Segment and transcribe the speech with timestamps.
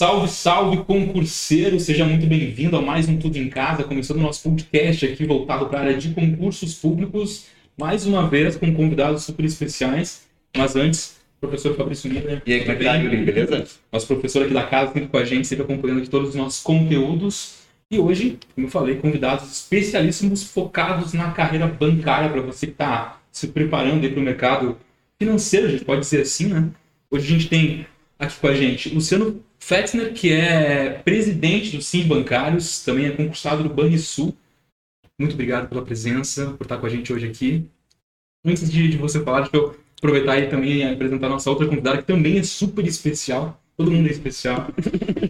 [0.00, 1.78] Salve, salve, concurseiro!
[1.78, 5.66] Seja muito bem-vindo a mais um Tudo em Casa, começando o nosso podcast aqui voltado
[5.66, 7.48] para a área de concursos públicos,
[7.78, 10.22] mais uma vez com convidados super especiais.
[10.56, 12.40] Mas antes, professor Fabrício Miller.
[12.46, 13.24] E aí, como é que tá, Yuri?
[13.26, 13.66] Beleza?
[13.92, 16.62] Nosso professor aqui da casa, sempre com a gente, sempre acompanhando aqui todos os nossos
[16.62, 17.56] conteúdos.
[17.90, 23.20] E hoje, como eu falei, convidados especialíssimos focados na carreira bancária para você que está
[23.30, 24.78] se preparando para o mercado
[25.18, 26.70] financeiro, a gente pode dizer assim, né?
[27.10, 27.84] Hoje a gente tem
[28.20, 33.62] aqui com a gente Luciano Fetzner, que é presidente do Sim Bancários, também é concursado
[33.62, 34.34] do Banrisul.
[35.18, 37.66] Muito obrigado pela presença, por estar com a gente hoje aqui.
[38.44, 41.98] Antes de, de você falar, deixa eu aproveitar e também apresentar a nossa outra convidada,
[41.98, 44.68] que também é super especial, todo mundo é especial,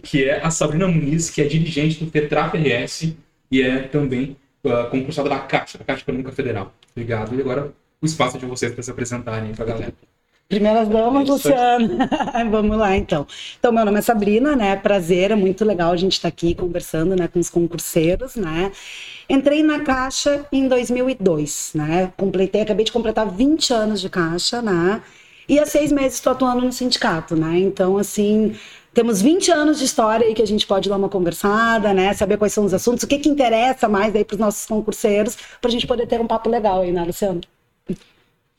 [0.03, 3.13] que é a Sabrina Muniz, que é dirigente do Petrap RS
[3.49, 6.73] e é também uh, concursada da Caixa, da Caixa Econômica Federal.
[6.95, 7.35] Obrigado.
[7.35, 10.10] E agora o espaço de vocês para se apresentarem para a galera.
[10.51, 11.97] Primeiras damas, Luciano.
[12.51, 13.25] Vamos lá, então.
[13.57, 14.75] Então, meu nome é Sabrina, né?
[14.75, 18.69] Prazer, é muito legal a gente estar tá aqui conversando, né, com os concurseiros, né?
[19.29, 22.11] Entrei na Caixa em 2002, né?
[22.17, 25.01] Completei, acabei de completar 20 anos de Caixa, né?
[25.47, 27.57] E há seis meses estou atuando no sindicato, né?
[27.57, 28.53] Então, assim,
[28.93, 32.13] temos 20 anos de história aí que a gente pode dar uma conversada, né?
[32.13, 35.37] Saber quais são os assuntos, o que, que interessa mais aí para os nossos concurseiros,
[35.61, 37.39] para a gente poder ter um papo legal aí, né, Luciano?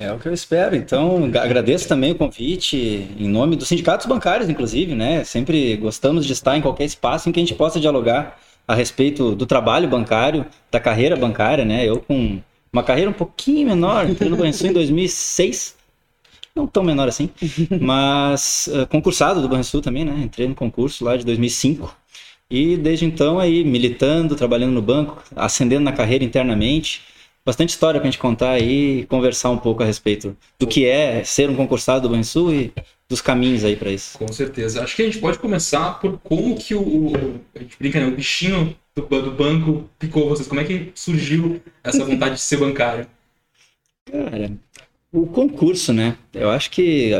[0.03, 0.75] É o que eu espero.
[0.75, 2.77] Então, agradeço também o convite,
[3.17, 5.23] em nome dos sindicatos bancários, inclusive, né?
[5.23, 8.37] Sempre gostamos de estar em qualquer espaço em que a gente possa dialogar
[8.67, 11.89] a respeito do trabalho bancário, da carreira bancária, né?
[11.89, 12.41] Eu com
[12.73, 15.77] uma carreira um pouquinho menor, entrei no Banrisul em 2006,
[16.55, 17.31] não tão menor assim,
[17.81, 20.21] mas uh, concursado do Banrisul também, né?
[20.25, 21.95] Entrei no concurso lá de 2005
[22.51, 27.03] e desde então aí militando, trabalhando no banco, ascendendo na carreira internamente,
[27.45, 30.85] bastante história para a gente contar aí e conversar um pouco a respeito do que
[30.87, 32.73] é ser um concursado do Banrisul e
[33.09, 34.19] dos caminhos aí para isso.
[34.19, 34.83] Com certeza.
[34.83, 37.13] Acho que a gente pode começar por como que o,
[37.55, 40.49] a gente brinca, né, o bichinho do, do banco picou vocês.
[40.49, 43.07] Como é que surgiu essa vontade de ser bancário?
[44.11, 44.53] Cara,
[45.13, 46.17] o concurso, né?
[46.33, 47.13] Eu acho que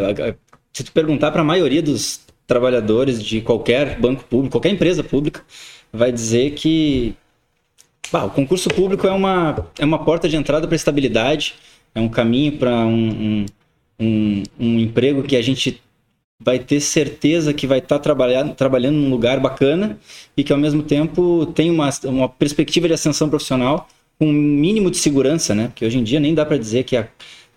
[0.73, 5.43] se tu perguntar para a maioria dos trabalhadores de qualquer banco público, qualquer empresa pública,
[5.93, 7.15] vai dizer que
[8.11, 11.55] Bah, o concurso público é uma, é uma porta de entrada para estabilidade,
[11.95, 13.47] é um caminho para um, um,
[14.01, 15.81] um, um, emprego que a gente
[16.41, 19.99] vai ter certeza que vai estar tá trabalhando, trabalhando num lugar bacana
[20.37, 23.89] e que ao mesmo tempo tem uma, uma perspectiva de ascensão profissional
[24.19, 25.69] com um mínimo de segurança, né?
[25.69, 27.09] Porque hoje em dia nem dá para dizer que é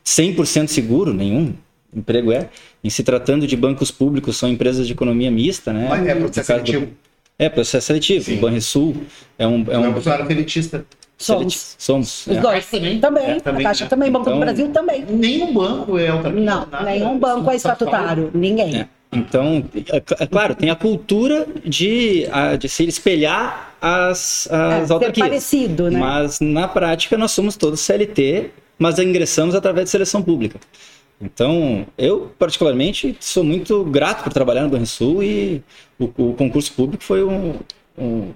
[0.06, 1.54] 100% seguro, nenhum
[1.94, 2.50] emprego é.
[2.84, 5.88] Em se tratando de bancos públicos, são empresas de economia mista, né?
[5.90, 6.86] Mas é seletivo.
[6.86, 7.05] Do...
[7.38, 8.26] É, processo seletivo.
[8.26, 8.38] Sim.
[8.38, 8.96] O Banrisul
[9.38, 9.66] é um.
[9.70, 9.94] É um...
[9.94, 10.86] funcionário elitista.
[11.18, 11.76] Somos.
[11.78, 12.28] Somos.
[12.28, 12.42] Os é.
[12.42, 12.66] dois.
[12.70, 13.00] Também.
[13.00, 13.24] Também.
[13.24, 13.66] É, também.
[13.66, 13.90] A Caixa né?
[13.90, 14.12] também.
[14.12, 15.06] Banco então, do Brasil também.
[15.06, 18.32] Nenhum banco é outra Não, nada, nenhum banco é estatutário.
[18.34, 18.82] Ninguém.
[18.82, 18.88] É.
[19.12, 22.26] Então, é, é, claro, tem a cultura de,
[22.60, 25.28] de se espelhar as, as é, autarquias.
[25.28, 26.00] parecido, né?
[26.00, 30.60] Mas na prática nós somos todos CLT, mas ingressamos através de seleção pública.
[31.22, 35.64] Então, eu particularmente sou muito grato por trabalhar no Banrisul e
[35.98, 37.56] o, o concurso público foi um,
[37.98, 38.32] um,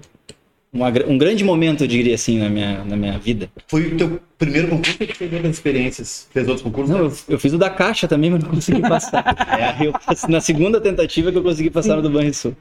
[0.72, 3.50] uma, um grande momento, eu diria assim, na minha, na minha vida.
[3.68, 6.28] Foi o teu primeiro concurso ou você outras experiências?
[6.32, 6.94] Fez outros concursos?
[6.94, 9.24] Não, eu, eu, fiz o da Caixa também, mas não consegui passar.
[9.80, 9.92] é, eu,
[10.28, 12.56] na segunda tentativa que eu consegui passar no do Banrisul.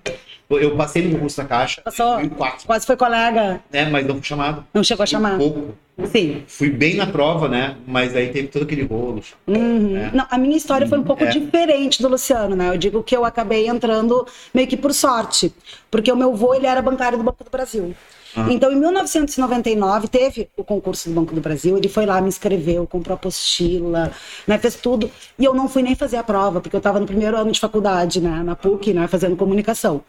[0.49, 1.81] Eu passei no concurso da Caixa.
[1.81, 2.15] Passou.
[2.15, 2.65] 2004.
[2.65, 3.61] Quase foi colega.
[3.71, 4.65] É, mas não fui chamado.
[4.73, 5.35] Não chegou a chamar.
[5.35, 5.75] Um pouco.
[6.07, 6.43] Sim.
[6.47, 7.75] Fui bem na prova, né?
[7.85, 9.21] Mas aí teve todo aquele rolo.
[9.47, 9.93] Uhum.
[9.93, 10.11] Né?
[10.13, 11.27] Não, a minha história foi um pouco é.
[11.27, 12.69] diferente do Luciano, né?
[12.69, 15.53] Eu digo que eu acabei entrando meio que por sorte.
[15.89, 17.95] Porque o meu avô, ele era bancário do Banco do Brasil.
[18.35, 18.51] Uhum.
[18.51, 21.77] Então, em 1999, teve o concurso do Banco do Brasil.
[21.77, 24.11] Ele foi lá, me inscreveu, comprou apostila,
[24.47, 25.09] né, fez tudo.
[25.37, 27.59] E eu não fui nem fazer a prova, porque eu estava no primeiro ano de
[27.59, 30.01] faculdade, né, na PUC, né, fazendo comunicação.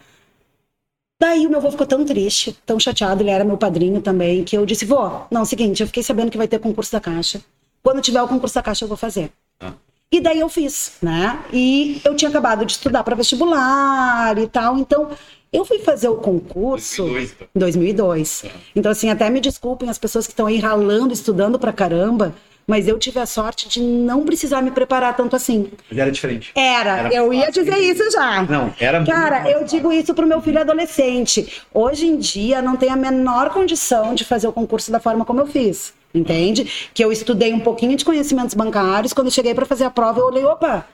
[1.20, 4.56] Daí o meu avô ficou tão triste, tão chateado, ele era meu padrinho também, que
[4.56, 7.42] eu disse, vô, não, seguinte, eu fiquei sabendo que vai ter concurso da Caixa.
[7.82, 9.30] Quando tiver o concurso da Caixa, eu vou fazer.
[9.60, 9.74] Ah.
[10.10, 11.38] E daí eu fiz, né?
[11.52, 15.10] E eu tinha acabado de estudar para vestibular e tal, então
[15.52, 17.50] eu fui fazer o concurso em 2002.
[17.54, 18.44] 2002.
[18.44, 18.50] É.
[18.74, 22.34] Então, assim, até me desculpem as pessoas que estão aí ralando, estudando pra caramba,
[22.70, 25.72] mas eu tive a sorte de não precisar me preparar tanto assim.
[25.90, 26.52] Mas era diferente.
[26.54, 28.42] Era, era eu ia dizer isso já.
[28.44, 31.64] Não, era Cara, eu digo isso pro meu filho adolescente.
[31.74, 35.40] Hoje em dia não tem a menor condição de fazer o concurso da forma como
[35.40, 35.92] eu fiz.
[36.14, 36.90] Entende?
[36.94, 40.20] Que eu estudei um pouquinho de conhecimentos bancários, quando eu cheguei para fazer a prova,
[40.20, 40.86] eu olhei, opa,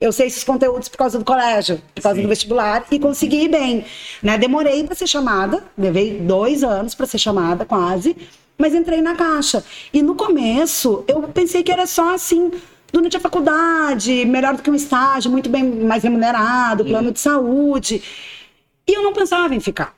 [0.00, 2.22] eu sei esses conteúdos por causa do colégio, por causa Sim.
[2.22, 3.84] do vestibular e consegui bem.
[4.20, 4.36] Né?
[4.36, 8.16] Demorei para ser chamada, levei dois anos para ser chamada, quase
[8.60, 9.64] mas entrei na caixa.
[9.92, 12.50] E no começo, eu pensei que era só assim,
[12.92, 18.02] durante a faculdade, melhor do que um estágio, muito bem mais remunerado, plano de saúde.
[18.86, 19.94] E eu não pensava em ficar.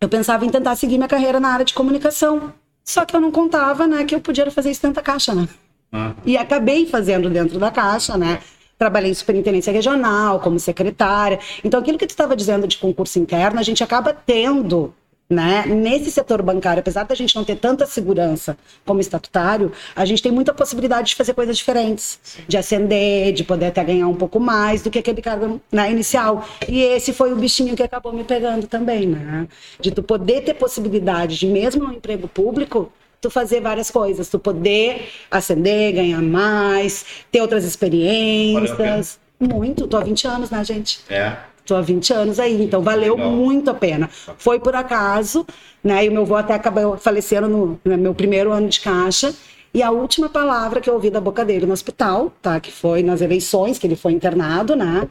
[0.00, 2.52] Eu pensava em tentar seguir minha carreira na área de comunicação.
[2.82, 5.48] Só que eu não contava, né, que eu podia fazer isso dentro da caixa, né?
[5.92, 6.12] Ah.
[6.24, 8.40] E acabei fazendo dentro da caixa, né?
[8.78, 11.38] Trabalhei em superintendência regional, como secretária.
[11.62, 14.92] Então, aquilo que tu estava dizendo de concurso interno, a gente acaba tendo
[15.28, 15.64] né?
[15.66, 20.30] Nesse setor bancário, apesar da gente não ter tanta segurança como estatutário, a gente tem
[20.30, 24.82] muita possibilidade de fazer coisas diferentes, de ascender, de poder até ganhar um pouco mais
[24.82, 26.46] do que aquele cargo né, inicial.
[26.68, 29.48] E esse foi o bichinho que acabou me pegando também, né?
[29.80, 34.38] De tu poder ter possibilidade de, mesmo no emprego público, tu fazer várias coisas, tu
[34.38, 39.18] poder ascender, ganhar mais, ter outras experiências.
[39.40, 41.00] Muito, tô há 20 anos, né, gente?
[41.08, 41.36] É.
[41.64, 43.30] Estou há 20 anos aí, então valeu Legal.
[43.30, 44.10] muito a pena.
[44.36, 45.46] Foi por acaso,
[45.82, 46.04] né?
[46.04, 49.34] E o meu avô até acabou falecendo no, no meu primeiro ano de caixa.
[49.72, 52.60] E a última palavra que eu ouvi da boca dele no hospital, tá?
[52.60, 55.08] Que foi nas eleições, que ele foi internado, né?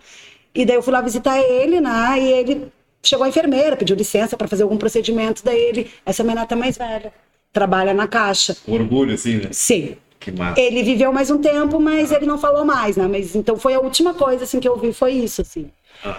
[0.53, 2.19] E daí eu fui lá visitar ele, né?
[2.19, 2.67] E ele
[3.01, 5.44] chegou a enfermeira, pediu licença para fazer algum procedimento.
[5.44, 7.11] Daí ele, essa menina tá mais velha,
[7.51, 8.56] trabalha na caixa.
[8.67, 9.49] Orgulho, assim, né?
[9.51, 9.97] Sim.
[10.19, 10.61] Que massa.
[10.61, 12.15] Ele viveu mais um tempo, mas ah.
[12.15, 13.07] ele não falou mais, né?
[13.07, 15.69] Mas então foi a última coisa assim que eu vi, foi isso, assim.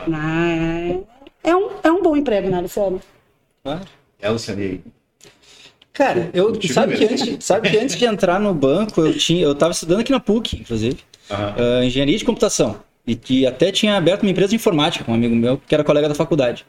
[0.06, 1.00] Né?
[1.42, 3.00] É, um, é um bom emprego, né, Luciano?
[4.20, 4.80] É, Luciano,
[5.92, 9.52] Cara, eu, sabe, que antes, sabe que antes de entrar no banco, eu tinha, eu
[9.52, 10.98] estava estudando aqui na PUC, inclusive,
[11.30, 11.80] uhum.
[11.80, 12.80] uh, engenharia de computação.
[13.06, 15.84] E que até tinha aberto uma empresa de informática com um amigo meu, que era
[15.84, 16.66] colega da faculdade.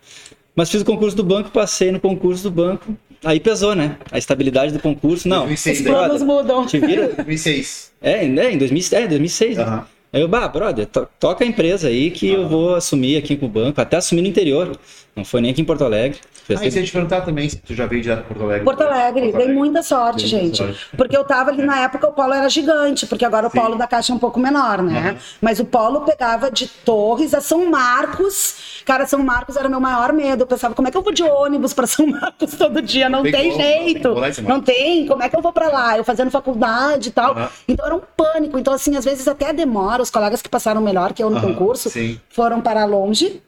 [0.56, 2.96] Mas fiz o concurso do banco, passei no concurso do banco.
[3.24, 3.98] Aí pesou, né?
[4.12, 5.28] A estabilidade do concurso.
[5.28, 5.48] Não.
[5.48, 6.66] 2006, Os planos mudam.
[6.68, 7.08] Te vira.
[7.08, 7.94] 2006.
[8.02, 9.58] É, é em 2000, é, 2006.
[9.58, 9.82] Uhum.
[10.16, 12.36] Aí eu, bah, brother, to toca a empresa aí que ah.
[12.36, 14.80] eu vou assumir aqui com o banco, até assumir no interior.
[15.16, 16.20] Não foi nem aqui em Porto Alegre.
[16.50, 18.66] Ah, e se eu te perguntar também se tu já veio direto para Porto Alegre.
[18.66, 20.62] Porto Alegre, dei muita sorte, dei gente.
[20.62, 20.98] Muita sorte.
[20.98, 23.58] Porque eu tava ali na época, o polo era gigante, porque agora Sim.
[23.58, 25.12] o polo da Caixa é um pouco menor, né?
[25.12, 25.18] Uhum.
[25.42, 28.84] Mas o polo pegava de Torres a São Marcos.
[28.86, 30.44] Cara, São Marcos era o meu maior medo.
[30.44, 33.08] Eu pensava, como é que eu vou de ônibus para São Marcos todo dia?
[33.08, 34.10] Não, não tem, tem jeito.
[34.10, 35.98] Não tem, não tem, Como é que eu vou para lá?
[35.98, 37.36] Eu fazendo faculdade e tal.
[37.36, 37.48] Uhum.
[37.70, 38.60] Então era um pânico.
[38.60, 40.04] Então, assim, às vezes até demora.
[40.04, 41.54] Os colegas que passaram melhor que eu no uhum.
[41.54, 42.20] concurso Sim.
[42.30, 43.42] foram para longe.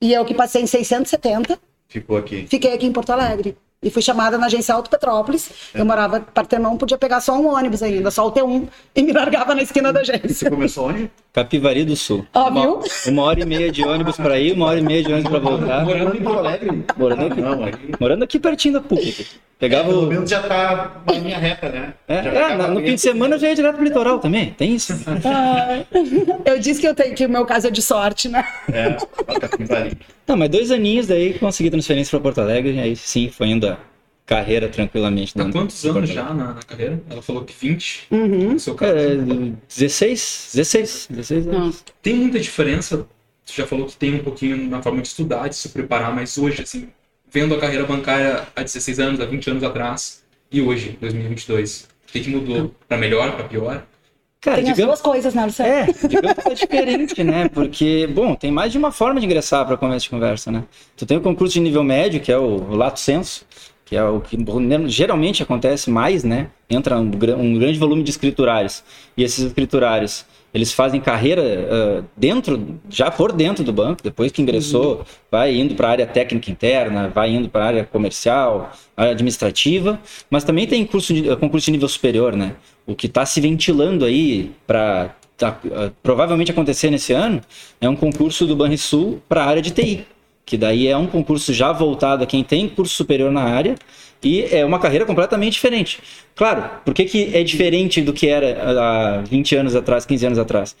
[0.00, 1.58] E eu que passei em 670
[1.90, 2.46] Ficou aqui.
[2.46, 3.58] Fiquei aqui em Porto Alegre.
[3.82, 5.50] E fui chamada na agência Auto Petrópolis.
[5.72, 5.80] É.
[5.80, 9.10] Eu morava em Partenon, podia pegar só um ônibus ainda, só o T1, e me
[9.10, 10.28] largava na esquina da agência.
[10.28, 11.10] Você começou onde?
[11.32, 12.26] Capivari do Sul.
[12.34, 12.80] Ó, oh, viu?
[13.06, 15.40] Uma hora e meia de ônibus para ir, uma hora e meia de ônibus para
[15.40, 15.84] voltar.
[15.86, 16.84] Morando em Porto Alegre?
[16.94, 17.92] Morando aqui, não, aqui.
[17.98, 19.26] Morando aqui pertinho da PUC.
[19.60, 21.92] Pegava é, pelo menos já tá uma linha reta, né?
[22.08, 24.94] É, é no fim de semana eu já ia direto pro litoral também, tem isso.
[25.22, 25.84] Ah,
[26.50, 28.42] eu disse que eu tenho que o meu caso é de sorte, né?
[28.72, 28.96] É,
[30.26, 33.69] Não, mas dois aninhos daí consegui transferência para Porto Alegre, aí sim, foi indo
[34.30, 35.32] carreira tranquilamente.
[35.36, 37.02] Há quantos anos já na, na, carreira?
[37.10, 38.06] Ela falou que 20?
[38.12, 38.52] Uhum.
[38.52, 38.94] No seu caso.
[38.96, 41.84] É, 16, 16, 16 anos.
[42.00, 43.08] Tem muita diferença,
[43.44, 46.38] você já falou que tem um pouquinho na forma de estudar, de se preparar, mas
[46.38, 46.88] hoje, assim,
[47.28, 50.22] vendo a carreira bancária há 16 anos, há 20 anos atrás,
[50.52, 51.88] e hoje, 2022?
[52.08, 52.72] O que, que mudou?
[52.86, 53.84] Para melhor, para pior?
[54.40, 55.70] Cara, tem digamos, as duas coisas, né, Luciano?
[55.70, 57.48] É, digamos que é diferente, né?
[57.48, 60.64] Porque, bom, tem mais de uma forma de ingressar para começo de conversa, né?
[60.96, 63.44] Tu tem o concurso de nível médio, que é o, o Lato Senso,
[63.90, 64.38] que é o que
[64.86, 66.46] geralmente acontece mais, né?
[66.70, 68.84] Entra um, um grande volume de escriturários.
[69.16, 70.24] E esses escriturários
[70.54, 75.04] eles fazem carreira uh, dentro, já por dentro do banco, depois que ingressou, uhum.
[75.28, 80.00] vai indo para a área técnica interna, vai indo para a área comercial, área administrativa,
[80.30, 82.54] mas também tem curso de, concurso de nível superior, né?
[82.86, 87.40] O que está se ventilando aí para tá, uh, provavelmente acontecer nesse ano
[87.80, 90.06] é um concurso do Banrisul para a área de TI,
[90.50, 93.76] que daí é um concurso já voltado a quem tem curso superior na área
[94.20, 96.00] e é uma carreira completamente diferente.
[96.34, 100.38] Claro, por que, que é diferente do que era há 20 anos atrás, 15 anos
[100.40, 100.74] atrás?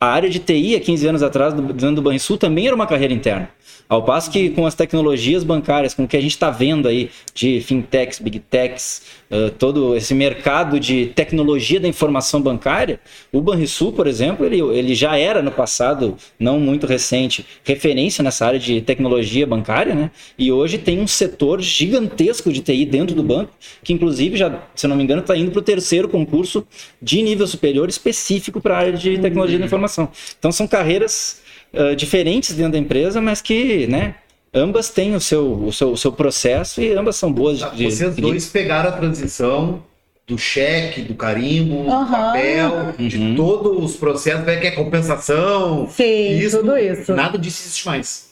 [0.00, 3.12] A área de TI, há 15 anos atrás, dentro do Banrisul, também era uma carreira
[3.12, 3.50] interna.
[3.88, 7.10] Ao passo que com as tecnologias bancárias, com o que a gente está vendo aí
[7.34, 12.98] de fintechs, big techs, uh, todo esse mercado de tecnologia da informação bancária,
[13.30, 18.46] o Banrisul, por exemplo, ele, ele já era no passado, não muito recente, referência nessa
[18.46, 20.10] área de tecnologia bancária, né?
[20.38, 23.52] E hoje tem um setor gigantesco de TI dentro do banco,
[23.82, 26.66] que inclusive já, se não me engano, está indo para o terceiro concurso
[27.00, 30.08] de nível superior específico para a área de tecnologia da informação.
[30.38, 31.42] Então são carreiras
[31.76, 34.16] uh, diferentes dentro da empresa, mas que, né,
[34.52, 37.84] ambas têm o seu, o seu, o seu processo e ambas são boas de, de
[37.84, 39.82] Vocês dois pegaram a transição
[40.26, 42.04] do cheque, do carimbo, uhum.
[42.04, 43.08] do papel, uhum.
[43.08, 45.86] de todos os processos, que é compensação.
[45.90, 47.14] Sim, isso, tudo isso.
[47.14, 48.30] Nada disso existe mais.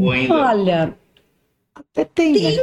[0.00, 0.34] Ou ainda?
[0.34, 0.94] Olha,
[2.14, 2.32] tem.
[2.32, 2.62] Tem né?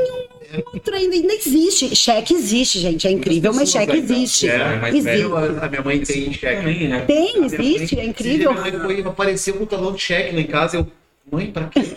[0.57, 1.95] um outro ainda, ainda existe.
[1.95, 3.07] Cheque existe, gente.
[3.07, 4.50] É incrível, mas cheque existe.
[4.50, 5.25] É, mas existe.
[5.62, 6.88] a minha mãe tem cheque.
[6.88, 7.01] Né?
[7.01, 8.51] Tem, existe, mãe, é incrível.
[8.53, 10.77] Minha mãe foi, apareceu um talão de cheque lá em casa.
[10.77, 10.88] Eu,
[11.31, 11.95] mãe, pra quê?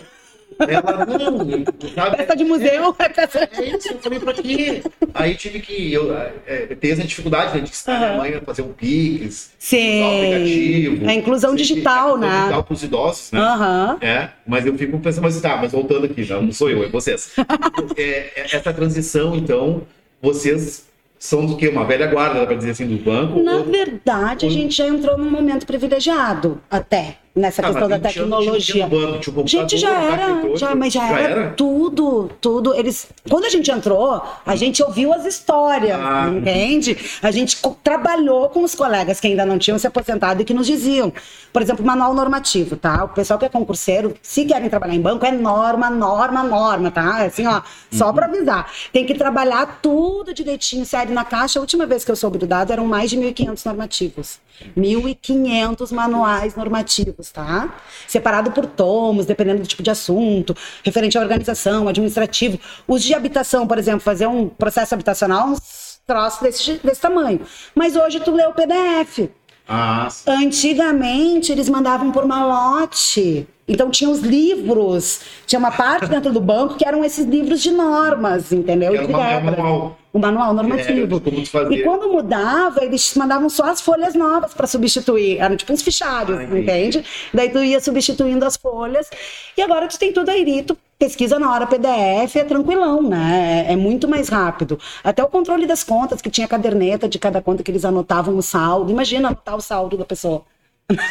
[0.59, 2.17] Ela, não, sabe?
[2.17, 3.49] Peça de museu, é, é peça.
[3.51, 4.83] É isso, eu falei pra quê?
[5.13, 5.93] Aí tive que.
[5.93, 7.99] Eu, é, ter essa dificuldade né, de ensinar uhum.
[7.99, 10.03] minha mãe a fazer um Pix, Sim.
[10.03, 11.09] aplicativo.
[11.09, 12.39] A inclusão digital, né?
[12.39, 13.39] Digital pros idosos, né?
[13.39, 13.97] Uhum.
[14.01, 17.33] É, mas eu fico pensando, mas tá, mas voltando aqui, não sou eu, é vocês.
[17.97, 19.83] é, é essa transição, então,
[20.21, 20.85] vocês
[21.17, 21.67] são do que?
[21.67, 23.41] Uma velha guarda, dá pra dizer assim, do banco?
[23.41, 23.63] Na ou...
[23.63, 24.51] verdade, ou...
[24.51, 28.87] a gente já entrou num momento privilegiado, até nessa ah, questão da tecnologia.
[28.87, 32.75] Banco, gente já era, já, mas já, já era, era, tudo, tudo.
[32.75, 36.29] Eles, quando a gente entrou, a gente ouviu as histórias, ah.
[36.29, 36.95] entende?
[37.21, 40.67] A gente trabalhou com os colegas que ainda não tinham se aposentado e que nos
[40.67, 41.11] diziam,
[41.51, 43.03] por exemplo, manual normativo, tá?
[43.03, 47.25] O pessoal que é concurseiro, se querem trabalhar em banco, é norma, norma, norma, tá?
[47.25, 47.61] Assim, ó,
[47.91, 48.13] só uhum.
[48.13, 48.71] para avisar.
[48.91, 51.57] Tem que trabalhar tudo direitinho, sério na caixa.
[51.57, 54.39] A última vez que eu soube do dado eram mais de 1.500 normativos.
[54.77, 57.73] 1.500 manuais normativos, tá?
[58.07, 62.59] Separado por tomos, dependendo do tipo de assunto, referente à organização, administrativo.
[62.87, 67.41] Os de habitação, por exemplo, fazer um processo habitacional, uns troços desse, desse tamanho.
[67.73, 69.29] Mas hoje tu lê o PDF.
[69.67, 73.47] Ah, Antigamente, eles mandavam por malote.
[73.67, 77.71] Então tinha os livros, tinha uma parte dentro do banco que eram esses livros de
[77.71, 78.93] normas, entendeu?
[78.93, 79.97] Era uma, manual.
[80.11, 81.21] O manual normativo.
[81.25, 85.37] É, e quando mudava, eles mandavam só as folhas novas para substituir.
[85.39, 87.05] Eram tipo uns fichários, ah, entende?
[87.33, 89.09] Daí tu ia substituindo as folhas.
[89.57, 93.65] E agora tu tem tudo aí, tu pesquisa na hora PDF, é tranquilão, né?
[93.67, 94.77] É, é muito mais rápido.
[95.03, 98.41] Até o controle das contas, que tinha caderneta de cada conta que eles anotavam o
[98.41, 98.91] saldo.
[98.91, 100.43] Imagina anotar o saldo da pessoa.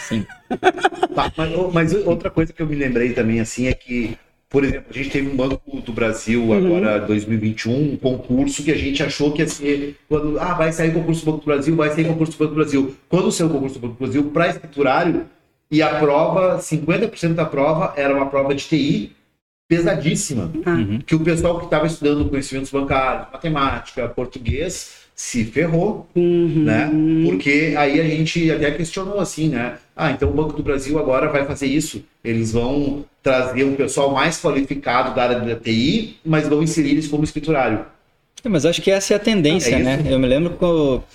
[0.08, 0.26] Sim.
[1.14, 4.16] tá, mas, mas, outra coisa que eu me lembrei também, assim, é que,
[4.48, 6.52] por exemplo, a gente teve um Banco do Brasil uhum.
[6.52, 10.92] agora, 2021, um concurso que a gente achou que ia ser, quando, ah, vai sair
[10.92, 12.96] concurso do Banco do Brasil, vai sair concurso do Banco do Brasil.
[13.08, 15.26] Quando saiu o concurso do Banco do Brasil, para escriturário,
[15.70, 19.16] e a prova, 50% da prova era uma prova de TI,
[19.66, 20.98] pesadíssima, uhum.
[20.98, 26.64] que o pessoal que estava estudando conhecimentos bancários, matemática, português, se ferrou, uhum.
[26.64, 26.90] né?
[27.24, 29.74] Porque aí a gente até questionou assim, né?
[29.96, 32.04] Ah, então o Banco do Brasil agora vai fazer isso.
[32.24, 37.06] Eles vão trazer um pessoal mais qualificado da área da TI, mas vão inserir eles
[37.06, 37.86] como escriturário.
[38.44, 40.04] É, mas acho que essa é a tendência, é né?
[40.10, 40.58] Eu me lembro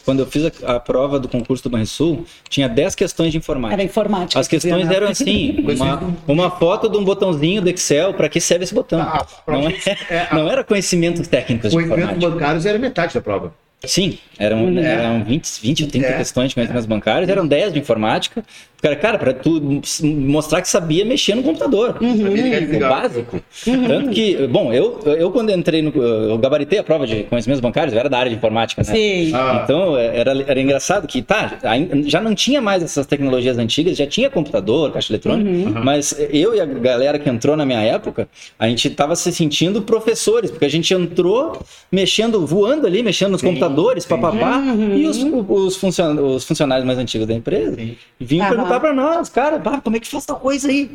[0.06, 3.76] quando eu fiz a, a, prova do concurso do Banrisul, tinha 10 questões de informática.
[3.76, 4.40] Era informática.
[4.40, 8.64] As questões eram assim, uma, uma foto de um botãozinho do Excel, para que serve
[8.64, 9.02] esse botão.
[9.02, 9.76] Ah, não, é,
[10.10, 12.06] é, não era conhecimentos técnicos de informática.
[12.06, 13.54] Conhecimentos bancários era metade da prova.
[13.84, 14.80] Sim, eram, uhum.
[14.80, 16.18] eram 20, 20 ou 30 é.
[16.18, 16.90] questões de conhecimentos é.
[16.90, 18.44] bancários, eram 10 de informática.
[18.82, 19.60] Cara, cara, para tu
[20.04, 21.98] mostrar que sabia mexer no computador.
[22.00, 22.76] Uhum.
[22.76, 23.42] O básico.
[23.66, 23.88] Uhum.
[23.88, 25.92] Tanto que, bom, eu, eu quando entrei no.
[26.00, 28.94] Eu gabaritei a prova de conhecimentos bancários, eu era da área de informática, né?
[28.94, 29.32] Sim.
[29.34, 29.62] Ah.
[29.64, 31.58] Então, era, era engraçado que, tá,
[32.06, 35.84] já não tinha mais essas tecnologias antigas, já tinha computador, caixa eletrônica, uhum.
[35.84, 38.30] mas eu e a galera que entrou na minha época,
[38.60, 41.60] a gente tava se sentindo professores, porque a gente entrou
[41.92, 44.98] mexendo, voando ali, mexendo nos sim, computadores, papapá, uhum.
[44.98, 47.76] e os, os, funcion, os funcionários mais antigos da empresa
[48.20, 50.92] vinham perguntar para nós, cara, como é que faz tal coisa aí?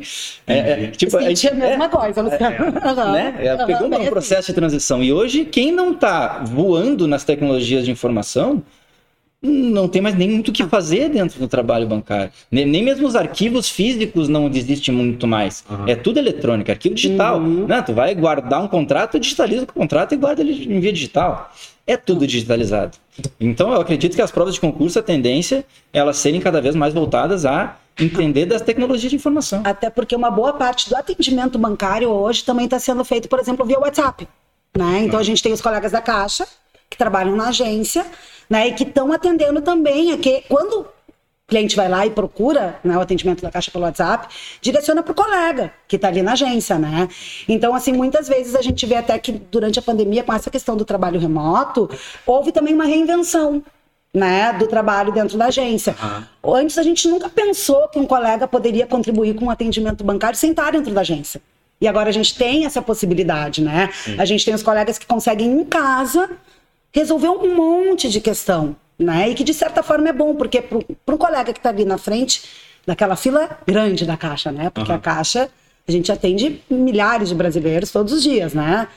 [0.47, 2.23] É, é, tipo, a, gente, a mesma é, coisa, é,
[2.61, 3.11] uhum.
[3.11, 3.35] né?
[3.39, 5.03] É, pegou um processo de transição.
[5.03, 8.63] E hoje, quem não está voando nas tecnologias de informação,
[9.43, 12.31] não tem mais nem muito o que fazer dentro do trabalho bancário.
[12.49, 15.65] Nem, nem mesmo os arquivos físicos não existem muito mais.
[15.69, 15.87] Uhum.
[15.87, 17.39] É tudo eletrônico, arquivo digital.
[17.39, 17.67] Uhum.
[17.67, 21.51] Não, tu vai guardar um contrato, digitaliza o contrato e guarda ele em via digital.
[21.85, 22.97] É tudo digitalizado.
[23.37, 26.73] Então eu acredito que as provas de concurso, a tendência é elas serem cada vez
[26.73, 29.61] mais voltadas a entender das tecnologias de informação.
[29.65, 33.65] Até porque uma boa parte do atendimento bancário hoje também está sendo feito, por exemplo,
[33.65, 34.25] via WhatsApp.
[34.75, 35.03] Né?
[35.03, 36.47] Então a gente tem os colegas da Caixa
[36.89, 38.05] que trabalham na agência
[38.53, 40.87] né, e que estão atendendo também a que quando o
[41.47, 44.27] cliente vai lá e procura né, o atendimento da caixa pelo WhatsApp,
[44.61, 47.09] direciona para o colega que está ali na agência, né?
[47.49, 50.77] Então, assim, muitas vezes a gente vê até que durante a pandemia, com essa questão
[50.77, 51.89] do trabalho remoto,
[52.27, 53.63] houve também uma reinvenção
[54.13, 55.95] né, do trabalho dentro da agência.
[56.43, 56.53] Uhum.
[56.55, 60.37] Antes a gente nunca pensou que um colega poderia contribuir com o um atendimento bancário
[60.37, 61.41] sem estar dentro da agência.
[61.81, 63.89] E agora a gente tem essa possibilidade, né?
[63.91, 64.15] Sim.
[64.19, 66.29] A gente tem os colegas que conseguem em casa
[66.93, 69.29] resolver um monte de questão, né?
[69.29, 71.97] E que de certa forma é bom, porque para um colega que está ali na
[71.97, 72.43] frente
[72.85, 74.69] daquela fila grande da caixa, né?
[74.69, 74.97] Porque uhum.
[74.97, 75.49] a caixa
[75.87, 78.87] a gente atende milhares de brasileiros todos os dias, né?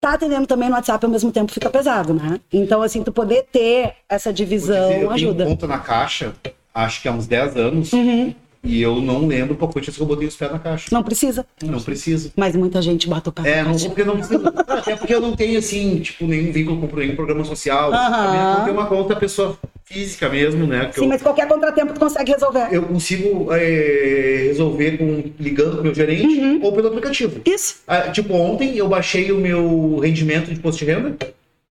[0.00, 2.40] Tá atendendo também no WhatsApp ao mesmo tempo fica pesado, né?
[2.52, 5.44] Então, assim, tu poder ter essa divisão dizer, eu ajuda.
[5.44, 6.34] Eu conta na caixa,
[6.74, 8.34] acho que há uns 10 anos, uhum.
[8.64, 10.88] E eu não lembro qual quantia que eu botei os pés na caixa.
[10.90, 11.44] Não precisa.
[11.62, 12.32] Não precisa.
[12.34, 13.84] Mas muita gente bota o pé é, na caixa.
[13.84, 14.52] É, porque não precisa.
[14.66, 17.92] Até porque eu não tenho, assim, tipo, nenhum vínculo com nenhum programa social.
[17.92, 20.90] A minha conta é uma conta, pessoa física mesmo, né?
[20.94, 22.68] Sim, eu- mas qualquer contratempo tu consegue resolver.
[22.72, 26.60] eu consigo é, resolver com, ligando com o meu gerente Uhum.
[26.62, 27.40] ou pelo aplicativo.
[27.44, 31.14] Isso, Ah, tipo, ontem eu baixei o meu rendimento de imposto de renda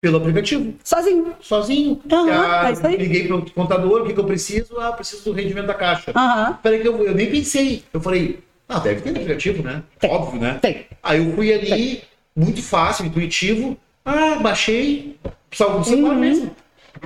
[0.01, 1.35] pelo aplicativo, sozinho.
[1.41, 2.01] sozinho.
[2.13, 2.97] Aham, Ah, é isso aí.
[2.97, 4.79] Liguei pro contador, o que, que eu preciso?
[4.79, 6.13] Ah, eu preciso do rendimento da caixa.
[6.15, 6.59] Aham.
[6.63, 7.83] Peraí que eu, eu nem pensei.
[7.93, 9.83] Eu falei, ah, deve ter no aplicativo, né?
[9.99, 10.11] Tem.
[10.11, 10.59] Óbvio, né?
[10.61, 10.87] Tem.
[11.03, 12.03] Aí eu fui ali,
[12.35, 13.77] muito fácil, intuitivo.
[14.05, 15.17] Ah, baixei,
[15.53, 16.21] salvo no celular Uhum.
[16.21, 16.57] mesmo.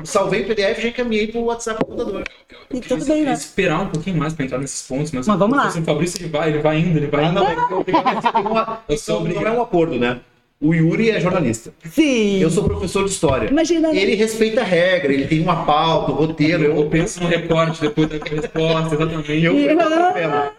[0.04, 2.22] Salvei o PDF e já encaminhei pro WhatsApp do contador.
[2.72, 3.32] E Eu tudo bem, né?
[3.32, 5.66] esperar um pouquinho mais para entrar nesses pontos, mas, Mas vamos lá.
[5.68, 7.34] O Fabrício ele vai, ele vai indo, ele vai Ah, indo.
[7.40, 7.94] não, é que eu- tem
[8.46, 9.56] uma- Eu sou não, não é obrigado.
[9.56, 10.20] um acordo, né?
[10.62, 11.72] O Yuri é jornalista.
[11.90, 12.38] Sim.
[12.40, 13.48] Eu sou professor de história.
[13.48, 13.98] Imagina, né?
[13.98, 16.64] Ele respeita a regra, ele tem uma pauta, um roteiro.
[16.64, 19.32] Eu, Eu, penso no recorte depois da resposta, exatamente.
[19.42, 20.50] eu, eu, Aham.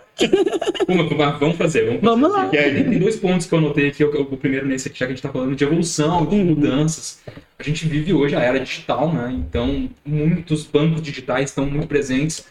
[0.87, 2.05] Uma, uma- vamos fazer, vamos fazer.
[2.21, 2.49] Vamos lá.
[2.51, 4.03] E aí, tem dois pontos que eu anotei aqui.
[4.03, 7.19] O, o primeiro nesse aqui, já que a gente está falando de evolução, de mudanças.
[7.59, 9.31] A gente vive hoje a era digital, né?
[9.47, 12.43] Então, muitos bancos digitais estão muito presentes.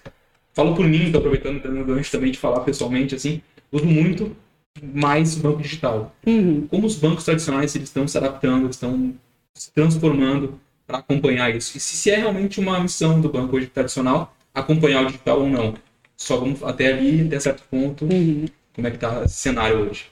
[0.54, 3.40] Falo por mim, tô aproveitando dando gancho também de falar pessoalmente, assim,
[3.73, 4.37] uso muito
[4.82, 6.14] mais o banco digital.
[6.26, 6.66] Uhum.
[6.68, 9.14] Como os bancos tradicionais eles estão se adaptando, estão
[9.54, 11.76] se transformando para acompanhar isso.
[11.76, 15.49] E se, se é realmente uma missão do banco hoje tradicional, acompanhar o digital ou
[15.49, 15.75] não.
[16.16, 18.46] Só vamos até ali, até certo ponto, Uhum.
[18.75, 20.06] como é que tá esse cenário hoje.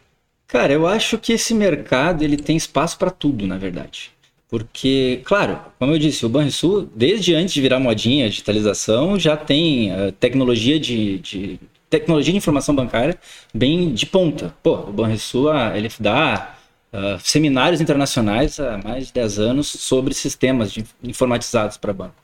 [0.46, 4.10] Cara, eu acho que esse mercado ele tem espaço para tudo, na verdade.
[4.48, 9.37] Porque, claro, como eu disse, o Banrisul, desde antes de virar modinha, a digitalização, já
[9.37, 11.60] tem eh, tecnologia de, de-
[11.90, 13.18] tecnologia de informação bancária
[13.54, 14.54] bem de ponta.
[14.62, 16.54] Pô, o Banrisul, ele dá
[16.92, 22.14] ah, seminários internacionais há mais de 10 anos sobre sistemas de- informatizados para banco.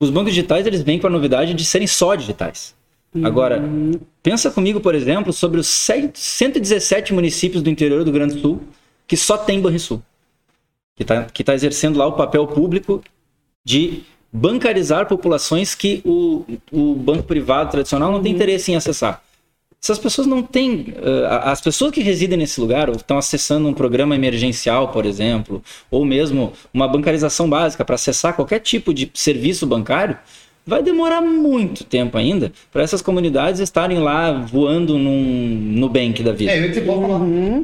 [0.00, 2.74] Os bancos digitais, eles vêm com a novidade de serem só digitais.
[3.24, 3.62] Agora,
[4.22, 8.62] pensa comigo, por exemplo, sobre os 100 117 municípios do interior do Grande Sul
[9.06, 10.02] que só tem Banrisul.
[10.96, 13.02] Que está que tá exercendo lá o papel público
[13.64, 14.02] de
[14.40, 19.22] bancarizar populações que o, o banco privado tradicional não tem interesse em acessar.
[19.82, 20.94] Essas pessoas não têm.
[20.96, 25.62] eh, as pessoas que residem nesse lugar ou estão acessando um programa emergencial, por exemplo,
[25.90, 30.16] ou mesmo uma bancarização básica para acessar qualquer tipo de serviço bancário,
[30.66, 35.20] vai demorar muito tempo ainda para essas comunidades estarem lá voando num
[35.78, 36.50] Nubank da vida.
[36.50, 37.20] É, eu te vou falar.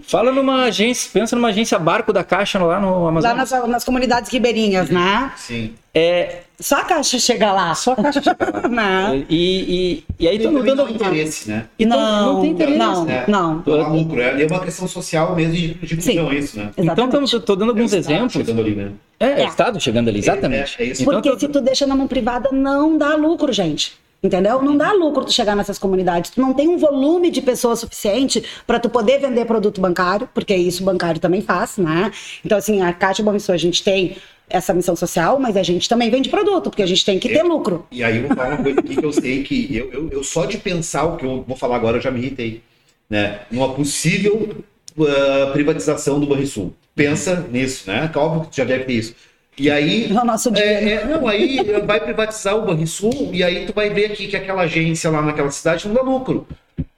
[0.06, 3.50] Fala numa agência, pensa numa agência barco da Caixa lá no Lá Amazonas.
[3.50, 5.32] nas, nas comunidades ribeirinhas, né?
[5.36, 5.72] Sim.
[5.94, 7.74] É, Só a caixa chega lá.
[7.74, 8.68] só a Caixa chega lá.
[8.68, 9.26] Né?
[9.28, 10.62] E, e, e aí dando.
[10.74, 11.66] não tem interesse, né?
[11.78, 13.24] Então, não, não tem interesse, Não, né?
[13.28, 13.62] não.
[13.66, 16.70] Não há lucro, é é uma questão social mesmo de de inclusão, isso, né?
[16.78, 17.36] Então Exatamente.
[17.36, 18.32] estou dando alguns É o Estado exemplos.
[18.32, 18.90] chegando ali, né?
[19.20, 19.44] É, é É.
[19.44, 20.76] o Estado chegando ali, exatamente.
[20.78, 21.02] É, é isso.
[21.02, 23.92] Então, Porque tô- se tu deixa na mão privada, não dá lucro, gente.
[24.24, 24.62] Entendeu?
[24.62, 26.30] Não dá lucro tu chegar nessas comunidades.
[26.30, 30.54] Tu não tem um volume de pessoas suficiente para tu poder vender produto bancário, porque
[30.54, 32.10] isso o bancário também faz, né?
[32.44, 34.16] Então, assim, a Caixa Banrisul, a gente tem
[34.48, 37.42] essa missão social, mas a gente também vende produto, porque a gente tem que ter
[37.42, 37.86] lucro.
[37.90, 40.24] E aí eu vou falar uma coisa aqui que eu sei que eu, eu, eu
[40.24, 42.62] só de pensar o que eu vou falar agora eu já me irritei.
[43.08, 43.40] Né?
[43.50, 44.64] Numa possível
[44.98, 46.74] ah, privatização do Banrisul.
[46.94, 48.10] Pensa nisso, né?
[48.14, 49.14] Óbvio que já deve ter isso.
[49.56, 50.10] E aí.
[50.10, 50.88] É o nosso dinheiro.
[50.88, 54.36] É, é, não, aí vai privatizar o Banrisul e aí tu vai ver aqui que
[54.36, 56.46] aquela agência lá naquela cidade não dá lucro.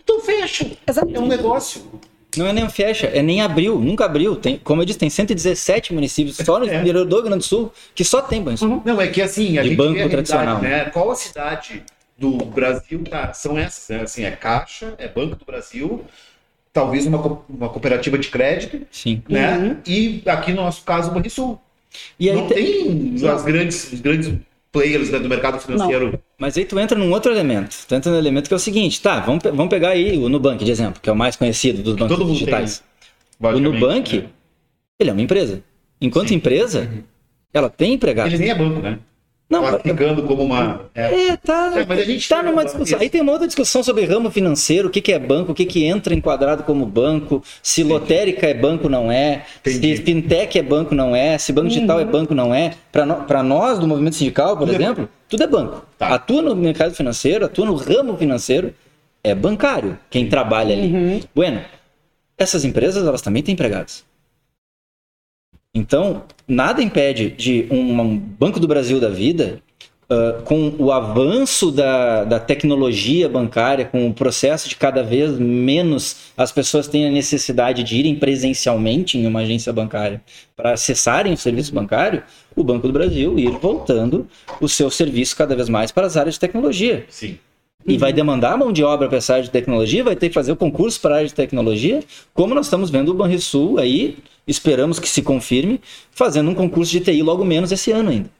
[0.03, 0.71] Então fecha.
[0.87, 1.15] Exato.
[1.15, 1.83] É um negócio.
[2.37, 4.37] Não é nem fecha, é nem abriu, nunca abriu.
[4.37, 6.81] Tem, como eu disse, tem 117 municípios só no É.
[6.81, 8.65] interior do Rio Grande do Sul que só tem banco.
[8.65, 8.83] Uhum.
[8.85, 10.61] Não, é que assim, a De gente banco vê tradicional.
[10.61, 10.87] né?
[10.87, 11.83] Qual a cidade
[12.19, 14.03] do Brasil tá, são essas, né?
[14.03, 16.05] Assim, é Caixa, é Banco do Brasil,
[16.73, 17.19] talvez uma,
[17.49, 19.23] uma cooperativa de crédito, Sim.
[19.29, 19.57] né?
[19.59, 19.77] Uhum.
[19.87, 21.61] E aqui no nosso caso, o Banrisul.
[22.19, 24.33] E aí não te- tem as grandes, os grandes
[24.73, 26.19] players né, do mercado financeiro.
[26.39, 27.77] Mas aí tu entra num outro elemento.
[27.87, 30.29] Tu entra num elemento que é o seguinte, tá, vamos, pe- vamos pegar aí o
[30.29, 32.83] Nubank de exemplo, que é o mais conhecido dos bancos todo mundo digitais.
[33.39, 34.27] O basicamente, Nubank, né?
[34.99, 35.63] ele é uma empresa.
[36.01, 36.35] Enquanto Sim.
[36.37, 36.91] empresa,
[37.53, 38.27] ela tem empregado.
[38.29, 38.99] Ele nem é banco, né?
[39.49, 40.87] Não, Classificando como uma.
[40.95, 41.29] é.
[41.29, 42.99] É, tá, É, mas a gente tá tem numa uma- discussão.
[42.99, 45.67] Aí tem uma outra discussão sobre ramo financeiro, o que, que é banco, o que,
[45.67, 49.97] que entra enquadrado como banco, se lotérica é banco não é, Entendi.
[49.99, 52.73] se fintech é banco não é, se banco digital é banco não é.
[52.91, 55.85] Para no, pra nós do movimento sindical, por Tudo é exemplo, tudo é banco.
[55.99, 56.09] Tá.
[56.15, 58.73] Atua no mercado financeiro, atua no ramo financeiro,
[59.23, 61.23] é bancário quem trabalha ali.
[61.35, 61.61] Bueno,
[62.39, 64.05] essas empresas elas também têm empregados.
[65.75, 69.61] Então, nada impede de um, Banco do Brasil da vida,
[70.09, 76.33] ah, com o avanço da, da tecnologia bancária, com o processo de cada vez menos
[76.37, 80.23] as pessoas têm a necessidade de irem presencialmente em uma agência bancária
[80.55, 82.23] para acessarem o serviço bancário,
[82.55, 84.29] o Banco do Brasil ir voltando
[84.61, 87.07] o seu serviço cada vez mais para as áreas de tecnologia.
[87.09, 87.39] Sim.
[87.87, 90.53] E vai demandar mão de obra para essa área de tecnologia, vai ter que fazer
[90.53, 94.17] o concurso para a área de tecnologia, como nós estamos vendo o Banrisul aí,
[94.47, 98.31] esperamos que se confirme, fazendo um concurso de TI logo menos esse ano ainda.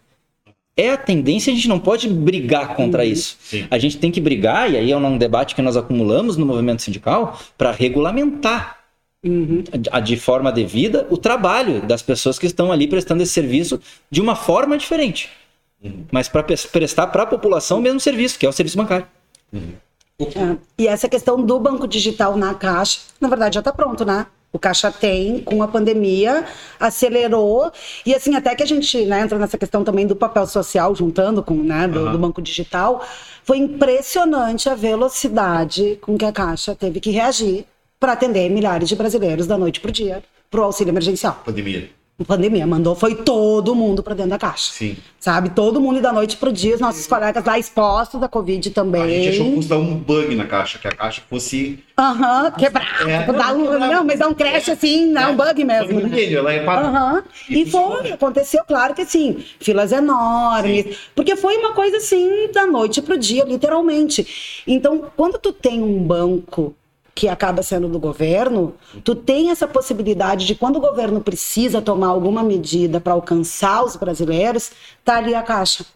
[0.77, 3.09] é a tendência, a gente não pode brigar contra Uhum.
[3.09, 3.37] isso.
[3.41, 3.65] Sim.
[3.71, 6.83] A gente tem que brigar, e aí é um debate que nós acumulamos no movimento
[6.83, 8.79] sindical, para regulamentar
[9.25, 9.63] Uhum.
[10.03, 13.81] de forma devida o trabalho das pessoas que estão ali prestando esse serviço
[14.11, 15.29] de uma forma diferente.
[16.11, 19.07] Mas para prestar para a população o mesmo serviço, que é o serviço bancário.
[19.55, 20.57] É.
[20.79, 24.27] E essa questão do banco digital na Caixa, na verdade já está pronto, né?
[24.53, 26.45] O Caixa tem, com a pandemia,
[26.79, 27.73] acelerou.
[28.07, 31.43] E assim, até que a gente né, entra nessa questão também do papel social, juntando
[31.43, 32.13] com né, do, Aham.
[32.13, 33.05] do banco digital,
[33.43, 37.67] foi impressionante a velocidade com que a Caixa teve que reagir
[37.99, 41.43] para atender milhares de brasileiros da noite para o dia, para o auxílio emergencial.
[41.45, 41.91] Pandemia.
[42.17, 44.71] A pandemia mandou, foi todo mundo para dentro da Caixa.
[44.73, 44.97] Sim.
[45.19, 45.51] Sabe?
[45.51, 49.03] Todo mundo e da noite pro dia, os nossos colegas lá expostos da Covid também.
[49.03, 51.83] A gente achou que fosse dar um bug na caixa, que a caixa fosse.
[51.99, 53.09] Aham, quebrar.
[53.09, 53.19] É.
[53.19, 55.87] Tipo, dá um- não, mas dá um crash assim, não, um bug mesmo.
[55.89, 56.01] Bug né?
[56.09, 56.87] vermelho, ela é para.
[56.87, 57.25] Aham.
[57.51, 58.13] E Isso foi, sim.
[58.13, 63.45] aconteceu, claro que assim, filas enormes, porque foi uma coisa assim, da noite pro dia,
[63.45, 64.63] literalmente.
[64.69, 66.77] Então, quando tu tem um banco
[67.15, 68.75] que acaba sendo do governo,
[69.05, 73.95] tu tem essa possibilidade de quando o governo precisa tomar alguma medida para alcançar os
[73.95, 74.73] brasileiros,
[75.05, 75.87] tá ali a caixa.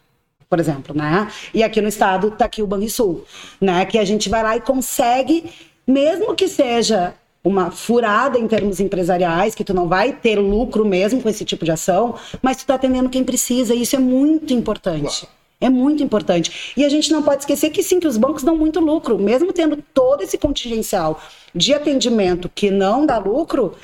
[0.48, 1.28] Por exemplo, né?
[1.52, 3.24] E aqui no estado tá aqui o Banrisul,
[3.60, 3.84] né?
[3.84, 5.52] Que a gente vai lá e consegue,
[5.86, 11.20] mesmo que seja uma furada em termos empresariais, que tu não vai ter lucro mesmo
[11.20, 14.52] com esse tipo de ação, mas tu tá atendendo quem precisa, e isso é muito
[14.52, 15.28] importante.
[15.60, 16.72] É muito importante.
[16.76, 19.52] E a gente não pode esquecer que sim, que os bancos dão muito lucro, mesmo
[19.52, 21.20] tendo todo esse contingencial
[21.54, 23.74] de atendimento que não dá lucro,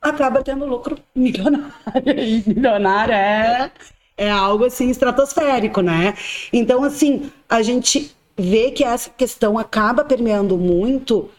[0.00, 1.72] acaba tendo lucro milionário.
[2.46, 3.70] Milionário é,
[4.16, 6.14] é algo assim estratosférico, né?
[6.52, 11.30] Então, assim, a gente vê que essa questão acaba permeando muito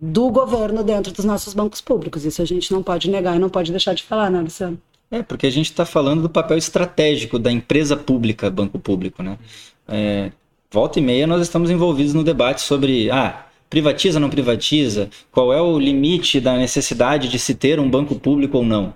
[0.00, 2.24] do governo dentro dos nossos bancos públicos.
[2.24, 4.80] Isso a gente não pode negar e não pode deixar de falar, né, Luciano?
[5.10, 9.38] É, porque a gente está falando do papel estratégico da empresa pública, banco público, né?
[9.86, 10.32] É,
[10.70, 15.60] volta e meia nós estamos envolvidos no debate sobre, ah, privatiza, não privatiza, qual é
[15.60, 18.94] o limite da necessidade de se ter um banco público ou não.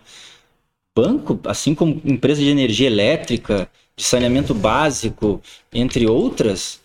[0.97, 5.41] Banco, assim como empresa de energia elétrica, de saneamento básico,
[5.73, 6.80] entre outras,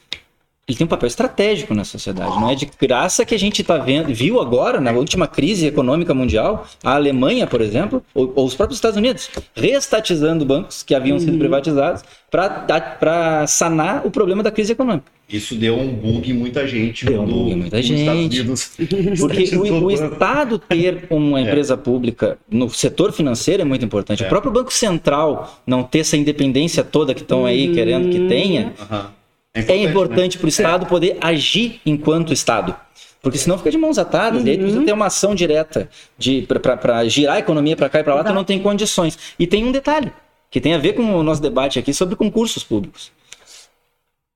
[0.67, 2.32] ele tem um papel estratégico na sociedade.
[2.39, 6.12] Não é de graça que a gente tá vendo, viu agora, na última crise econômica
[6.12, 11.19] mundial, a Alemanha, por exemplo, ou, ou os próprios Estados Unidos, reestatizando bancos que haviam
[11.19, 15.15] sido privatizados para sanar o problema da crise econômica.
[15.30, 17.06] Isso deu um bug em muita gente.
[17.06, 18.43] Deu um bug em muita gente.
[19.19, 19.91] Porque o, o.
[19.95, 24.23] Estado ter uma empresa pública no setor financeiro é muito importante.
[24.23, 24.25] É.
[24.25, 28.73] O próprio Banco Central não ter essa independência toda que estão aí querendo que tenha,
[28.80, 29.14] Aham.
[29.56, 32.76] É importante para o Estado poder agir enquanto Estado.
[33.22, 35.89] Porque senão fica de mãos atadas, e aí precisa ter uma ação direta
[36.82, 39.18] para girar a economia para cá e para lá, tu não tem condições.
[39.39, 40.12] E tem um detalhe,
[40.52, 43.12] que tem a ver com o nosso debate aqui sobre concursos públicos.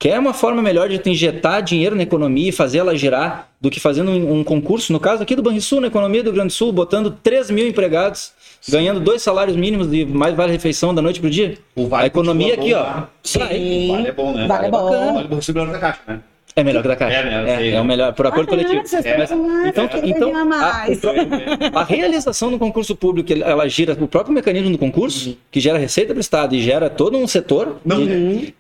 [0.02, 3.70] Quer uma forma melhor de tu injetar dinheiro na economia e fazer ela girar do
[3.70, 6.54] que fazendo um, um concurso, no caso aqui do Banrisul, na economia do Rio Grande
[6.54, 8.32] do Sul, botando 3 mil empregados,
[8.70, 11.58] ganhando dois salários mínimos de mais vale refeição da noite pro dia.
[11.76, 13.04] O vale a economia aqui, bom ó.
[13.22, 13.58] sai.
[13.90, 14.48] O vale é bom, né?
[14.48, 15.14] Vale é bom.
[15.16, 16.20] Vale bom melhor da caixa, né?
[16.56, 17.16] É melhor que da Caixa.
[17.18, 17.42] É, né?
[17.44, 17.74] Eu É, sei.
[17.76, 18.82] é o melhor, por acordo Ah, coletivo.
[19.08, 19.22] É.
[19.22, 19.36] essa,
[19.68, 24.78] Então, quer então a, a realização do concurso público, ela gira o próprio mecanismo do
[24.78, 28.54] concurso, que gera receita para o Estado e gera todo um setor, Não, de-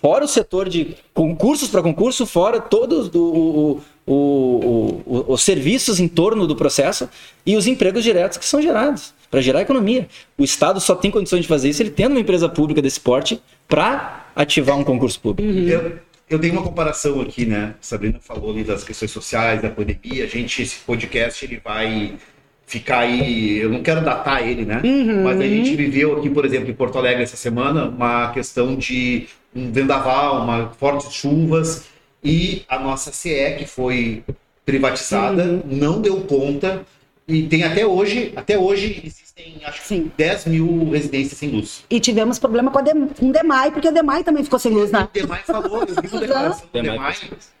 [0.00, 5.98] fora o setor de concursos para concurso, fora todos o, o- o- o- os serviços
[6.00, 7.08] em torno do processo
[7.44, 10.08] e os empregos diretos que são gerados para gerar economia.
[10.38, 13.42] O Estado só tem condições de fazer isso ele tendo uma empresa pública desse porte
[13.66, 15.50] para ativar um concurso público.
[15.68, 15.98] Eu,
[16.30, 17.74] eu tenho uma comparação aqui, né?
[17.80, 20.24] Sabrina falou ali das questões sociais, da pandemia.
[20.24, 22.14] A gente, esse podcast, ele vai
[22.68, 23.58] ficar aí.
[23.58, 24.80] Eu não quero datar ele, né?
[25.24, 29.26] Mas a gente viveu aqui, por exemplo, em Porto Alegre essa semana, uma questão de
[29.56, 31.86] um vendaval, uma fortes chuvas
[32.22, 34.22] e a nossa CE que foi
[34.66, 36.82] privatizada não deu conta
[37.26, 39.28] e tem até hoje, até hoje existem
[39.64, 40.10] acho que Sim.
[40.16, 41.84] 10 mil residências sem luz.
[41.88, 44.72] E tivemos problema com, a Dem- com o DEMAI, porque a DEMAI também ficou sem
[44.72, 45.08] luz, né?
[45.08, 47.14] O DEMAI falou, eu vi uma declaração do DEMAI.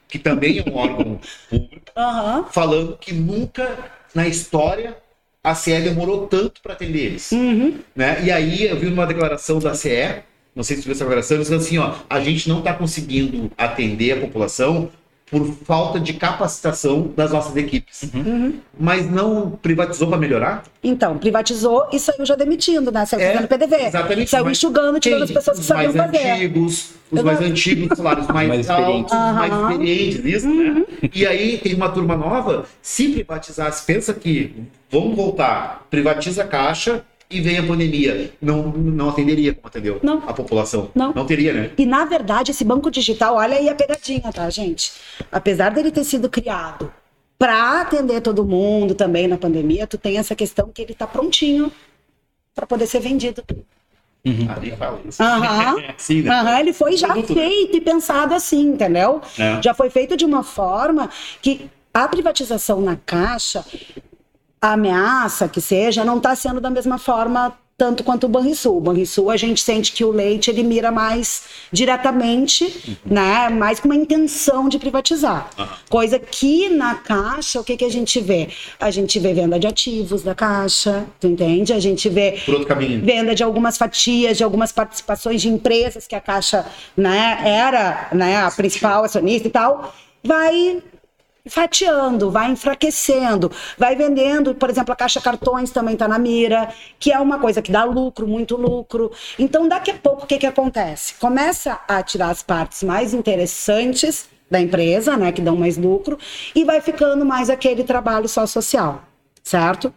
[0.08, 2.46] Que também é um órgão público, Aham.
[2.50, 3.78] falando que nunca
[4.14, 4.96] na história
[5.42, 7.32] a CE demorou tanto para atender eles.
[7.32, 7.78] Uhum.
[7.94, 8.24] Né?
[8.24, 10.22] E aí eu vi uma declaração da CE,
[10.54, 13.50] não sei se você viu essa declaração, dizendo assim, ó, a gente não está conseguindo
[13.56, 14.90] atender a população
[15.30, 18.08] por falta de capacitação das nossas equipes.
[18.14, 18.54] Uhum.
[18.78, 20.64] Mas não privatizou para melhorar?
[20.82, 23.04] Então, privatizou e saiu já demitindo, né?
[23.04, 23.76] Saiu É, fazendo PDV.
[23.86, 26.30] exatamente, Saiu mas enxugando, tirando as pessoas que Os sabiam mais fazer.
[26.30, 29.12] antigos, os mais antigos, os salários mais, Mais altos, experientes.
[29.12, 30.84] os mais experientes, isso, né?
[31.14, 34.54] E aí tem uma turma nova, se privatizasse, pensa que
[34.90, 38.32] vamos voltar, privatiza a caixa e vem a pandemia.
[38.40, 40.18] Não, não atenderia como atendeu Não.
[40.26, 40.90] a população.
[40.94, 41.12] Não.
[41.12, 41.70] Não teria, né?
[41.76, 44.92] E na verdade, esse banco digital, olha aí a pegadinha, tá, gente?
[45.30, 46.92] Apesar dele ter sido criado
[47.38, 51.70] para atender todo mundo também na pandemia, tu tem essa questão que ele tá prontinho
[52.54, 53.44] para poder ser vendido.
[54.24, 55.22] Ali fala isso.
[55.22, 55.76] Aham.
[55.96, 56.30] Sim, né?
[56.30, 57.42] Aham, ele foi já Produto, né?
[57.42, 59.20] feito e pensado assim, entendeu?
[59.38, 59.62] É.
[59.62, 61.08] Já foi feito de uma forma
[61.40, 63.64] que a privatização na Caixa,
[64.60, 68.78] a ameaça que seja, não está sendo da mesma forma tanto quanto o Banrisul.
[68.78, 73.48] O Banrisul, a gente sente que o leite ele mira mais diretamente, né?
[73.48, 75.48] Mais com uma intenção de privatizar.
[75.88, 78.48] Coisa que na Caixa, o que, que a gente vê?
[78.80, 81.72] A gente vê venda de ativos da Caixa, tu entende?
[81.72, 82.42] A gente vê
[83.00, 86.66] venda de algumas fatias, de algumas participações de empresas que a Caixa
[86.96, 89.94] né, era né, a principal acionista e tal,
[90.24, 90.82] vai
[91.48, 97.12] fatiando, vai enfraquecendo, vai vendendo, por exemplo, a Caixa Cartões também está na mira, que
[97.12, 99.10] é uma coisa que dá lucro, muito lucro.
[99.38, 101.14] Então, daqui a pouco, o que, que acontece?
[101.14, 106.18] Começa a tirar as partes mais interessantes da empresa, né, que dão mais lucro,
[106.54, 109.02] e vai ficando mais aquele trabalho só social,
[109.42, 109.92] certo?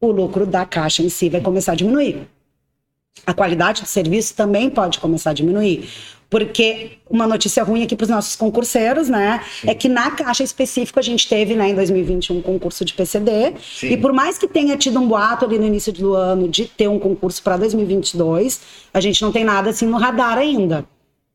[0.00, 2.28] O lucro da Caixa em si vai começar a diminuir
[3.26, 5.88] a qualidade do serviço também pode começar a diminuir.
[6.30, 9.42] Porque uma notícia ruim aqui para os nossos concurseiros, né?
[9.66, 13.54] É que na Caixa específico a gente teve, né, em 2021, um concurso de PCD.
[13.62, 13.92] Sim.
[13.92, 16.88] E por mais que tenha tido um boato ali no início do ano de ter
[16.88, 18.60] um concurso para 2022,
[18.92, 20.84] a gente não tem nada assim no radar ainda.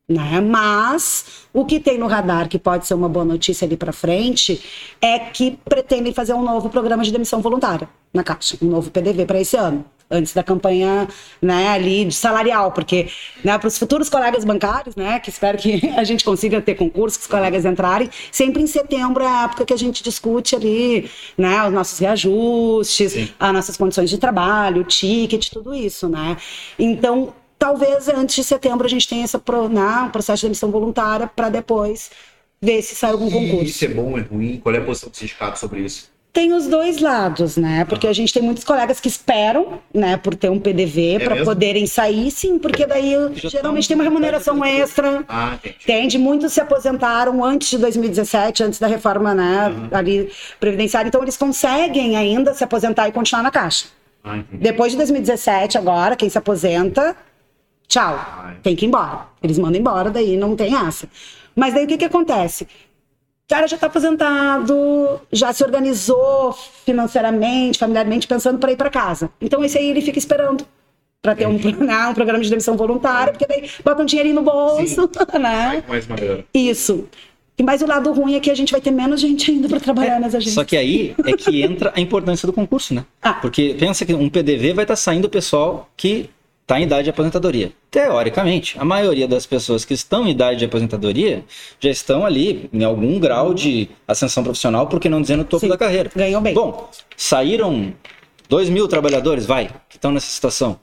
[0.07, 0.41] Né?
[0.41, 4.61] Mas o que tem no radar, que pode ser uma boa notícia ali para frente,
[5.01, 9.25] é que pretendem fazer um novo programa de demissão voluntária na Caixa, um novo PDV
[9.25, 11.07] para esse ano, antes da campanha
[11.41, 13.07] né, ali de salarial, porque
[13.43, 17.17] né, para os futuros colegas bancários, né, que espero que a gente consiga ter concurso,
[17.17, 21.09] que os colegas entrarem, sempre em setembro é a época que a gente discute ali
[21.37, 23.29] né, os nossos reajustes, Sim.
[23.39, 26.37] as nossas condições de trabalho, o ticket, tudo isso, né?
[26.77, 27.33] Então,
[27.63, 29.37] talvez antes de setembro a gente tenha esse
[29.71, 32.11] né, um processo de demissão voluntária para depois
[32.61, 33.63] ver se sai algum E concurso.
[33.63, 34.59] Isso é bom, é ruim?
[34.61, 36.11] Qual é a posição do sindicato sobre isso?
[36.33, 37.85] Tem os dois lados, né?
[37.85, 41.45] Porque a gente tem muitos colegas que esperam, né, por ter um PDV para mesmo?
[41.45, 45.23] poderem sair, sim, porque daí Já geralmente tem uma remuneração extra.
[45.29, 45.57] Ah.
[45.63, 46.17] Entende?
[46.17, 52.17] Muitos se aposentaram antes de 2017, antes da reforma, né, ali previdenciária, então eles conseguem
[52.17, 53.85] ainda se aposentar e continuar na caixa.
[54.21, 54.39] Ah.
[54.51, 57.15] Depois de 2017, agora, quem se aposenta,
[57.87, 58.15] tchau.
[58.49, 58.55] É.
[58.61, 59.27] Tem que ir embora.
[59.41, 61.07] Eles mandam embora, daí não tem essa.
[61.55, 62.63] Mas daí o que, que acontece?
[62.63, 66.53] O cara já está aposentado, já se organizou
[66.85, 69.29] financeiramente, familiarmente, pensando para ir para casa.
[69.39, 70.65] Então esse aí ele fica esperando
[71.21, 74.41] para ter um, né, um programa de demissão voluntária, porque daí bota um dinheirinho no
[74.41, 75.83] bolso, né?
[75.87, 76.43] Mais maneiro.
[76.53, 77.07] Isso.
[77.57, 79.79] E mais o lado ruim é que a gente vai ter menos gente ainda para
[79.79, 80.55] trabalhar nas agências.
[80.55, 83.05] Só que aí é que entra a importância do concurso, né?
[83.21, 83.33] Ah.
[83.33, 86.29] Porque pensa que um PDV vai estar saindo o pessoal que
[86.63, 87.71] está em idade de aposentadoria.
[87.91, 91.43] Teoricamente, a maioria das pessoas que estão em idade de aposentadoria
[91.79, 95.61] já estão ali em algum grau de ascensão profissional, por que não dizer no topo
[95.61, 95.69] Sim.
[95.69, 96.09] da carreira.
[96.15, 96.53] Ganhou bem.
[96.53, 97.93] Bom, saíram
[98.49, 100.79] 2 mil trabalhadores, vai, que estão nessa situação.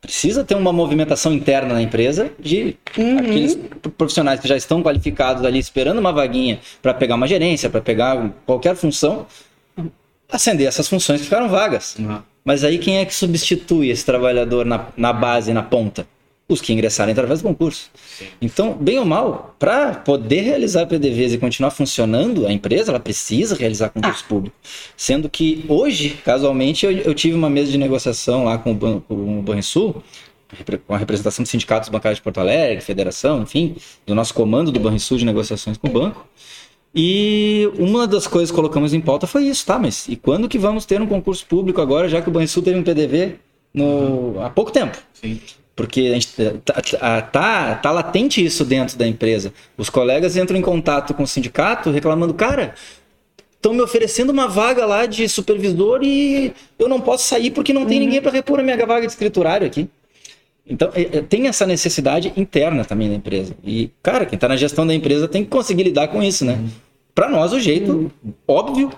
[0.00, 3.18] Precisa ter uma movimentação interna na empresa de Uhum.
[3.18, 3.58] aqueles
[3.96, 8.30] profissionais que já estão qualificados ali, esperando uma vaguinha para pegar uma gerência, para pegar
[8.44, 9.26] qualquer função,
[10.30, 11.96] acender essas funções que ficaram vagas.
[12.06, 12.20] Ah.
[12.44, 16.06] Mas aí quem é que substitui esse trabalhador na, na base, na ponta?
[16.46, 17.90] Os que ingressarem através do concurso.
[18.40, 23.56] Então, bem ou mal, para poder realizar PDVs e continuar funcionando, a empresa ela precisa
[23.56, 24.54] realizar concurso público.
[24.94, 29.00] Sendo que hoje, casualmente, eu, eu tive uma mesa de negociação lá com o, Ban-
[29.00, 30.02] com o Banrisul,
[30.86, 33.74] com a representação dos sindicatos bancários de Porto Alegre, federação, enfim,
[34.06, 36.28] do nosso comando do Banrisul de negociações com o banco.
[36.94, 39.78] E uma das coisas que colocamos em pauta foi isso, tá?
[39.78, 42.78] Mas e quando que vamos ter um concurso público agora, já que o Banrisul teve
[42.78, 43.34] um PDV
[43.72, 44.96] no, há pouco tempo?
[45.12, 45.40] Sim.
[45.74, 46.28] Porque a gente
[46.64, 49.52] tá, tá, tá, tá latente isso dentro da empresa.
[49.76, 52.74] Os colegas entram em contato com o sindicato reclamando, cara,
[53.56, 57.86] estão me oferecendo uma vaga lá de supervisor e eu não posso sair porque não
[57.86, 59.88] tem ninguém para repor a minha vaga de escriturário aqui.
[60.66, 63.54] Então, é- é- tem essa necessidade interna também da empresa.
[63.64, 66.58] E, cara, quem está na gestão da empresa tem que conseguir lidar com isso, né?
[67.14, 68.10] Para nós, o jeito
[68.46, 68.90] óbvio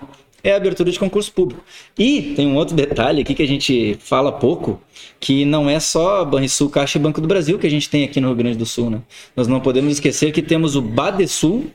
[0.43, 1.63] é a abertura de concurso público.
[1.97, 4.81] E tem um outro detalhe aqui que a gente fala pouco,
[5.19, 8.19] que não é só Banrisul, Caixa e Banco do Brasil que a gente tem aqui
[8.19, 9.01] no Rio Grande do Sul, né?
[9.35, 11.67] Nós não podemos esquecer que temos o Badesul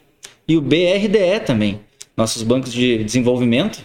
[0.49, 1.81] e o BRDE também,
[2.17, 3.85] nossos bancos de desenvolvimento,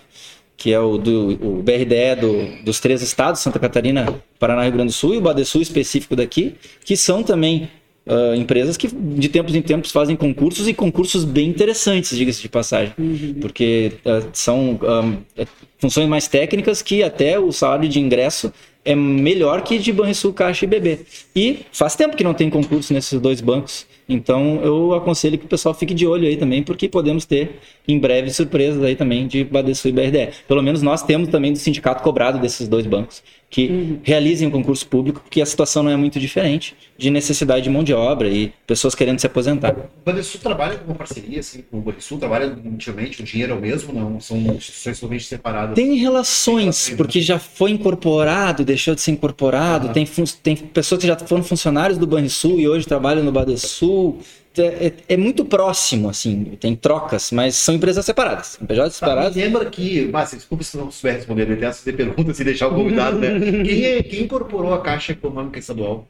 [0.55, 4.73] que é o, do, o BRDE do- dos três estados, Santa Catarina, Paraná e Rio
[4.73, 7.69] Grande do Sul, e o Badesul específico daqui, que são também
[8.07, 12.49] ah, empresas que de tempos em tempos fazem concursos e concursos bem interessantes, diga-se de
[12.49, 12.93] passagem,
[13.41, 15.45] porque ah, são ah, é,
[15.77, 18.51] funções mais técnicas que até o salário de ingresso
[18.85, 20.99] é melhor que de Banrisul, Caixa e BB.
[21.35, 23.85] E faz tempo que não tem concurso nesses dois bancos.
[24.07, 27.99] Então eu aconselho que o pessoal fique de olho aí também, porque podemos ter em
[27.99, 30.29] breve surpresas aí também de Badesul e BRDE.
[30.47, 33.99] Pelo menos nós temos também do sindicato cobrado desses dois bancos que uhum.
[34.03, 37.69] realizem o um concurso público, porque a situação não é muito diferente de necessidade de
[37.69, 39.73] mão de obra e pessoas querendo se aposentar.
[39.73, 43.61] O Badesul trabalha com uma parceria, assim, o Badesul trabalha intimamente, o dinheiro é o
[43.61, 44.19] mesmo, não?
[44.19, 45.75] São instituições totalmente separadas.
[45.75, 49.93] Tem relações, porque já foi incorporado, deixou de ser incorporado, uhum.
[49.93, 50.05] tem,
[50.43, 54.19] tem pessoas que já foram funcionários do Banrisul e hoje trabalham no Badesul,
[54.59, 58.57] é, é, é, muito próximo, assim, tem trocas, mas são empresas separadas.
[58.61, 59.33] Empresas separadas.
[59.33, 62.67] Tá, lembra que, Márcio, desculpa se não souber responder, eu tenho fazer perguntas e deixar
[62.67, 63.39] o convidado, né?
[63.63, 66.07] Quem, é, quem incorporou a Caixa Econômica Estadual?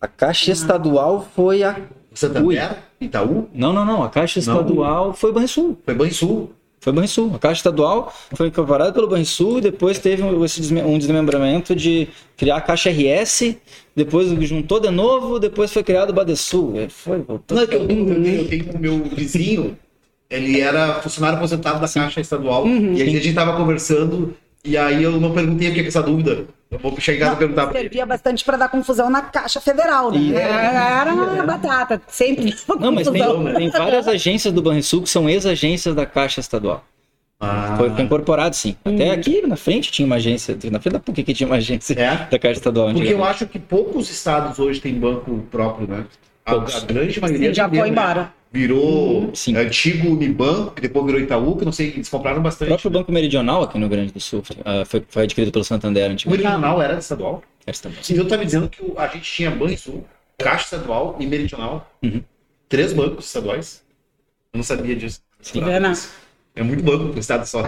[0.00, 1.80] A Caixa Estadual foi a.
[2.14, 2.78] Santander?
[3.00, 3.48] Itaú?
[3.52, 4.02] Não, não, não.
[4.02, 5.14] A Caixa Estadual não.
[5.14, 5.78] foi Banrisul.
[5.84, 6.52] Foi Banrisul.
[6.88, 7.32] Foi Banrisul.
[7.34, 12.60] A Caixa Estadual foi incorporada pelo Banrisul e depois teve um desmembramento de criar a
[12.62, 13.56] Caixa RS,
[13.94, 16.72] depois juntou de novo, depois foi criado o Badesul.
[16.76, 19.76] É, foi, Não, é eu, eu, eu tenho o meu vizinho,
[20.30, 25.02] ele era funcionário aposentado da Caixa Estadual, uhum, e a gente estava conversando, e aí
[25.02, 26.46] eu não perguntei o que é essa dúvida.
[26.70, 30.34] Eu vou chegar e perguntar pra Servia bastante para dar confusão na Caixa Federal, né?
[30.34, 32.54] Era uma batata, sempre.
[32.78, 33.22] Não, mas tem,
[33.54, 36.84] tem, várias agências do Banrisul que são ex-agências da Caixa Estadual.
[37.40, 37.74] Ah.
[37.78, 38.76] Foi, foi, incorporado, sim.
[38.84, 39.12] Até hum.
[39.12, 42.28] aqui na frente tinha uma agência, na frente da PUC que tinha uma agência é?
[42.30, 42.92] da Caixa Estadual.
[42.92, 46.04] Porque eu acho que poucos estados hoje têm banco próprio, né?
[46.48, 48.22] A, a grande maioria sim, já foi embora.
[48.22, 48.30] Né?
[48.50, 49.54] Virou hum, sim.
[49.56, 52.68] antigo Unibanco, que depois virou Itaú, que não sei, eles compraram bastante.
[52.68, 55.64] O próprio Banco Meridional aqui no Rio Grande do Sul uh, foi, foi adquirido pelo
[55.64, 57.42] Santander O Meridional era estadual?
[57.66, 58.02] Era estadual.
[58.08, 60.04] Então tá me dizendo que a gente tinha Banco
[60.38, 61.90] Caixa Estadual e Meridional.
[62.02, 62.22] Uhum.
[62.68, 63.82] Três bancos estaduais.
[64.52, 65.20] Eu não sabia disso.
[65.40, 65.92] Sim, é, não.
[66.58, 67.62] É muito banco o estado só.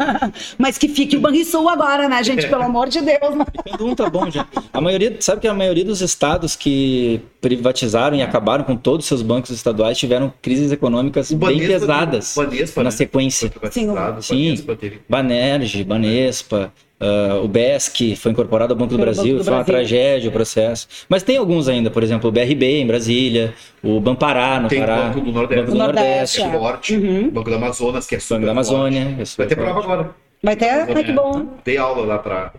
[0.56, 2.48] Mas que fique o Banrisul agora, né, gente?
[2.48, 3.34] Pelo amor de Deus.
[3.34, 3.44] Né?
[3.78, 4.46] Um tá bom, já.
[4.72, 9.08] A maioria, sabe que a maioria dos estados que privatizaram e acabaram com todos os
[9.08, 12.90] seus bancos estaduais tiveram crises econômicas bem pesadas Banespa, na né?
[12.90, 13.52] sequência.
[13.70, 13.88] Sim,
[14.22, 14.64] Sim.
[15.06, 19.64] Banerj, Banespa, Uh, o BESC foi incorporado ao Banco do Brasil, Banco do foi uma
[19.64, 20.86] tragédia o processo.
[21.08, 25.00] Mas tem alguns ainda, por exemplo, o BRB em Brasília, o Banpará no tem Pará.
[25.00, 27.30] o Banco do Nordeste, Banco do Nordeste, é forte, uhum.
[27.30, 29.16] Banco do Amazonas, que é super Banco da Amazônia.
[29.18, 30.10] É Vai ter prova agora.
[30.40, 30.68] Vai ter?
[30.68, 31.48] Ai, que bom.
[31.64, 32.52] Dei aula lá para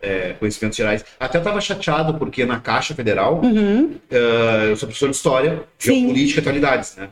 [0.00, 1.04] é, conhecimentos gerais.
[1.18, 3.96] Até eu estava chateado porque na Caixa Federal, uhum.
[4.12, 6.02] uh, eu sou professor de História, Sim.
[6.02, 7.08] Geopolítica e Atualidades, né?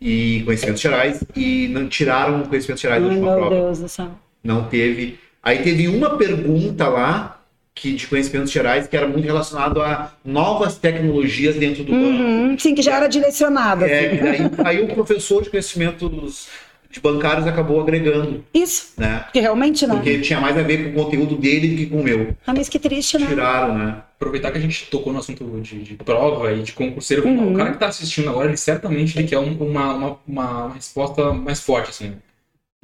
[0.00, 3.54] E conhecimentos gerais, e não tiraram conhecimentos gerais da última meu prova.
[3.56, 4.10] Meu Deus do céu.
[4.44, 7.38] Não teve Aí teve uma pergunta lá
[7.80, 12.62] que de conhecimentos gerais que era muito relacionado a novas tecnologias dentro do uhum, banco.
[12.62, 13.86] Sim, que já era direcionada.
[13.86, 14.26] É, assim.
[14.26, 16.48] aí, aí, o professor de conhecimentos
[16.90, 18.44] de bancários acabou agregando.
[18.52, 18.94] Isso.
[18.96, 19.20] Né?
[19.24, 19.96] Porque realmente não.
[19.96, 22.34] Porque tinha mais a ver com o conteúdo dele do que com o meu.
[22.46, 23.26] Ah, mas que triste, né?
[23.26, 24.02] Tiraram, né?
[24.16, 27.52] Aproveitar que a gente tocou no assunto de, de prova e de concurseiro, uhum.
[27.52, 31.60] o cara que está assistindo agora, ele certamente ele quer uma, uma, uma resposta mais
[31.60, 32.14] forte, assim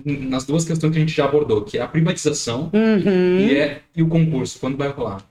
[0.05, 3.39] nas duas questões que a gente já abordou, que é a privatização uhum.
[3.39, 5.23] e, é, e o concurso, quando vai rolar.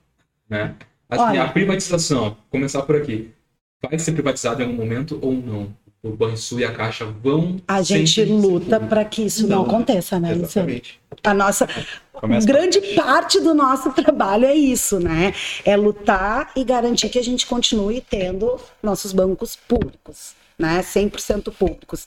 [0.49, 0.75] Né?
[1.09, 3.31] Assim, a privatização, começar por aqui,
[3.81, 5.73] vai ser privatizado em algum momento ou não?
[6.01, 7.61] O Banrisul e a Caixa vão.
[7.65, 10.81] A gente luta para que isso não, não aconteça, né, Luciano?
[11.23, 11.65] A nossa.
[12.11, 15.33] Começa grande parte do nosso trabalho é isso, né?
[15.63, 20.81] É lutar e garantir que a gente continue tendo nossos bancos públicos, né?
[20.81, 22.05] 100% públicos.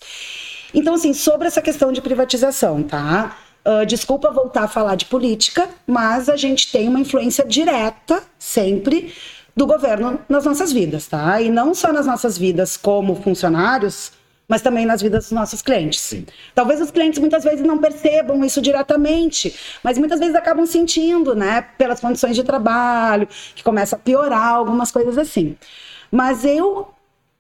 [0.77, 3.35] Então, assim, sobre essa questão de privatização, tá?
[3.65, 9.15] Uh, desculpa voltar a falar de política, mas a gente tem uma influência direta, sempre,
[9.57, 11.41] do governo nas nossas vidas, tá?
[11.41, 14.13] E não só nas nossas vidas como funcionários,
[14.47, 15.99] mas também nas vidas dos nossos clientes.
[15.99, 16.27] Sim.
[16.55, 21.63] Talvez os clientes muitas vezes não percebam isso diretamente, mas muitas vezes acabam sentindo, né,
[21.79, 25.57] pelas condições de trabalho, que começa a piorar, algumas coisas assim.
[26.13, 26.91] Mas eu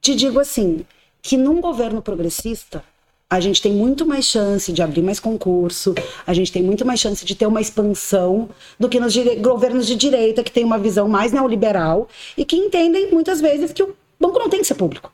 [0.00, 0.86] te digo assim,
[1.20, 2.82] que num governo progressista,
[3.28, 5.94] a gente tem muito mais chance de abrir mais concurso,
[6.26, 8.48] a gente tem muito mais chance de ter uma expansão
[8.78, 13.10] do que nos governos de direita que tem uma visão mais neoliberal e que entendem
[13.10, 15.12] muitas vezes que o banco não tem que ser público.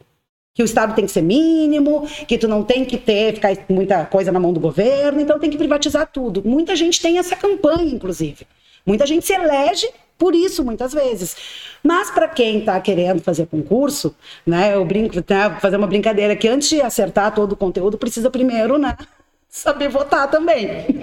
[0.54, 4.04] Que o Estado tem que ser mínimo, que tu não tem que ter, ficar muita
[4.04, 6.42] coisa na mão do governo, então tem que privatizar tudo.
[6.44, 8.46] Muita gente tem essa campanha, inclusive.
[8.84, 9.88] Muita gente se elege
[10.22, 11.34] por isso, muitas vezes.
[11.82, 14.14] Mas para quem está querendo fazer concurso,
[14.46, 18.30] né, eu brinco, né, fazer uma brincadeira que antes de acertar todo o conteúdo, precisa
[18.30, 18.96] primeiro, né,
[19.50, 21.02] saber votar também.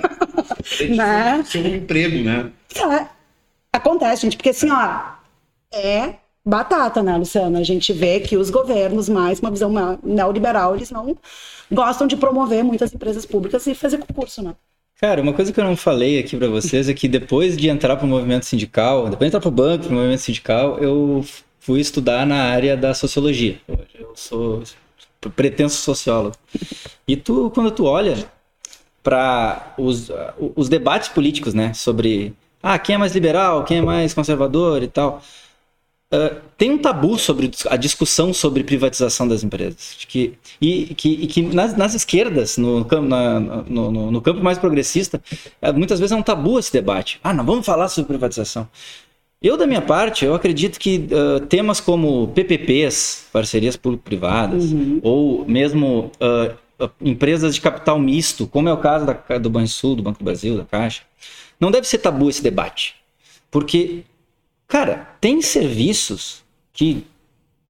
[0.96, 1.44] né?
[1.44, 2.50] Ser um emprego, né?
[2.78, 3.08] É,
[3.74, 5.02] acontece, gente, porque assim, ó,
[5.74, 6.16] é
[6.46, 7.60] batata, né, Luciana?
[7.60, 9.70] A gente vê que os governos, mais uma visão
[10.02, 11.18] neoliberal, eles não
[11.70, 14.56] gostam de promover muitas empresas públicas e fazer concurso, né?
[15.00, 17.95] Cara, uma coisa que eu não falei aqui para vocês é que depois de entrar
[17.95, 21.24] para o movimento sindical, depois de entrar para o banco, para o movimento sindical, eu
[21.58, 23.58] fui estudar na área da sociologia.
[23.97, 24.62] Eu sou
[25.36, 26.36] pretenso sociólogo.
[27.08, 28.30] E tu, quando tu olha
[29.02, 30.12] para os,
[30.54, 34.88] os debates políticos, né, sobre ah, quem é mais liberal, quem é mais conservador e
[34.89, 35.22] tal,
[36.12, 39.95] Uh, tem um tabu sobre a discussão sobre privatização das empresas.
[40.07, 44.57] Que, e, que, e que nas, nas, esquerdas, no, na, no, no, no, campo mais
[44.57, 45.22] progressista,
[45.62, 47.20] uh, muitas vezes é um tabu esse debate.
[47.24, 48.68] Ah, não vamos falar sobre privatização.
[49.39, 54.99] Eu, da minha parte, eu acredito que uh, temas como PPPs, parcerias público-privadas, uhum.
[55.03, 56.12] ou mesmo
[56.99, 60.57] empresas de capital misto, como é o caso da, do Banrisul, do Banco do Brasil,
[60.57, 61.03] da Caixa,
[61.60, 62.95] não deve ser tabu esse debate.
[63.51, 64.03] Porque
[64.70, 67.04] Cara, tem serviços que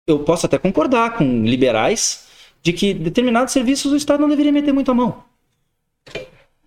[0.05, 2.27] eu posso até concordar com liberais
[2.61, 5.23] de que determinados serviços o Estado não deveria meter muito a mão.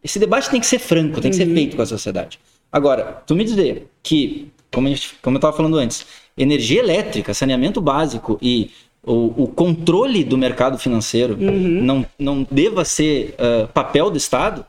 [0.02, 1.54] Esse debate tem que ser franco, tem que ser uhum.
[1.54, 2.40] feito com a sociedade.
[2.72, 6.06] Agora, tu me dizer que, como, gente, como eu estava falando antes,
[6.36, 8.70] energia elétrica, saneamento básico e
[9.04, 11.82] o, o controle do mercado financeiro uhum.
[11.82, 14.64] não, não deva ser uh, papel do Estado,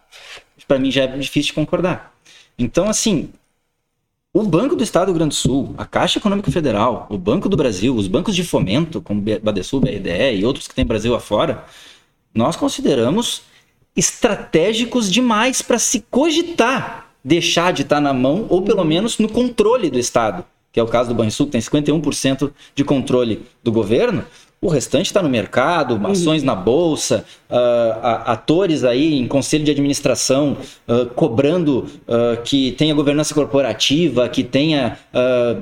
[0.67, 2.13] para mim já é difícil de concordar.
[2.59, 3.29] Então, assim,
[4.33, 7.47] o Banco do Estado do Rio Grande do Sul, a Caixa Econômica Federal, o Banco
[7.47, 11.63] do Brasil, os bancos de fomento, como Badesul, BRDE e outros que tem Brasil afora,
[12.33, 13.43] nós consideramos
[13.95, 19.29] estratégicos demais para se cogitar deixar de estar tá na mão ou pelo menos no
[19.29, 23.71] controle do Estado, que é o caso do Banrisul, que tem 51% de controle do
[23.71, 24.25] governo,
[24.63, 26.07] o restante está no mercado, uhum.
[26.07, 30.55] ações na bolsa, uh, atores aí em conselho de administração
[30.87, 34.97] uh, cobrando uh, que tenha governança corporativa, que tenha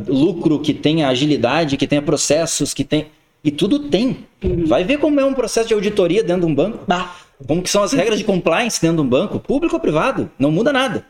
[0.08, 3.08] lucro, que tenha agilidade, que tenha processos, que tem.
[3.44, 4.18] E tudo tem.
[4.44, 4.66] Uhum.
[4.68, 6.84] Vai ver como é um processo de auditoria dentro de um banco.
[6.88, 7.16] Bah.
[7.48, 10.30] Como que são as regras de compliance dentro de um banco, público ou privado.
[10.38, 11.04] Não muda nada.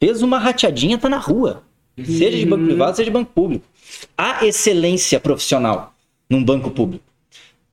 [0.00, 1.62] Fez uma rateadinha, tá na rua.
[2.04, 2.68] Seja de banco uhum.
[2.68, 3.64] privado, seja de banco público.
[4.18, 5.94] Há excelência profissional
[6.30, 7.04] num banco público.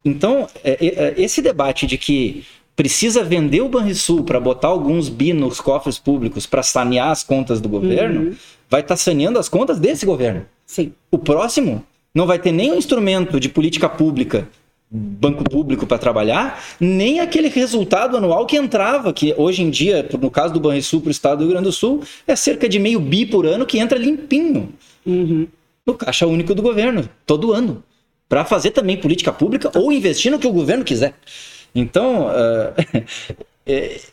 [0.03, 2.43] Então, é, é, é, esse debate de que
[2.75, 7.59] precisa vender o Banrisul para botar alguns bi nos cofres públicos para sanear as contas
[7.61, 8.35] do governo, uhum.
[8.69, 10.45] vai estar tá saneando as contas desse governo.
[10.65, 10.93] Sim.
[11.11, 11.83] O próximo
[12.13, 14.47] não vai ter nenhum instrumento de política pública,
[14.89, 20.31] banco público para trabalhar, nem aquele resultado anual que entrava, que hoje em dia, no
[20.31, 22.99] caso do Banrisul para o estado do Rio Grande do Sul, é cerca de meio
[22.99, 24.69] bi por ano que entra limpinho.
[25.05, 25.47] Uhum.
[25.85, 27.83] No caixa único do governo, todo ano
[28.27, 31.13] para fazer também política pública ou investir no que o governo quiser.
[31.73, 32.73] Então, uh,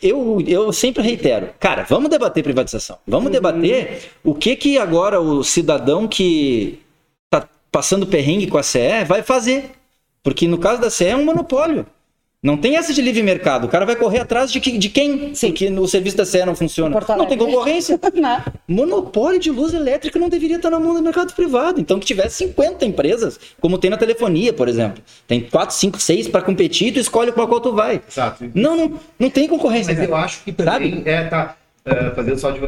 [0.03, 2.99] eu, eu sempre reitero, cara, vamos debater privatização.
[3.07, 3.33] Vamos uhum.
[3.33, 6.81] debater o que que agora o cidadão que
[7.25, 9.71] está passando perrengue com a CE vai fazer.
[10.23, 11.87] Porque no caso da CE é um monopólio.
[12.45, 13.65] Não tem essa de livre mercado.
[13.65, 15.35] O cara vai correr atrás de, que, de quem?
[15.35, 15.49] Sim.
[15.49, 16.95] Porque o serviço da CE não funciona.
[17.17, 17.99] Não tem concorrência.
[18.13, 18.43] não.
[18.69, 21.81] Monopólio de luz elétrica não deveria estar na mão do mercado privado.
[21.81, 25.03] Então, que tivesse 50 empresas, como tem na telefonia, por exemplo.
[25.27, 28.03] Tem 4, 5, 6 para competir tu escolhe para qual tu vai.
[28.07, 28.45] Exato.
[28.55, 29.95] Não, não, não tem concorrência.
[29.95, 30.11] Mas cara.
[30.11, 31.09] eu acho que também Sabe?
[31.09, 31.57] é, tá.
[31.87, 32.61] Uh, fazendo só de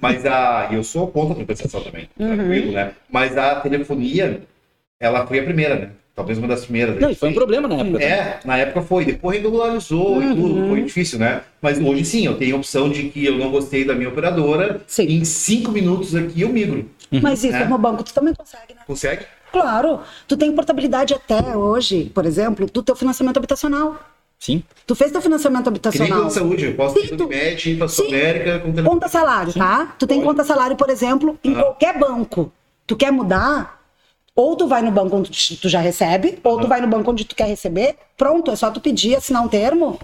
[0.00, 2.36] mas a eu sou contra a privatização também uhum.
[2.36, 4.40] tranquilo né mas a telefonia
[4.98, 7.00] ela foi a primeira né Talvez uma das primeiras.
[7.00, 8.02] Não, foi um problema na época.
[8.02, 8.38] É, também.
[8.44, 9.04] na época foi.
[9.04, 10.32] Depois regularizou uhum.
[10.32, 10.68] e tudo.
[10.68, 11.42] Foi difícil, né?
[11.62, 14.80] Mas hoje sim, eu tenho a opção de que eu não gostei da minha operadora.
[14.86, 15.04] Sim.
[15.04, 16.90] Em cinco minutos aqui eu migro.
[17.10, 17.20] Uhum.
[17.22, 17.64] Mas isso, é.
[17.64, 18.80] no banco, tu também consegue, né?
[18.86, 19.24] Consegue?
[19.52, 20.00] Claro.
[20.28, 23.98] Tu tem portabilidade até hoje, por exemplo, do teu financiamento habitacional.
[24.38, 24.62] Sim.
[24.86, 26.22] Tu fez teu financiamento habitacional.
[26.22, 28.08] Tem saúde, eu posso ter Unimed, Sim.
[28.08, 29.58] América, com Conta salário, Sim.
[29.58, 29.94] tá?
[29.98, 30.28] Tu tem Pode.
[30.28, 31.62] conta salário, por exemplo, em ah.
[31.62, 32.50] qualquer banco.
[32.86, 33.79] Tu quer mudar,
[34.34, 37.24] ou tu vai no banco onde tu já recebe, ou tu vai no banco onde
[37.24, 37.96] tu quer receber.
[38.16, 39.98] Pronto, é só tu pedir, assinar um termo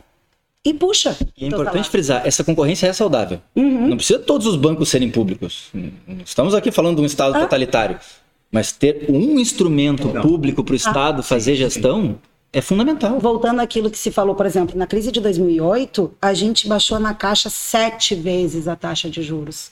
[0.66, 1.16] e puxa.
[1.36, 3.40] E é importante frisar, essa concorrência é saudável.
[3.54, 3.88] Uhum.
[3.88, 5.70] Não precisa todos os bancos serem públicos.
[6.24, 7.40] Estamos aqui falando de um Estado ah.
[7.40, 7.98] totalitário.
[8.50, 10.22] Mas ter um instrumento Não.
[10.22, 12.18] público para o Estado ah, fazer gestão
[12.52, 13.18] é fundamental.
[13.20, 17.14] Voltando àquilo que se falou, por exemplo, na crise de 2008, a gente baixou na
[17.14, 19.70] Caixa sete vezes a taxa de juros.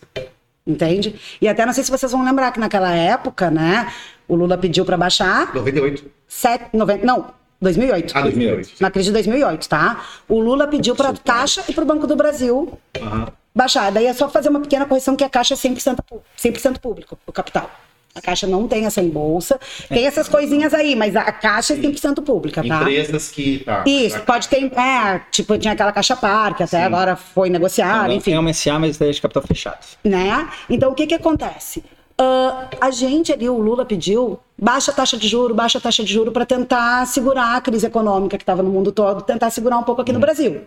[0.66, 1.16] Entende?
[1.40, 3.92] E até não sei se vocês vão lembrar que naquela época, né,
[4.28, 5.54] o Lula pediu para baixar.
[5.54, 6.04] 98.
[6.26, 7.26] 7, 90, não,
[7.60, 8.12] 2008.
[8.16, 8.74] Ah, 2008.
[8.80, 10.04] Na crise de 2008, tá?
[10.28, 13.26] O Lula pediu para a Caixa e para o Banco do Brasil uhum.
[13.54, 13.90] baixar.
[13.90, 15.98] Daí é só fazer uma pequena correção que a Caixa é 100%,
[16.36, 17.70] 100 público, o capital.
[18.14, 19.58] A Caixa não tem essa em bolsa.
[19.88, 22.82] Tem essas coisinhas aí, mas a Caixa é 100% pública, tá?
[22.82, 23.58] Empresas que.
[23.64, 24.72] Tá, Isso, pode ter.
[24.72, 26.84] É, tipo, tinha aquela Caixa Parque, até Sim.
[26.84, 28.30] agora foi negociada, enfim.
[28.30, 29.84] Tem uma SA, mas é de capital fechado.
[30.04, 30.48] Né?
[30.70, 31.82] Então, o que que acontece?
[32.20, 36.30] Uh, a gente ali, o Lula pediu baixa taxa de juro, baixa taxa de juro
[36.30, 40.00] para tentar segurar a crise econômica que estava no mundo todo, tentar segurar um pouco
[40.00, 40.24] aqui no uhum.
[40.24, 40.62] Brasil.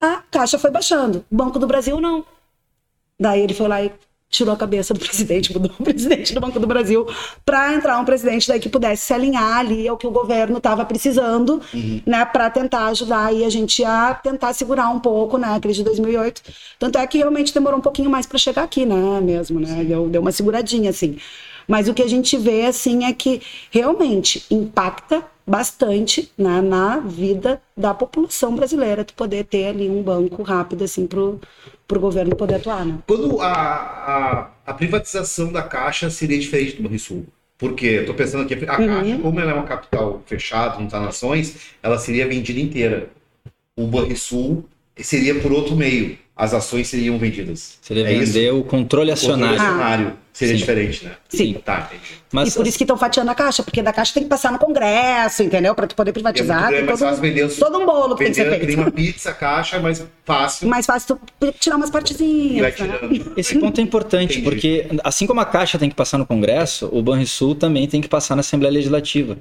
[0.00, 1.24] A Caixa foi baixando.
[1.30, 2.24] O Banco do Brasil, não.
[3.18, 3.92] Daí ele foi lá e
[4.30, 7.06] tirou a cabeça do presidente, mudou o presidente do Banco do Brasil,
[7.44, 10.84] para entrar um presidente daí que pudesse se alinhar ali ao que o governo estava
[10.84, 12.00] precisando, uhum.
[12.06, 15.78] né, para tentar ajudar aí a gente a tentar segurar um pouco, né, a crise
[15.78, 16.42] de 2008.
[16.78, 20.08] Tanto é que realmente demorou um pouquinho mais para chegar aqui, né, mesmo, né, deu,
[20.08, 21.18] deu uma seguradinha assim.
[21.66, 27.60] Mas o que a gente vê assim é que realmente impacta bastante né, na vida
[27.76, 31.40] da população brasileira tu poder ter ali um banco rápido assim pro
[31.88, 32.86] para o governo poder atuar.
[32.86, 32.98] Né?
[33.04, 37.26] Quando a, a, a, privatização da Caixa seria diferente do Banrisul?
[37.58, 38.86] Porque estou pensando aqui, a uhum.
[38.86, 43.10] Caixa, como ela é uma capital fechada, não está nações, ela seria vendida inteira.
[43.74, 44.64] O Banrisul
[44.96, 47.76] seria por outro meio as ações seriam vendidas.
[47.82, 48.60] Seria é vender isso?
[48.60, 49.46] o controle acionário.
[49.46, 50.19] O controle acionário ah.
[50.32, 50.58] Seria Sim.
[50.58, 51.12] diferente, né?
[51.28, 51.54] Sim.
[51.64, 52.20] Tá, entendi.
[52.32, 54.52] Mas, e por isso que estão fatiando a caixa, porque da caixa tem que passar
[54.52, 55.74] no Congresso, entendeu?
[55.74, 56.72] Para tu poder privatizar.
[56.72, 58.80] É todo, vender, todo um bolo que tem que ser feito.
[58.80, 60.68] uma pizza, caixa, mais fácil.
[60.68, 62.78] Mais fácil tu tirar umas partezinhas.
[62.78, 62.98] Né?
[63.36, 64.42] Esse ponto é importante, entendi.
[64.42, 68.08] porque assim como a caixa tem que passar no Congresso, o Banrisul também tem que
[68.08, 69.36] passar na Assembleia Legislativa.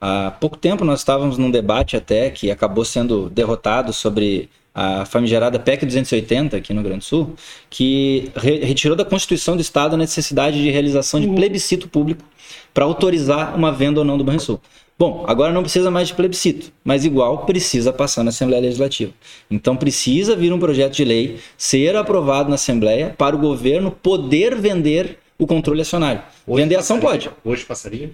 [0.00, 5.58] Há pouco tempo nós estávamos num debate até que acabou sendo derrotado sobre a famigerada
[5.58, 7.34] PEC 280 aqui no Grande do Sul,
[7.68, 11.34] que re retirou da Constituição do Estado a necessidade de realização de uhum.
[11.34, 12.24] plebiscito público
[12.72, 14.60] para autorizar uma venda ou não do Banrisul.
[14.98, 19.12] Bom, agora não precisa mais de plebiscito, mas igual precisa passar na Assembleia Legislativa.
[19.50, 24.54] Então precisa vir um projeto de lei ser aprovado na Assembleia para o governo poder
[24.54, 26.22] vender o controle acionário.
[26.46, 27.30] Hoje vender ação pode.
[27.44, 28.10] Hoje passaria?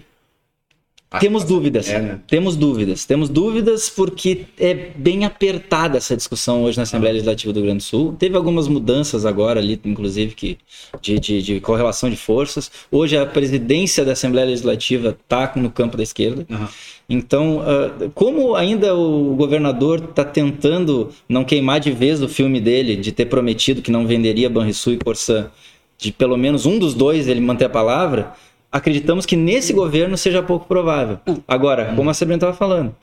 [1.17, 2.19] Temos dúvidas, é, né?
[2.27, 7.57] temos dúvidas, temos dúvidas porque é bem apertada essa discussão hoje na Assembleia Legislativa do
[7.57, 8.15] Rio Grande do Sul.
[8.19, 10.59] Teve algumas mudanças agora ali, inclusive, que,
[11.01, 12.71] de, de, de correlação de forças.
[12.91, 16.45] Hoje a presidência da Assembleia Legislativa está no campo da esquerda.
[16.47, 16.67] Uhum.
[17.09, 22.95] Então, uh, como ainda o governador está tentando não queimar de vez o filme dele,
[22.95, 25.49] de ter prometido que não venderia Banrisul e Corsã,
[25.97, 28.33] de pelo menos um dos dois ele manter a palavra,
[28.71, 31.19] acreditamos que nesse governo seja pouco provável.
[31.47, 32.95] Agora, como a Sabrina estava falando,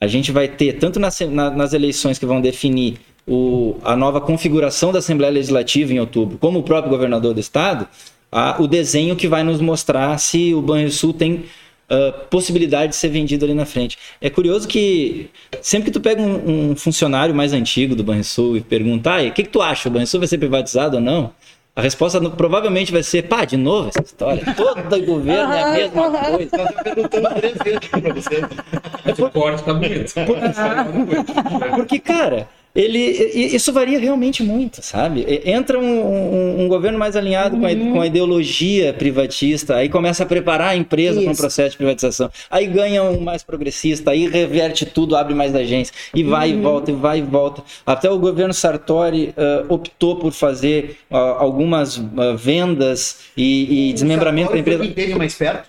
[0.00, 4.92] a gente vai ter, tanto nas, nas eleições que vão definir o, a nova configuração
[4.92, 7.88] da Assembleia Legislativa em outubro, como o próprio governador do estado,
[8.30, 11.44] a, o desenho que vai nos mostrar se o Banrisul tem
[11.88, 13.96] uh, possibilidade de ser vendido ali na frente.
[14.20, 15.30] É curioso que
[15.62, 19.32] sempre que tu pega um, um funcionário mais antigo do Banrisul e pergunta, ah, o
[19.32, 21.32] que, que tu acha, o Banrisul vai ser privatizado ou não?
[21.76, 24.44] A resposta provavelmente vai ser, pá, de novo essa história.
[24.54, 26.56] Todo governo é a mesma coisa.
[26.56, 29.22] Nós perguntando três vezes pra você.
[29.22, 30.14] O corte tá bonito.
[31.74, 35.24] Porque, cara, ele, isso varia realmente muito, sabe?
[35.44, 37.60] Entra um, um, um governo mais alinhado uhum.
[37.60, 41.70] com, a, com, a, ideologia privatista, aí começa a preparar a empresa para um processo
[41.70, 46.52] de privatização, aí ganha um mais progressista, aí reverte tudo, abre mais agência, e vai
[46.52, 46.58] uhum.
[46.58, 47.62] e volta, e vai e volta.
[47.86, 54.52] Até o governo Sartori uh, optou por fazer uh, algumas uh, vendas e, e desmembramento
[54.52, 54.84] da empresa.
[54.88, 55.68] Teve mais perto?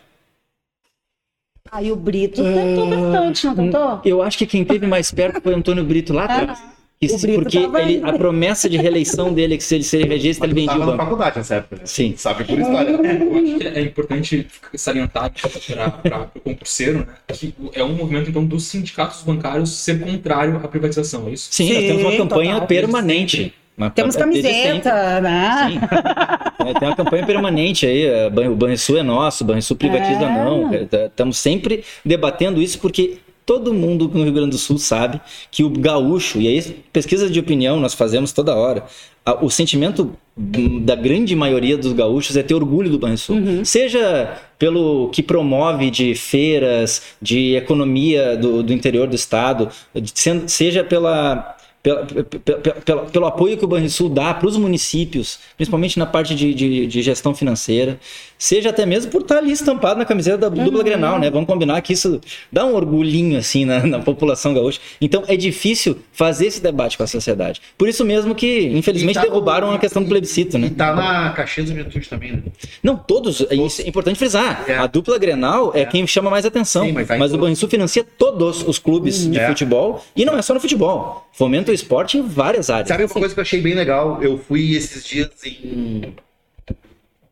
[1.72, 4.02] Aí o Brito tentou bastante, não tentou?
[4.04, 6.75] Eu acho que quem teve mais perto foi Antônio Brito lá atrás.
[7.10, 10.54] Se, porque ele, a promessa de reeleição dele é que se ele ser regista, ele
[10.54, 10.92] vendia o banco.
[10.92, 11.76] na faculdade nessa época.
[11.78, 11.82] Né?
[11.86, 12.14] Sim.
[12.18, 12.90] Sabe por história.
[12.96, 15.32] Eu acho que é importante salientar
[16.04, 20.68] para o concurseiro né, que é um movimento então dos sindicatos bancários ser contrário à
[20.68, 21.48] privatização, é isso?
[21.52, 23.54] Sim, Sim nós temos uma campanha total, permanente.
[23.78, 25.70] Uma Temos camiseta, né?
[25.70, 25.80] Sim.
[26.66, 28.08] É, tem uma campanha permanente aí.
[28.48, 30.30] O Banrisul é nosso, o Banrisul privatiza é.
[30.30, 30.72] não.
[30.74, 35.22] Estamos sempre debatendo isso porque todo mundo no Rio Grande do Sul sabe
[35.52, 38.86] que o gaúcho, e aí pesquisa de opinião nós fazemos toda hora,
[39.42, 43.38] o sentimento da grande maioria dos gaúchos é ter orgulho do Banrisul.
[43.38, 43.66] Uhum.
[43.66, 49.70] Seja pelo que promove de feiras, de economia do, do interior do estado,
[50.46, 51.56] seja pela
[52.84, 56.88] pelo, pelo apoio que o Banrisul dá para os municípios, principalmente na parte de, de,
[56.88, 58.00] de, gestão financeira,
[58.38, 60.84] seja até mesmo por estar ali estampado na camiseta da dupla uhum.
[60.84, 61.30] Grenal, né?
[61.30, 62.22] Vamos combinar que isso
[62.52, 64.80] dá um orgulhinho assim na, na, população gaúcha.
[65.00, 67.62] Então é difícil fazer esse debate com a sociedade.
[67.78, 70.68] Por isso mesmo que, infelizmente, tá derrubaram no, a questão do plebiscito, né?
[70.68, 72.44] E tá na Caxias do Juventude também, né?
[72.84, 73.80] Não, todos, todos.
[73.80, 74.66] é importante frisar.
[74.68, 74.78] É.
[74.78, 76.86] A dupla Grenal é, é, quem chama mais atenção.
[76.86, 79.32] Sim, mas, tá mas o Banrisul financia todos os clubes uhum.
[79.32, 79.48] de é.
[79.48, 81.28] futebol e não é só no futebol.
[81.34, 82.88] Fomenta esporte em várias áreas.
[82.88, 84.22] Sabe uma coisa que eu achei bem legal?
[84.22, 86.14] Eu fui esses dias em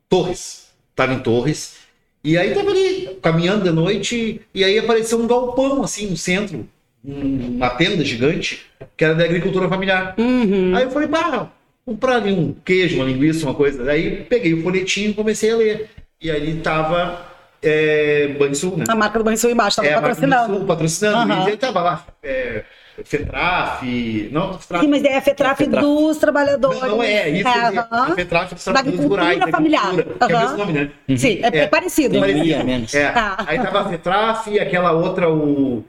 [0.10, 0.63] Torres.
[0.96, 1.78] Tava em Torres.
[2.24, 6.66] E aí tava ali caminhando de noite e aí apareceu um galpão assim no centro,
[7.04, 8.66] uma tenda gigante,
[8.96, 10.16] que era da agricultura familiar.
[10.18, 10.74] Uhum.
[10.76, 11.50] Aí eu falei, pá,
[11.86, 13.92] comprar ali um queijo, uma linguiça, uma coisa.
[13.92, 15.90] Aí peguei o folhetinho e comecei a ler.
[16.22, 17.26] E ali tava
[17.62, 18.86] é, Banrisul, né?
[18.88, 20.48] A marca do Banrisul embaixo, tava é, patrocinando.
[20.48, 21.34] Banrisul, patrocinando.
[21.34, 21.44] Uhum.
[21.44, 22.64] E ele tava lá, é,
[23.04, 25.86] FETRAF, não, FETRAF, Sim, mas daí é a FETRAF, É a FETRAF.
[25.86, 26.80] dos trabalhadores.
[26.82, 29.94] não, não é, isso, É, é, a FETRAF dos trabalhadores rurais, da familiar.
[30.20, 30.92] é o mesmo nome, né?
[31.18, 31.68] Sim, é, é É.
[31.68, 32.12] parecido.
[32.12, 32.94] Tem Mas- Ia menos.
[32.94, 33.44] É, Ah.
[33.48, 35.84] aí tava a FETRAF e aquela outra, o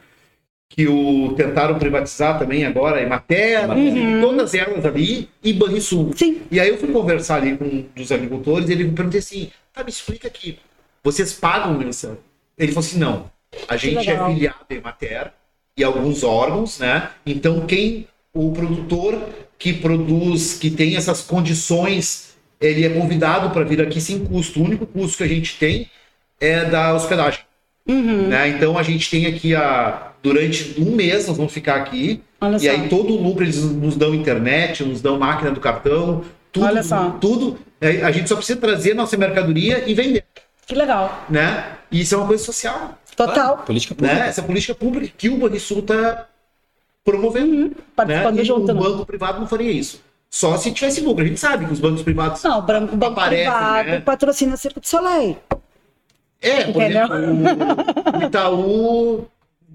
[0.69, 4.21] que o tentaram privatizar também agora, a Emater, Uhum.
[4.21, 6.13] todas elas ali, e Banrisul.
[6.17, 6.41] Sim.
[6.51, 9.51] E aí eu fui conversar ali com um dos agricultores e ele me perguntou assim,
[9.73, 10.59] tá, me explica aqui,
[11.03, 12.19] vocês pagam mensalão?
[12.59, 13.31] Ele falou assim, não,
[13.69, 15.33] a gente é filiado em Emater
[15.77, 17.11] e alguns órgãos, né?
[17.27, 19.19] Então quem, o produtor
[19.59, 24.61] que produz, que tem essas condições, ele é convidado para vir aqui sem custo.
[24.61, 25.89] O único custo que a gente tem
[26.41, 27.41] é da hospedagem.
[27.89, 28.29] Uhum.
[28.29, 28.49] Né?
[28.49, 30.11] Então a gente tem aqui a.
[30.23, 32.23] Durante um mês nós vamos ficar aqui.
[32.41, 32.71] Olha E só.
[32.71, 36.67] aí todo o lucro eles nos dão internet, nos dão máquina do cartão, tudo.
[36.67, 37.11] Olha só.
[37.21, 37.59] Tudo.
[37.81, 40.25] É, A gente só precisa trazer nossa mercadoria e vender.
[40.67, 41.27] Que legal.
[41.29, 41.73] Né?
[41.93, 42.99] E isso é uma coisa social.
[43.17, 43.59] Total.
[43.59, 44.15] Política pública.
[44.19, 44.29] Né?
[44.29, 46.27] Essa política pública que o Banrisul está
[47.05, 47.53] promovendo.
[47.57, 47.71] Né?
[47.95, 48.71] Participando E junto.
[48.71, 48.81] o né?
[48.81, 50.01] banco privado não faria isso.
[50.31, 51.25] Só se tivesse lucro.
[51.25, 52.43] A gente sabe que os bancos privados.
[52.43, 54.01] Não, o banco, banco Aparece, privado né?
[54.01, 55.37] patrocina Circo de Soleil.
[56.43, 57.05] É, por Entendeu?
[57.05, 59.25] exemplo, o Itaú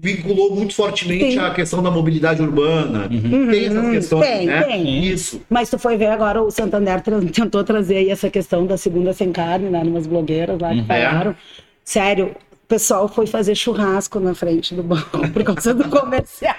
[0.02, 1.38] vinculou muito fortemente Sim.
[1.38, 3.08] a questão da mobilidade urbana.
[3.08, 3.90] Tem essas Uhum.
[3.90, 4.62] questões, Tem, né?
[4.62, 5.04] tem.
[5.04, 5.42] Isso.
[5.50, 7.00] Mas tu foi ver agora, o Santander
[7.32, 9.82] tentou trazer aí essa questão da segunda sem carne, né?
[9.82, 10.86] Numas blogueiras lá que Uhum.
[10.86, 11.36] falaram.
[11.84, 16.54] Sério, o pessoal foi fazer churrasco na frente do banco por causa do comercial.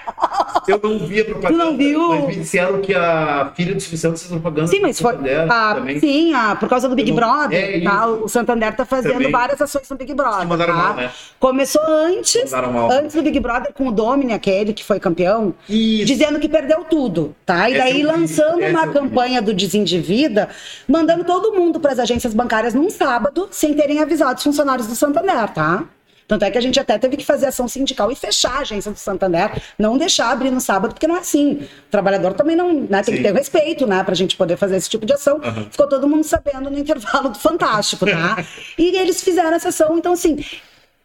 [0.68, 1.64] Eu não vi a propaganda.
[1.64, 2.08] Tu não viu?
[2.08, 4.68] Mas me disseram que a filha do Silvio Santos fez propaganda.
[4.68, 5.16] Sim, mas foi.
[5.16, 5.98] Também.
[5.98, 7.76] sim, ah, por causa do Big não- Brother.
[7.76, 8.06] É tá?
[8.06, 9.32] O Santander tá fazendo Também.
[9.32, 10.46] várias ações no Big Brother.
[10.46, 10.82] Mandaram tá?
[10.82, 11.10] mal, né?
[11.40, 16.04] Começou antes, antes do Big Brother, com o Domini, aquele que foi campeão, Isso.
[16.04, 17.70] dizendo que perdeu tudo, tá?
[17.70, 20.50] E Essa daí vi, lançando uma campanha do Desendivida,
[20.86, 24.94] mandando todo mundo para as agências bancárias num sábado, sem terem avisado os funcionários do
[24.94, 25.84] Santander, tá?
[26.32, 28.90] Tanto é que a gente até teve que fazer ação sindical e fechar a agência
[28.90, 31.56] do Santander, não deixar abrir no sábado, porque não é assim.
[31.56, 33.22] O trabalhador também não né, tem que Sim.
[33.22, 35.42] ter respeito, né, pra gente poder fazer esse tipo de ação.
[35.44, 35.66] Aham.
[35.70, 38.42] Ficou todo mundo sabendo no intervalo do Fantástico, tá?
[38.78, 40.42] e eles fizeram essa ação, então assim,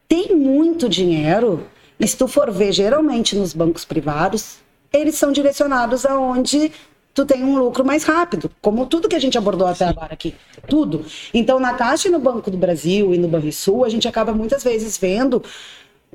[0.08, 1.68] tem muito dinheiro.
[2.00, 4.60] E se tu for ver, geralmente nos bancos privados,
[4.94, 6.72] eles são direcionados aonde
[7.18, 10.36] tu tem um lucro mais rápido, como tudo que a gente abordou até agora aqui,
[10.70, 11.04] tudo.
[11.34, 14.64] Então, na Caixa e no Banco do Brasil e no Banrisul, a gente acaba muitas
[14.64, 15.44] vezes vendo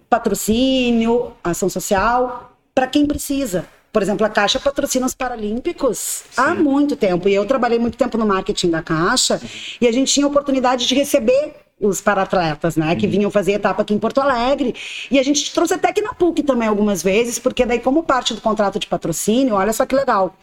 [0.09, 3.67] patrocínio, ação social, para quem precisa.
[3.93, 7.29] Por exemplo, a Caixa patrocina os Paralímpicos há muito tempo.
[7.29, 9.41] E eu trabalhei muito tempo no marketing da Caixa
[9.81, 13.83] e a gente tinha a oportunidade de receber os paratletas, né, que vinham fazer etapa
[13.83, 14.73] aqui em Porto Alegre.
[15.11, 18.35] E a gente trouxe até aqui na PUC também algumas vezes, porque daí como parte
[18.35, 20.37] do contrato de patrocínio, olha só que legal.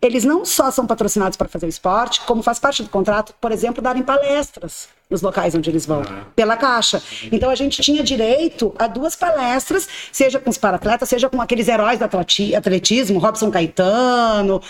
[0.00, 3.50] Eles não só são patrocinados para fazer o esporte, como faz parte do contrato, por
[3.50, 6.02] exemplo, darem palestras nos locais onde eles vão,
[6.36, 7.02] pela Caixa.
[7.32, 11.66] Então a gente tinha direito a duas palestras, seja com os paratletas, seja com aqueles
[11.66, 14.60] heróis do atleti- atletismo, Robson Caetano,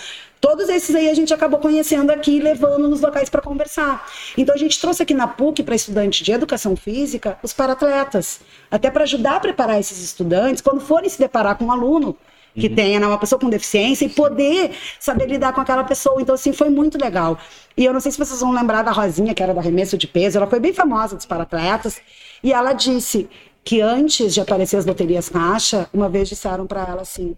[0.41, 4.07] Todos esses aí a gente acabou conhecendo aqui e levando nos locais para conversar.
[4.37, 8.39] Então a gente trouxe aqui na PUC para estudante de educação física os paratletas,
[8.71, 12.15] até para ajudar a preparar esses estudantes quando forem se deparar com um aluno
[12.55, 16.21] que tenha né, uma pessoa com deficiência e poder saber lidar com aquela pessoa.
[16.21, 17.37] Então assim foi muito legal.
[17.75, 20.07] E eu não sei se vocês vão lembrar da Rosinha, que era do arremesso de
[20.07, 22.01] peso, ela foi bem famosa dos paratletas,
[22.43, 23.29] e ela disse
[23.63, 27.35] que antes de aparecer as loterias caixa, uma vez disseram para ela assim: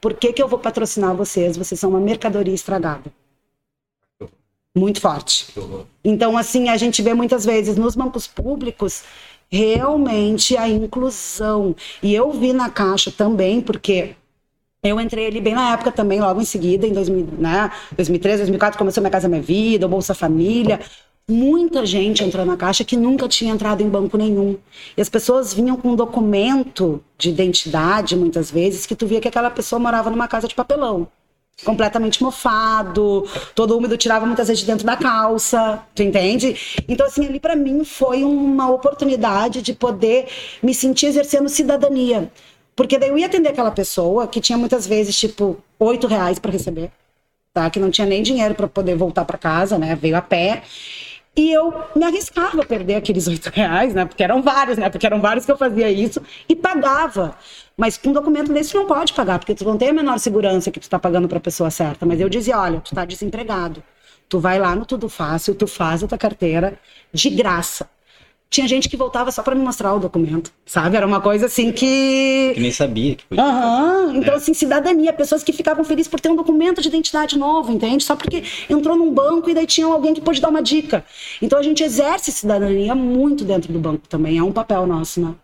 [0.00, 1.56] por que, que eu vou patrocinar vocês?
[1.56, 3.12] Vocês são uma mercadoria estragada.
[4.76, 5.54] Muito forte.
[6.04, 9.04] Então, assim, a gente vê muitas vezes nos bancos públicos
[9.48, 11.76] realmente a inclusão.
[12.02, 14.16] E eu vi na Caixa também, porque
[14.84, 18.78] eu entrei ali bem na época também, logo em seguida, em 2000, né, 2013, 2004,
[18.78, 20.78] começou Minha Casa Minha Vida, Bolsa Família.
[21.26, 24.58] Muita gente entrou na Caixa que nunca tinha entrado em banco nenhum.
[24.94, 29.28] E as pessoas vinham com um documento de identidade, muitas vezes, que tu via que
[29.28, 31.08] aquela pessoa morava numa casa de papelão.
[31.64, 36.58] Completamente mofado, todo úmido, tirava muitas vezes de dentro da calça, tu entende?
[36.86, 40.26] Então, assim, ali para mim foi uma oportunidade de poder
[40.62, 42.30] me sentir exercendo cidadania.
[42.76, 46.50] Porque daí eu ia atender aquela pessoa que tinha muitas vezes, tipo, oito reais para
[46.50, 46.90] receber,
[47.52, 47.70] tá?
[47.70, 49.94] Que não tinha nem dinheiro para poder voltar para casa, né?
[49.94, 50.62] Veio a pé.
[51.36, 54.04] E eu me arriscava a perder aqueles oito reais, né?
[54.04, 54.90] Porque eram vários, né?
[54.90, 57.36] Porque eram vários que eu fazia isso e pagava.
[57.76, 60.18] Mas com um documento desse tu não pode pagar, porque tu não tem a menor
[60.18, 62.06] segurança que tu tá pagando para pessoa certa.
[62.06, 63.82] Mas eu dizia, olha, tu tá desempregado.
[64.28, 66.78] Tu vai lá no Tudo Fácil, tu faz a tua carteira
[67.12, 67.88] de graça.
[68.54, 70.96] Tinha gente que voltava só para me mostrar o documento, sabe?
[70.96, 73.42] Era uma coisa assim que Que nem sabia que podia.
[73.42, 74.36] Aham, então É.
[74.36, 78.04] assim, cidadania, pessoas que ficavam felizes por ter um documento de identidade novo, entende?
[78.04, 81.04] Só porque entrou num banco e daí tinha alguém que pôde dar uma dica.
[81.42, 85.34] Então a gente exerce cidadania muito dentro do banco também, é um papel nosso, né?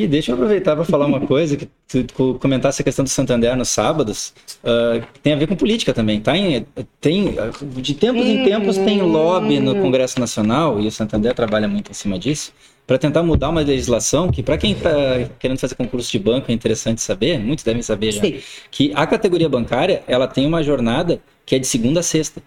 [0.00, 3.54] E deixa eu aproveitar para falar uma coisa, que tu comentasse a questão do Santander
[3.54, 4.32] nos sábados,
[4.64, 6.34] uh, tem a ver com política também, tá?
[6.34, 6.64] Em,
[6.98, 7.36] tem,
[7.76, 11.94] de tempos em tempos tem lobby no Congresso Nacional, e o Santander trabalha muito em
[11.94, 12.50] cima disso,
[12.86, 14.90] para tentar mudar uma legislação que, para quem está
[15.38, 18.40] querendo fazer concurso de banco, é interessante saber, muitos devem saber já, Sim.
[18.70, 22.42] que a categoria bancária ela tem uma jornada que é de segunda a sexta.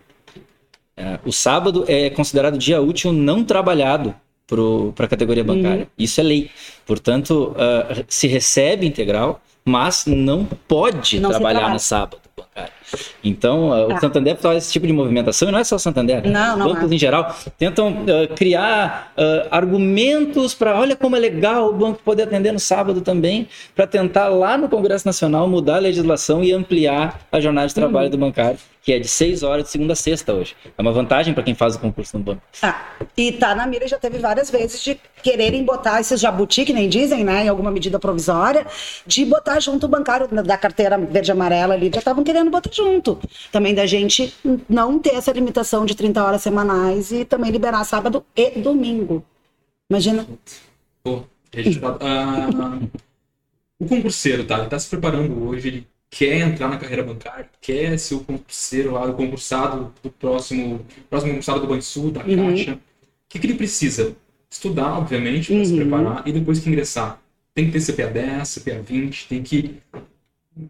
[0.98, 4.14] É, o sábado é considerado dia útil não trabalhado
[4.48, 5.84] para a categoria bancária.
[5.84, 5.88] Uhum.
[5.98, 6.52] Isso é lei.
[6.86, 12.74] Portanto, uh, se recebe integral, mas não pode não trabalhar no sábado bancário.
[13.24, 14.00] Então, uh, o ah.
[14.00, 16.30] Santander faz esse tipo de movimentação, e não é só o Santander, né?
[16.30, 16.96] não, não bancos é.
[16.96, 19.14] em geral tentam uh, criar
[19.50, 24.28] argumentos para, olha como é legal o banco poder atender no sábado também, para tentar
[24.28, 28.12] lá no Congresso Nacional mudar a legislação e ampliar a jornada de trabalho uhum.
[28.12, 30.56] do bancário que é de 6 horas de segunda a sexta hoje.
[30.78, 32.42] É uma vantagem para quem faz o concurso no banco.
[32.62, 32.82] Ah,
[33.16, 36.90] e tá na mira já teve várias vezes de quererem botar esses jabuti, que nem
[36.90, 38.68] dizem, né, em alguma medida provisória,
[39.08, 42.70] de botar junto o bancário da carteira verde e amarela ali, já estavam querendo botar
[42.74, 42.83] junto.
[43.52, 44.34] Também da gente
[44.70, 49.24] não ter essa limitação de 30 horas semanais e também liberar sábado e domingo.
[49.90, 50.28] Imagina.
[51.04, 52.90] Pô, uh,
[53.80, 54.60] o concurseiro, tá?
[54.60, 58.92] Ele tá se preparando hoje, ele quer entrar na carreira bancária, quer ser o concurseiro
[58.92, 62.50] lá, o concursado do próximo, próximo concursado do Banrisul, da uhum.
[62.50, 62.74] Caixa.
[62.76, 62.80] O
[63.30, 64.16] que, que ele precisa?
[64.50, 65.66] Estudar, obviamente, para uhum.
[65.66, 67.20] se preparar e depois que ingressar.
[67.56, 69.82] Tem que ter CPA 10, CPA 20, tem que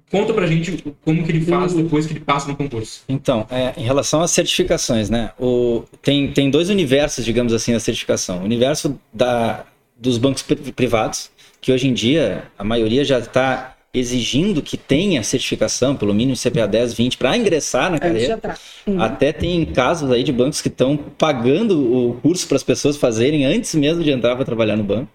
[0.10, 1.84] Conta pra gente como que ele faz uhum.
[1.84, 3.02] depois que ele passa no concurso.
[3.10, 5.32] Então, é, em relação às certificações, né?
[5.38, 8.40] O, tem, tem dois universos, digamos assim, da certificação.
[8.40, 9.66] O universo da,
[9.98, 10.44] dos bancos
[10.76, 11.30] privados,
[11.60, 16.66] que hoje em dia a maioria já está exigindo que tenha certificação, pelo mínimo CPA
[16.66, 18.40] 10, 20, para ingressar na carreira.
[18.88, 19.02] Uhum.
[19.02, 23.46] Até tem casos aí de bancos que estão pagando o curso para as pessoas fazerem
[23.46, 25.10] antes mesmo de entrar para trabalhar no banco.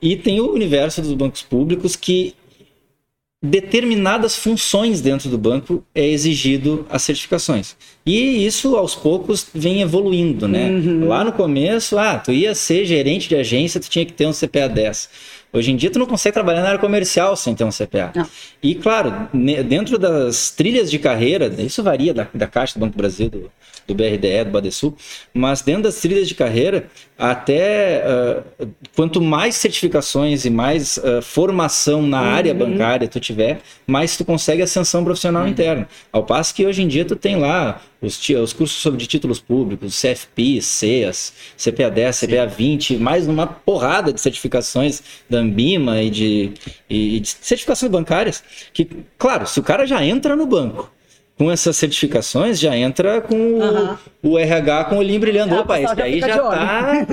[0.00, 2.34] E tem o universo dos bancos públicos que
[3.42, 7.76] determinadas funções dentro do banco é exigido as certificações.
[8.06, 10.70] E isso aos poucos vem evoluindo, né?
[10.70, 11.08] Uhum.
[11.08, 14.32] Lá no começo, ah, tu ia ser gerente de agência, tu tinha que ter um
[14.32, 15.08] CPA 10.
[15.52, 18.10] Hoje em dia tu não consegue trabalhar na área comercial sem ter um CPA.
[18.14, 18.26] Não.
[18.62, 19.28] E claro,
[19.68, 23.50] dentro das trilhas de carreira, isso varia da, da Caixa do Banco do Brasil, do,
[23.86, 24.96] do BRDE, do Badesul,
[25.34, 26.86] mas dentro das trilhas de carreira,
[27.18, 32.28] até uh, quanto mais certificações e mais uh, formação na uhum.
[32.28, 35.48] área bancária tu tiver, mais tu consegue ascensão profissional uhum.
[35.48, 35.86] interna.
[36.10, 39.98] Ao passo que hoje em dia tu tem lá os, os cursos sobre títulos públicos,
[39.98, 46.52] CFP, CEAS, CPA 10, CPA 20, mais uma porrada de certificações da Ambima e de,
[46.90, 48.42] e de certificações bancárias,
[48.72, 50.90] que, claro, se o cara já entra no banco,
[51.38, 53.96] com essas certificações já entra com uhum.
[54.22, 55.54] o, RH com o olhinho brilhando.
[55.56, 57.06] Opa, esse aí já está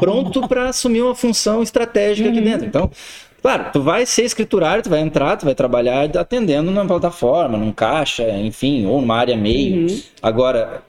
[0.00, 2.34] pronto para assumir uma função estratégica uhum.
[2.34, 2.66] aqui dentro.
[2.66, 2.90] Então,
[3.40, 7.72] claro, tu vai ser escriturário, tu vai entrar, tu vai trabalhar atendendo numa plataforma, num
[7.72, 9.88] caixa, enfim, ou numa área meio.
[9.88, 10.00] Uhum.
[10.22, 10.82] Agora,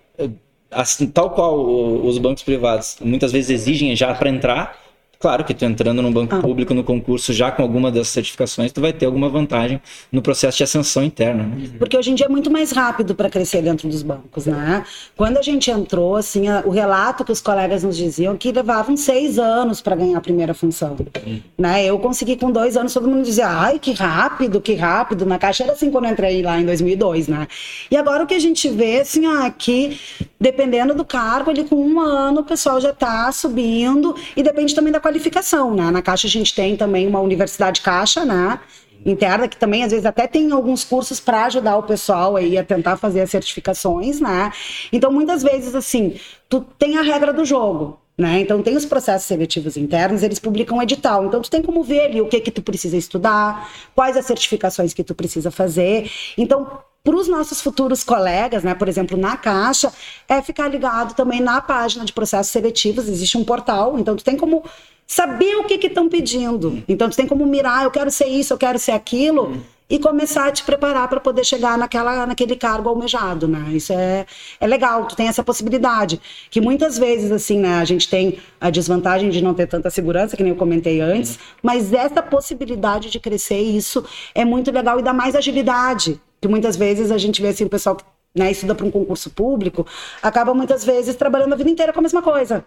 [0.71, 4.77] assim, tal qual os bancos privados muitas vezes exigem já para entrar,
[5.21, 6.39] Claro que tu entrando num banco ah.
[6.39, 10.57] público no concurso já com alguma das certificações, tu vai ter alguma vantagem no processo
[10.57, 11.43] de ascensão interna.
[11.43, 11.71] Né?
[11.77, 14.81] Porque hoje em dia é muito mais rápido para crescer dentro dos bancos, né?
[15.17, 18.95] Quando a gente entrou, assim, a, o relato que os colegas nos diziam que levavam
[18.95, 20.95] seis anos para ganhar a primeira função,
[21.27, 21.41] hum.
[21.57, 21.83] né?
[21.83, 25.25] Eu consegui com dois anos, todo mundo dizia, ai, que rápido, que rápido.
[25.25, 27.45] Na caixa era assim quando eu entrei lá em 2002, né?
[27.91, 29.99] E agora o que a gente vê, assim, ó, aqui,
[30.39, 34.93] dependendo do cargo, ali com um ano o pessoal já está subindo e depende também
[34.93, 35.89] da qualificação, né?
[35.89, 38.59] Na Caixa a gente tem também uma universidade Caixa, né?
[39.05, 42.63] Interna, que também às vezes até tem alguns cursos para ajudar o pessoal aí a
[42.63, 44.51] tentar fazer as certificações, né?
[44.91, 47.99] Então, muitas vezes, assim, tu tem a regra do jogo.
[48.17, 48.41] Né?
[48.41, 51.25] Então tem os processos seletivos internos, eles publicam um edital.
[51.25, 54.93] Então tu tem como ver ali o que que tu precisa estudar, quais as certificações
[54.93, 56.11] que tu precisa fazer.
[56.37, 59.91] Então para os nossos futuros colegas, né, por exemplo, na Caixa,
[60.27, 64.35] é ficar ligado também na página de processos seletivos, existe um portal, então tu tem
[64.35, 64.63] como
[65.09, 66.83] saber o que estão pedindo.
[66.87, 70.45] Então, tu tem como mirar, eu quero ser isso, eu quero ser aquilo, e começar
[70.45, 73.71] a te preparar para poder chegar naquela, naquele cargo almejado, né?
[73.71, 74.27] Isso é,
[74.59, 76.21] é legal, tu tem essa possibilidade.
[76.51, 80.37] Que muitas vezes, assim, né, a gente tem a desvantagem de não ter tanta segurança,
[80.37, 84.05] que nem eu comentei antes, mas essa possibilidade de crescer, isso
[84.35, 86.21] é muito legal e dá mais agilidade.
[86.39, 88.03] Que muitas vezes a gente vê, assim, o pessoal que
[88.35, 89.87] né, estuda para um concurso público,
[90.21, 92.63] acaba muitas vezes trabalhando a vida inteira com a mesma coisa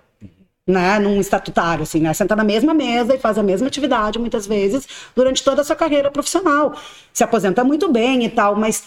[0.66, 4.46] né, num estatutário, assim, né, senta na mesma mesa e faz a mesma atividade muitas
[4.46, 6.74] vezes durante toda a sua carreira profissional.
[7.12, 8.84] Se aposenta muito bem e tal, mas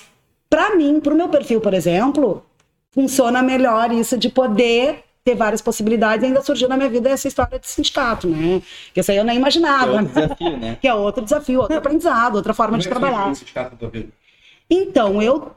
[0.50, 2.46] para mim, para o meu perfil, por exemplo,
[2.92, 6.24] funciona melhor isso de poder ter várias possibilidades.
[6.24, 8.62] Ainda surgiu na minha vida essa história de sindicato, né?
[8.94, 9.92] Que isso aí eu nem Que é imaginava.
[9.92, 10.12] outro né?
[10.28, 10.78] desafio, né?
[10.82, 13.32] Que é outro desafio, outro aprendizado, outra forma de Como é que surgiu trabalhar.
[13.32, 14.10] o sindicato da tua vida?
[14.70, 15.52] Então, eu,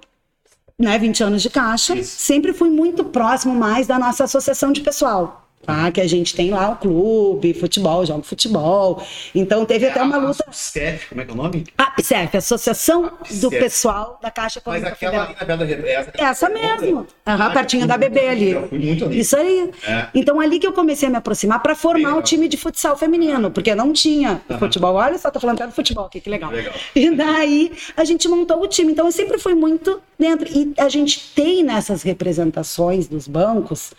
[0.79, 2.19] né, 20 anos de caixa, Isso.
[2.21, 5.48] sempre fui muito próximo mais da nossa associação de pessoal.
[5.63, 5.91] Tá?
[5.93, 9.03] Que a gente tem lá o clube, futebol, jogo futebol.
[9.35, 10.45] Então teve até uma luta.
[10.51, 11.67] CEF, como é que é o nome?
[11.77, 15.27] A PSEF, Associação do pessoal da Caixa Mas Econômica aquela Federal.
[15.27, 16.11] ali na Pedra Rebelde.
[16.15, 17.07] Essa mesmo.
[17.27, 18.53] Aham, pertinho da BB ali.
[18.53, 19.21] Já fui muito ali.
[19.21, 19.71] Isso aí.
[19.87, 20.07] É.
[20.15, 23.51] Então, ali que eu comecei a me aproximar para formar o time de futsal feminino,
[23.51, 24.95] porque não tinha futebol.
[24.95, 26.51] Olha só, tô falando até do futebol aqui, que legal.
[26.51, 26.73] Legal.
[26.95, 28.93] E daí a gente montou o time.
[28.93, 30.49] Então, eu sempre fui muito dentro.
[30.49, 33.93] E a gente tem nessas representações dos bancos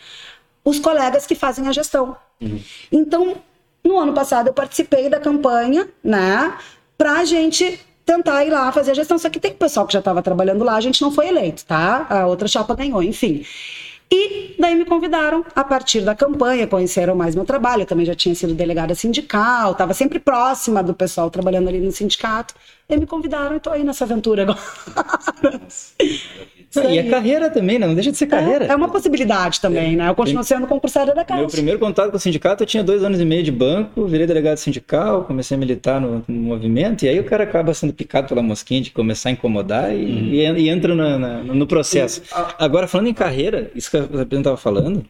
[0.63, 2.15] os colegas que fazem a gestão.
[2.91, 3.37] Então,
[3.83, 6.57] no ano passado, eu participei da campanha, né,
[6.97, 9.17] pra gente tentar ir lá fazer a gestão.
[9.17, 12.07] Só que tem pessoal que já estava trabalhando lá, a gente não foi eleito, tá?
[12.09, 13.45] A outra chapa ganhou, enfim.
[14.11, 17.83] E daí me convidaram a partir da campanha, conheceram mais meu trabalho.
[17.83, 21.91] Eu também já tinha sido delegada sindical, estava sempre próxima do pessoal trabalhando ali no
[21.91, 22.55] sindicato.
[22.89, 24.59] E me convidaram e estou aí nessa aventura agora.
[26.75, 27.87] E a carreira também, né?
[27.87, 28.65] Não deixa de ser carreira.
[28.65, 30.07] É, é uma possibilidade também, né?
[30.07, 31.47] Eu continuo sendo concursada da Meu Caixa.
[31.47, 34.57] primeiro contato com o sindicato, eu tinha dois anos e meio de banco, virei delegado
[34.57, 38.43] sindical, comecei a militar no, no movimento, e aí o cara acaba sendo picado pela
[38.43, 39.99] mosquinha de começar a incomodar e,
[40.35, 42.21] e en- e entra na- na- no processo.
[42.59, 45.03] Agora, falando em carreira, isso que a representante estava falando,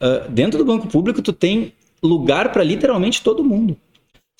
[0.00, 3.76] ah, dentro do banco público tu tem lugar para literalmente todo mundo.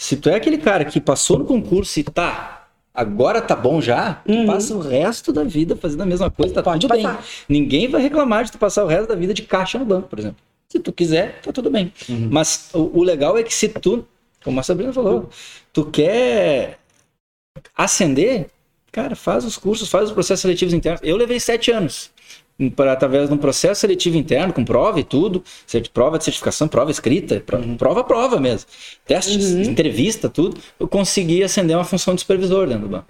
[0.00, 2.57] Se tu é aquele cara que passou no concurso e tá,
[3.00, 4.46] agora tá bom já, tu Uhum.
[4.46, 7.02] passa o resto da vida fazendo a mesma coisa, tá Pode tudo bem.
[7.04, 7.24] passar.
[7.48, 10.18] Ninguém vai reclamar de tu passar o resto da vida de caixa no banco, por
[10.18, 10.38] exemplo.
[10.68, 11.92] Se tu quiser, tá tudo bem.
[12.30, 14.04] Mas o, o legal é que se tu,
[14.44, 15.30] como a Sabrina falou,
[15.72, 16.78] tu quer
[17.76, 18.46] ascender,
[18.92, 21.00] cara, faz os cursos, faz os processos seletivos internos.
[21.04, 22.10] Eu levei sete anos
[22.74, 25.42] para através de um processo seletivo interno, com prova e tudo,
[25.92, 28.68] prova de certificação, prova escrita, pro- prova, prova mesmo,
[29.06, 33.06] testes, entrevista, tudo, eu consegui ascender uma função de supervisor dentro do banco.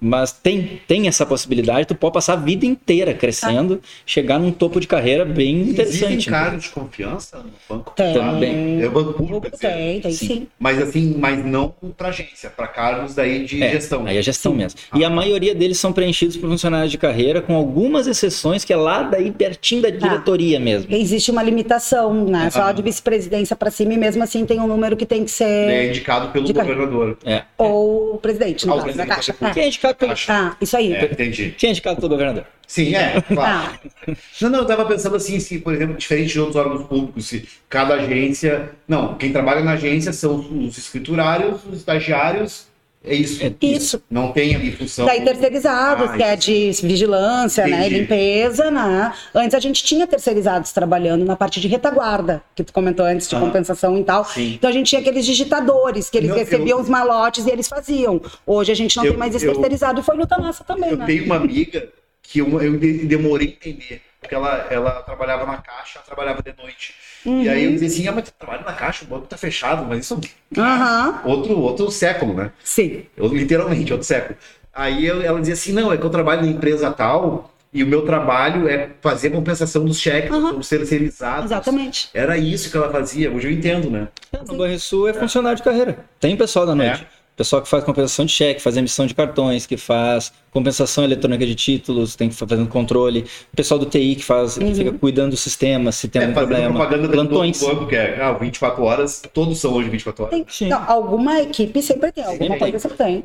[0.00, 4.80] Mas tem, tem essa possibilidade, tu pode passar a vida inteira crescendo, chegar num topo
[4.80, 6.28] de carreira bem interessante.
[6.28, 6.36] né?
[6.36, 7.92] cargos de confiança no banco?
[7.94, 8.12] Tem.
[8.12, 8.82] Também.
[8.82, 9.56] É o banco público.
[9.56, 10.26] Tem, tem Sim.
[10.26, 10.48] sim.
[10.58, 14.04] Mas assim, mas não para agência, para cargos daí de É, gestão.
[14.04, 14.80] Aí é gestão mesmo.
[14.94, 18.76] E a maioria deles são preenchidos por funcionários de carreira, com algumas exceções que é
[18.76, 20.92] lá daí pertinho da diretoria mesmo.
[20.92, 22.50] Existe uma limitação, né?
[22.50, 25.44] Só de vice-presidência para cima e mesmo assim tem um número que tem que ser
[25.44, 27.16] É indicado pelo De governador.
[27.24, 27.44] É.
[27.56, 29.34] ou o presidente, no Ah, o caso, da Caixa.
[29.54, 30.30] Quem é indicado pelo, Acho.
[30.32, 30.92] Ah, isso aí.
[30.92, 31.54] É, entendi.
[31.62, 32.44] É indicado pelo governador?
[32.66, 33.78] Sim, é, claro.
[34.06, 34.12] Ah,
[34.42, 37.48] Não, não, eu tava pensando assim, se, por exemplo, diferente de outros órgãos públicos, se
[37.68, 38.70] cada agência.
[38.86, 42.66] Não, quem trabalha na agência são os escriturários, os estagiários,
[43.04, 43.42] é isso.
[43.44, 44.02] É Isso.
[44.10, 45.06] Não tem ali função.
[45.06, 47.70] Daí terceirizados, Ah, que é de vigilância, né?
[47.70, 48.00] E Entendi.
[48.00, 49.12] limpeza, né?
[49.34, 53.36] Antes a gente tinha terceirizados trabalhando na parte de retaguarda, que tu comentou antes, de
[53.36, 53.40] Ah.
[53.40, 54.24] compensação e tal.
[54.24, 54.54] Sim.
[54.54, 57.68] Então a gente tinha aqueles digitadores, que eles Não, recebiam eu- os malotes e eles
[57.68, 58.20] faziam.
[58.46, 60.90] Hoje a gente não Eu- tem mais esse eu- terceirizado e foi luta nossa também,
[60.90, 61.06] Eu né?
[61.06, 61.88] tenho uma amiga
[62.22, 64.02] que eu, eu de- demorei a entender.
[64.20, 66.92] Porque ela, ela trabalhava na caixa, ela trabalhava de noite.
[67.26, 69.84] E aí eu dizia assim, ah, mas tu trabalha na caixa, o banco tá fechado,
[69.86, 70.18] mas isso
[70.56, 72.50] Aham, outro, outro século, né?
[72.62, 73.04] sim.
[73.16, 74.36] Eu, literalmente, outro século.
[74.72, 77.86] Aí eu- ela dizia assim, não, é que eu trabalho na empresa tal, e o
[77.86, 80.54] meu trabalho é fazer compensação dos cheques, Aham.
[80.54, 81.46] dos terceirizados.
[81.46, 82.08] Exatamente.
[82.14, 84.08] Era isso que ela fazia, hoje eu entendo, né?
[84.48, 85.98] No Banrisul é funcionário de carreira.
[86.20, 87.02] Tem pessoal da noite.
[87.14, 87.17] É.
[87.38, 91.54] Pessoal que faz compensação de cheque, faz emissão de cartões, que faz compensação eletrônica de
[91.54, 93.26] títulos, tem que fazer fazendo controle.
[93.52, 96.34] O pessoal do TI que faz, que fica cuidando do sistema, se tem é, algum
[96.34, 96.74] problema.
[96.74, 97.62] propaganda do Plantões.
[97.62, 100.34] banco, que é ah, 24 horas, todos são hoje 24 horas.
[100.36, 100.68] Tem, Sim.
[100.68, 103.24] não, alguma equipe sempre tem, alguma Sempre coisa sempre tem.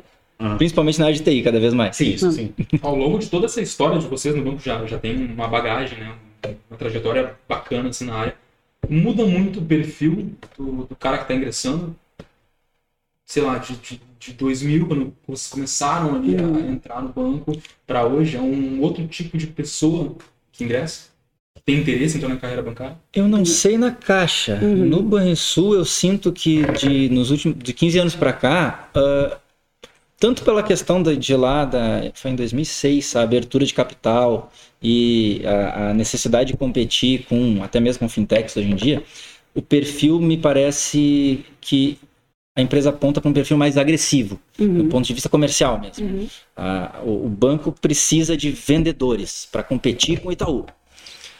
[0.58, 1.96] Principalmente na área de TI, cada vez mais.
[1.96, 2.54] Sim, isso sim.
[2.82, 5.98] Ao longo de toda essa história de vocês no banco já, já tem uma bagagem,
[5.98, 6.12] né?
[6.70, 8.34] Uma trajetória bacana assim na área.
[8.88, 11.96] Muda muito o perfil do, do cara que está ingressando.
[13.26, 17.52] Sei lá, de, de, de 2000, quando vocês começaram ali a entrar no banco,
[17.86, 20.14] para hoje, é um outro tipo de pessoa
[20.52, 21.14] que ingressa?
[21.64, 22.98] Tem interesse em entrar na carreira bancária?
[23.12, 24.58] Eu não sei na caixa.
[24.62, 24.84] Uhum.
[24.84, 29.38] No Banrisul eu sinto que de, nos últimos de 15 anos para cá, ah,
[30.18, 34.52] tanto pela questão da, de lá, da, foi em 2006, a abertura de capital
[34.82, 39.02] e a, a necessidade de competir com, até mesmo com fintechs hoje em dia,
[39.54, 41.98] o perfil me parece que
[42.56, 46.28] a empresa aponta para um perfil mais agressivo, do ponto de vista comercial mesmo.
[46.56, 50.64] Ah, o, o banco precisa de vendedores para competir com o Itaú.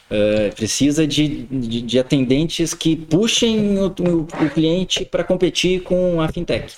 [0.07, 6.21] É, precisa de, de, de atendentes que puxem o, o- o cliente para competir com
[6.21, 6.75] a fintech.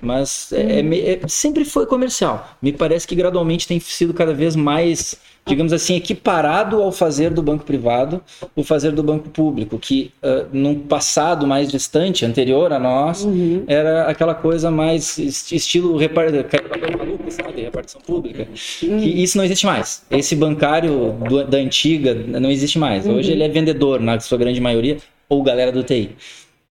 [0.00, 2.56] Mas é- é é- sempre foi comercial.
[2.62, 5.16] Me parece que gradualmente tem sido cada vez mais
[5.48, 8.22] digamos assim, equiparado ao fazer do banco privado,
[8.54, 13.64] o fazer do banco público, que uh, num passado mais distante, anterior a nós, uhum.
[13.66, 16.26] era aquela coisa mais estilo repar...
[16.96, 17.62] maluco, sabe?
[17.62, 18.46] repartição pública.
[18.82, 18.98] Uhum.
[18.98, 20.04] Que isso não existe mais.
[20.10, 23.06] Esse bancário do, da antiga não existe mais.
[23.06, 23.34] Hoje uhum.
[23.34, 26.10] ele é vendedor, na sua grande maioria, ou galera do TI.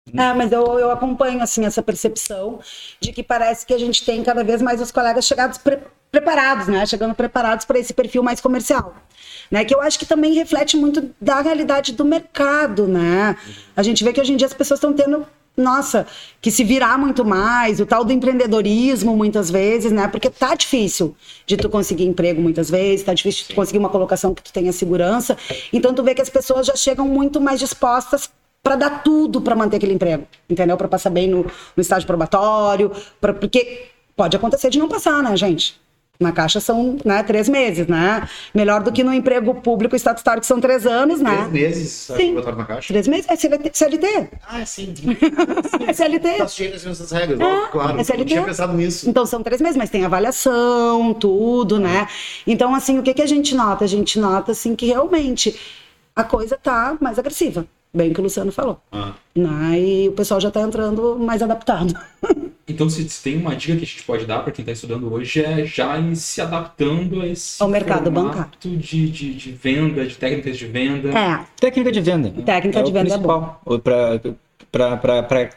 [0.07, 2.59] É, mas eu, eu acompanho assim essa percepção
[2.99, 5.79] de que parece que a gente tem cada vez mais os colegas chegados pre
[6.11, 6.85] preparados, né?
[6.85, 8.93] Chegando preparados para esse perfil mais comercial.
[9.49, 13.35] Né, que eu acho que também reflete muito da realidade do mercado, né?
[13.75, 15.25] A gente vê que hoje em dia as pessoas estão tendo,
[15.55, 16.07] nossa,
[16.41, 20.07] que se virar muito mais, o tal do empreendedorismo muitas vezes, né?
[20.07, 23.89] Porque tá difícil de tu conseguir emprego muitas vezes, tá difícil de tu conseguir uma
[23.89, 25.37] colocação que tu tenha segurança.
[25.71, 28.29] Então tu vê que as pessoas já chegam muito mais dispostas
[28.63, 30.77] para dar tudo para manter aquele emprego, entendeu?
[30.77, 35.35] Para passar bem no, no estágio probatório, pra, porque pode acontecer de não passar, né,
[35.35, 35.79] gente?
[36.19, 38.29] Na Caixa são né, três meses, né?
[38.53, 41.35] Melhor do que no emprego público estatutário, que são três anos, né?
[41.35, 42.33] Três meses sim.
[42.33, 42.87] na Caixa?
[42.89, 43.25] Três meses?
[43.27, 44.29] É CLT.
[44.47, 44.93] Ah, é sim.
[45.87, 46.37] é CLT.
[46.37, 47.99] Tá cheio das mesmas regras, é, claro.
[47.99, 48.19] É CLT.
[48.19, 49.09] Não tinha pensado nisso.
[49.09, 52.07] Então são três meses, mas tem avaliação, tudo, né?
[52.45, 53.83] Então, assim, o que, que a gente nota?
[53.83, 55.59] A gente nota, assim, que realmente
[56.15, 57.65] a coisa tá mais agressiva.
[57.93, 58.81] Bem que o Luciano falou.
[58.91, 59.13] Ah.
[59.35, 59.79] Né?
[59.79, 61.93] E o pessoal já está entrando mais adaptado.
[62.67, 65.11] Então, se, se, tem uma dica que a gente pode dar para quem está estudando
[65.11, 70.05] hoje, é já ir se adaptando a esse ao mercado bancário de, de, de, venda,
[70.05, 71.09] de técnicas de venda.
[71.09, 71.45] É.
[71.59, 72.29] Técnica de venda.
[72.43, 73.55] Técnica é de venda é bom.
[74.71, 75.49] Para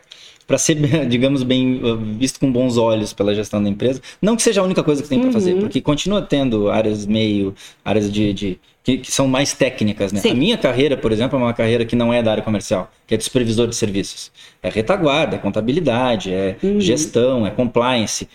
[0.59, 0.75] ser,
[1.09, 1.81] digamos, bem
[2.19, 4.01] visto com bons olhos pela gestão da empresa.
[4.21, 5.33] Não que seja a única coisa que tem para uhum.
[5.33, 10.21] fazer, porque continua tendo áreas meio, áreas de, de que, que são mais técnicas, né?
[10.21, 10.31] Sim.
[10.31, 13.15] A minha carreira, por exemplo, é uma carreira que não é da área comercial, que
[13.15, 14.31] é de supervisor de serviços.
[14.63, 16.79] É retaguarda, é contabilidade, é uhum.
[16.79, 18.29] gestão, é compliance,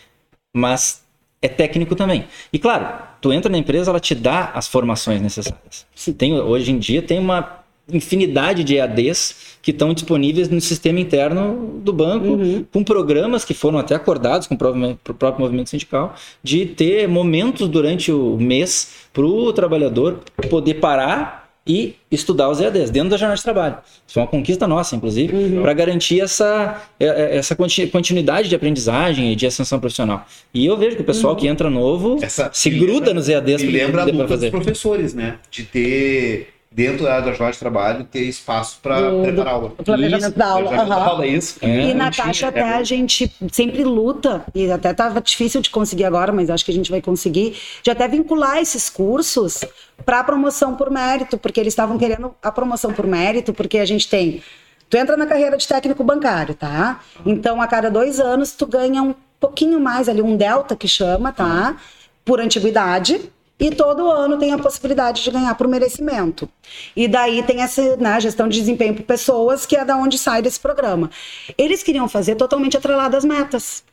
[0.51, 1.03] mas
[1.39, 2.25] é técnico também.
[2.51, 2.87] E claro,
[3.21, 5.85] tu entra na empresa, ela te dá as formações necessárias.
[6.17, 7.58] Tem, hoje em dia tem uma
[7.91, 12.65] infinidade de EADs que estão disponíveis no sistema interno do banco, uhum.
[12.71, 18.11] com programas que foram até acordados com o próprio movimento sindical, de ter momentos durante
[18.11, 20.19] o mês para o trabalhador
[20.49, 23.77] poder parar e estudar os EADs dentro da jornada de trabalho.
[23.85, 25.61] Isso foi uma conquista nossa, inclusive, uhum.
[25.61, 30.25] para garantir essa, é, é, essa continuidade de aprendizagem e de ascensão profissional.
[30.51, 31.39] E eu vejo que o pessoal uhum.
[31.39, 33.61] que entra novo essa, se gruda lembra, nos EADs.
[33.61, 35.37] E lembra a luta dos professores, né?
[35.51, 39.73] De ter dentro da jornada de trabalho, ter espaço para preparar a aula.
[39.77, 40.71] O planejamento isso, da aula.
[40.71, 40.93] Uhum.
[40.93, 41.57] aula isso.
[41.61, 42.73] É, e na Caixa até é.
[42.75, 46.73] a gente sempre luta, e até estava difícil de conseguir agora, mas acho que a
[46.73, 49.65] gente vai conseguir, de até vincular esses cursos
[50.05, 54.07] para promoção por mérito, porque eles estavam querendo a promoção por mérito, porque a gente
[54.07, 54.41] tem...
[54.89, 56.99] Tu entra na carreira de técnico bancário, tá?
[57.23, 61.31] Então, a cada dois anos, tu ganha um pouquinho mais ali, um delta que chama,
[61.31, 61.77] tá?
[62.25, 63.21] Por antiguidade,
[63.59, 66.47] e todo ano tem a possibilidade de ganhar por merecimento.
[66.95, 70.41] E daí tem essa né, gestão de desempenho por pessoas, que é da onde sai
[70.41, 71.09] desse programa.
[71.57, 73.83] Eles queriam fazer totalmente atrelado às metas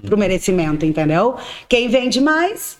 [0.00, 1.36] para o merecimento, entendeu?
[1.68, 2.78] Quem vende mais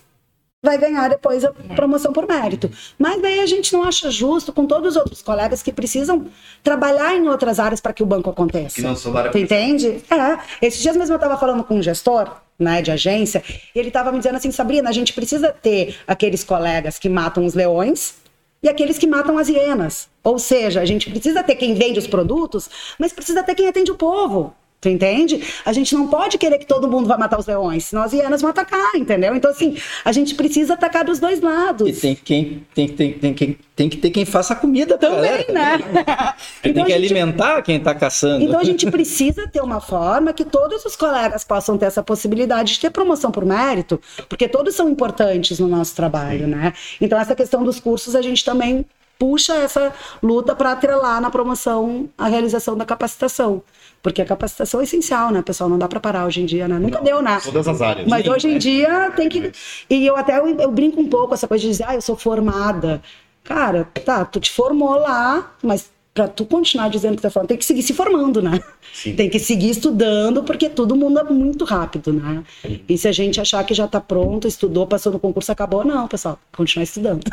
[0.62, 2.70] vai ganhar depois a promoção por mérito.
[2.98, 6.26] Mas daí a gente não acha justo com todos os outros colegas que precisam
[6.62, 8.76] trabalhar em outras áreas para que o banco aconteça.
[8.76, 10.02] Que não são Tu entende?
[10.10, 10.38] É.
[10.66, 12.30] Esses dias mesmo eu estava falando com um gestor
[12.60, 13.42] né, de agência,
[13.74, 17.54] ele estava me dizendo assim, Sabrina, a gente precisa ter aqueles colegas que matam os
[17.54, 18.16] leões
[18.62, 20.08] e aqueles que matam as hienas.
[20.22, 23.90] Ou seja, a gente precisa ter quem vende os produtos, mas precisa ter quem atende
[23.90, 24.54] o povo.
[24.80, 25.42] Tu entende?
[25.62, 28.40] A gente não pode querer que todo mundo vá matar os leões, senão as hienas
[28.40, 29.34] vão atacar, entendeu?
[29.34, 31.86] Então, assim, a gente precisa atacar dos dois lados.
[31.86, 35.44] E tem, quem, tem, tem, tem, tem, tem que ter quem faça a comida também,
[35.48, 35.78] galera, né?
[36.64, 38.42] então, tem que gente, alimentar quem está caçando.
[38.42, 42.72] Então, a gente precisa ter uma forma que todos os colegas possam ter essa possibilidade
[42.72, 44.00] de ter promoção por mérito,
[44.30, 46.52] porque todos são importantes no nosso trabalho, Sim.
[46.52, 46.72] né?
[46.98, 48.86] Então, essa questão dos cursos, a gente também
[49.18, 53.62] puxa essa luta para atrelar na promoção a realização da capacitação.
[54.02, 55.68] Porque a capacitação é essencial, né, pessoal?
[55.68, 56.78] Não dá para parar hoje em dia, né?
[56.78, 57.38] Nunca não, deu, né?
[57.42, 58.08] Todas as áreas.
[58.08, 58.58] Mas Sim, hoje em né?
[58.58, 59.52] dia tem que.
[59.90, 62.16] E eu até eu, eu brinco um pouco essa coisa de dizer, ah, eu sou
[62.16, 63.02] formada.
[63.44, 67.56] Cara, tá, tu te formou lá, mas para tu continuar dizendo que tá formado, tem
[67.56, 68.60] que seguir se formando, né?
[68.92, 69.14] Sim.
[69.14, 72.42] Tem que seguir estudando, porque todo mundo é muito rápido, né?
[72.88, 76.08] E se a gente achar que já tá pronto, estudou, passou no concurso, acabou, não,
[76.08, 77.22] pessoal, continuar estudando.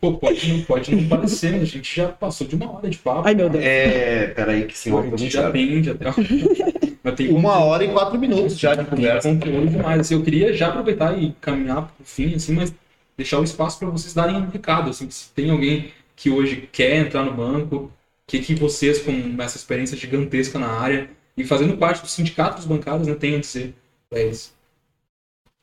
[0.00, 2.98] Pô, pode não, pode não parecer, mas a gente já passou de uma hora de
[2.98, 3.26] papo.
[3.26, 3.64] Ai, meu Deus.
[3.64, 4.96] É, peraí que sim.
[4.96, 7.30] a gente já tem, já tem.
[7.30, 9.28] uma hora e quatro minutos já de conversa.
[9.28, 10.10] conteúdo demais.
[10.10, 12.72] Eu queria já aproveitar e caminhar para o fim, assim, mas
[13.16, 14.90] deixar o espaço para vocês darem um recado.
[14.90, 17.90] Assim, se tem alguém que hoje quer entrar no banco, o
[18.24, 22.66] que, que vocês, com essa experiência gigantesca na área e fazendo parte do sindicato dos
[22.66, 23.74] bancários, né, têm a dizer
[24.08, 24.54] para eles?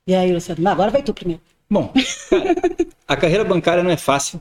[0.06, 0.68] E aí, Luciano?
[0.68, 1.42] Agora vai tu primeiro.
[1.70, 1.92] Bom,
[3.08, 4.40] a carreira bancária não é fácil.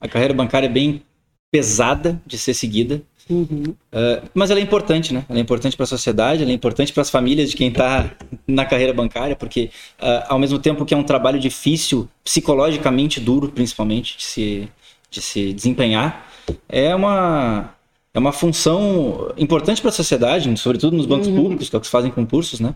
[0.00, 1.02] A carreira bancária é bem
[1.50, 3.02] pesada de ser seguida.
[3.28, 3.62] Uhum.
[3.92, 5.24] Uh, mas ela é importante, né?
[5.28, 8.10] Ela é importante para a sociedade, ela é importante para as famílias de quem está
[8.46, 13.50] na carreira bancária, porque uh, ao mesmo tempo que é um trabalho difícil, psicologicamente duro,
[13.50, 14.68] principalmente, de se,
[15.10, 16.28] de se desempenhar,
[16.68, 17.72] é uma
[18.12, 21.36] é uma função importante para a sociedade, sobretudo nos bancos uhum.
[21.36, 22.74] públicos, que é o que se fazem concursos, né?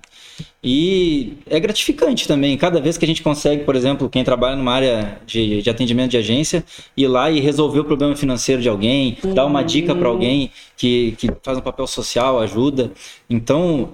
[0.62, 2.56] E é gratificante também.
[2.56, 6.12] Cada vez que a gente consegue, por exemplo, quem trabalha numa área de, de atendimento
[6.12, 6.64] de agência,
[6.96, 9.34] ir lá e resolver o problema financeiro de alguém, uhum.
[9.34, 12.92] dar uma dica para alguém que, que faz um papel social, ajuda.
[13.28, 13.92] Então,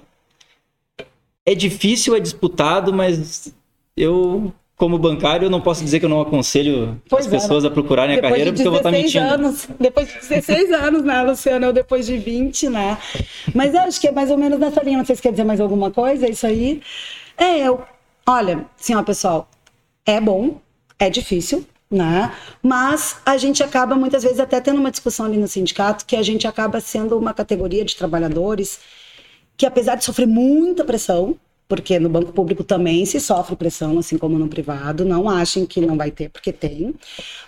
[1.47, 3.55] é difícil, é disputado, mas
[3.97, 7.67] eu como bancário, eu não posso dizer que eu não aconselho pois as é, pessoas
[7.67, 9.27] a procurarem a carreira, porque eu vou estar mentindo.
[9.27, 11.67] Anos, depois de 16 anos, né, Luciana?
[11.67, 12.97] Eu depois de 20, né?
[13.55, 14.97] Mas eu acho que é mais ou menos nessa linha.
[14.97, 16.81] Não sei se quer dizer mais alguma coisa, é isso aí.
[17.37, 17.83] É, eu.
[18.27, 19.51] Olha, assim, ó, pessoal,
[20.07, 20.59] é bom,
[20.99, 22.33] é difícil, né?
[22.63, 26.23] Mas a gente acaba muitas vezes até tendo uma discussão ali no sindicato que a
[26.23, 28.81] gente acaba sendo uma categoria de trabalhadores
[29.59, 31.37] que apesar de sofrer muita pressão,
[31.71, 35.05] porque no banco público também se sofre pressão, assim como no privado.
[35.05, 36.93] Não achem que não vai ter, porque tem.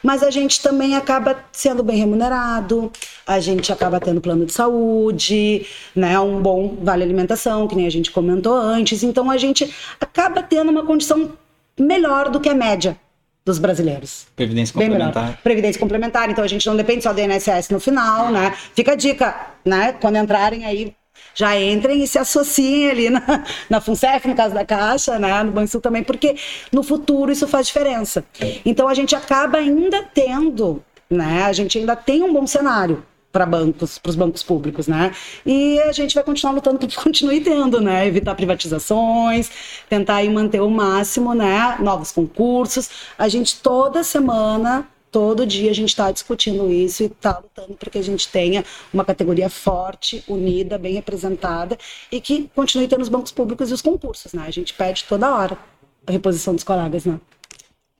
[0.00, 2.92] Mas a gente também acaba sendo bem remunerado,
[3.26, 7.90] a gente acaba tendo plano de saúde, né, um bom vale alimentação, que nem a
[7.90, 9.02] gente comentou antes.
[9.02, 9.68] Então a gente
[10.00, 11.32] acaba tendo uma condição
[11.76, 12.96] melhor do que a média
[13.44, 14.28] dos brasileiros.
[14.36, 15.40] Previdência complementar.
[15.42, 18.54] Previdência complementar, então a gente não depende só do INSS no final, né?
[18.72, 19.94] Fica a dica, né?
[19.94, 20.94] Quando entrarem aí,
[21.34, 25.52] já entrem e se associem ali na, na FUNCEF, no caso da Caixa, né, no
[25.52, 26.36] Banco também, porque
[26.70, 28.24] no futuro isso faz diferença.
[28.64, 33.46] Então a gente acaba ainda tendo, né, a gente ainda tem um bom cenário para
[33.46, 35.10] bancos, para os bancos públicos, né?
[35.46, 38.06] E a gente vai continuar lutando para que continue tendo, né?
[38.06, 39.50] Evitar privatizações,
[39.88, 41.78] tentar aí manter o máximo, né?
[41.80, 42.90] Novos concursos.
[43.18, 47.90] A gente toda semana todo dia a gente está discutindo isso e está lutando para
[47.90, 51.78] que a gente tenha uma categoria forte, unida, bem representada
[52.10, 54.44] e que continue tendo os bancos públicos e os concursos, né?
[54.46, 55.58] A gente pede toda hora
[56.06, 57.20] a reposição dos colegas, né?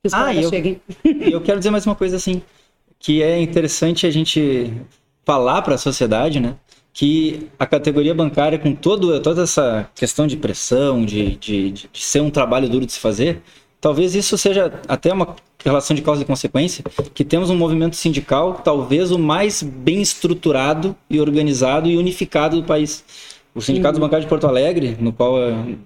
[0.03, 0.81] Que os ah, eu, cheguem.
[1.05, 2.43] eu quero dizer mais uma coisa assim,
[2.99, 4.73] que é interessante a gente
[5.25, 6.57] falar para a sociedade, né?
[6.95, 12.21] que a categoria bancária, com todo, toda essa questão de pressão, de, de, de, ser
[12.21, 13.43] um trabalho duro de se fazer,
[13.81, 15.35] talvez isso seja até uma
[15.65, 16.85] relação de causa e consequência,
[17.15, 22.67] que temos um movimento sindical talvez o mais bem estruturado e organizado e unificado do
[22.67, 23.05] país.
[23.55, 24.01] O Sindicato uhum.
[24.01, 25.79] Bancário de Porto Alegre, no qual eu,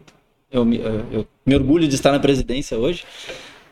[0.50, 0.72] eu,
[1.10, 3.04] eu, me orgulho de estar na presidência hoje,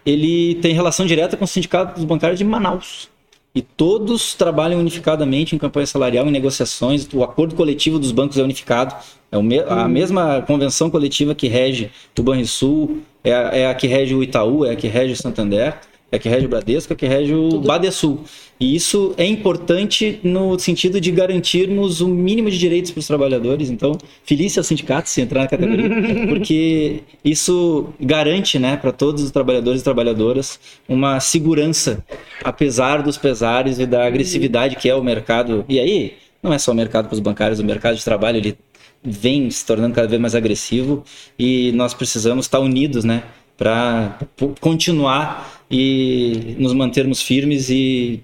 [0.04, 3.08] ele tem relação direta com o Sindicato dos Bancários de Manaus.
[3.54, 7.06] E todos trabalham unificadamente em campanha salarial, em negociações.
[7.14, 8.96] O acordo coletivo dos bancos é unificado.
[9.30, 9.88] É a uhum.
[9.88, 14.64] mesma convenção coletiva que rege o Banrisul, é a, é a que rege o Itaú,
[14.64, 15.78] é a que rege o Santander
[16.14, 17.66] é que rege o Bradesco, é que rege o Tudo.
[17.66, 18.24] Badesul.
[18.58, 23.68] E isso é importante no sentido de garantirmos o mínimo de direitos para os trabalhadores.
[23.68, 25.88] Então, feliz aos sindicatos se entrar na categoria,
[26.28, 32.04] porque isso garante né, para todos os trabalhadores e trabalhadoras uma segurança,
[32.42, 35.64] apesar dos pesares e da agressividade que é o mercado.
[35.68, 38.56] E aí, não é só o mercado para os bancários, o mercado de trabalho ele
[39.02, 41.04] vem se tornando cada vez mais agressivo
[41.38, 43.22] e nós precisamos estar unidos, né?
[43.56, 44.18] Para
[44.60, 48.22] continuar e nos mantermos firmes e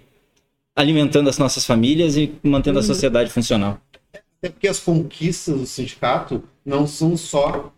[0.75, 2.87] alimentando as nossas famílias e mantendo a uhum.
[2.87, 3.81] sociedade funcional.
[4.39, 7.73] Até porque as conquistas do sindicato não são só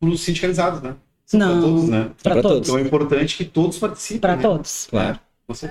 [0.00, 0.96] para os sindicalizados, né?
[1.26, 2.10] São não, para todos, né?
[2.22, 2.68] Para todos.
[2.68, 4.20] Então é importante que todos participem.
[4.20, 4.42] Para né?
[4.42, 4.86] todos.
[4.88, 5.20] Claro.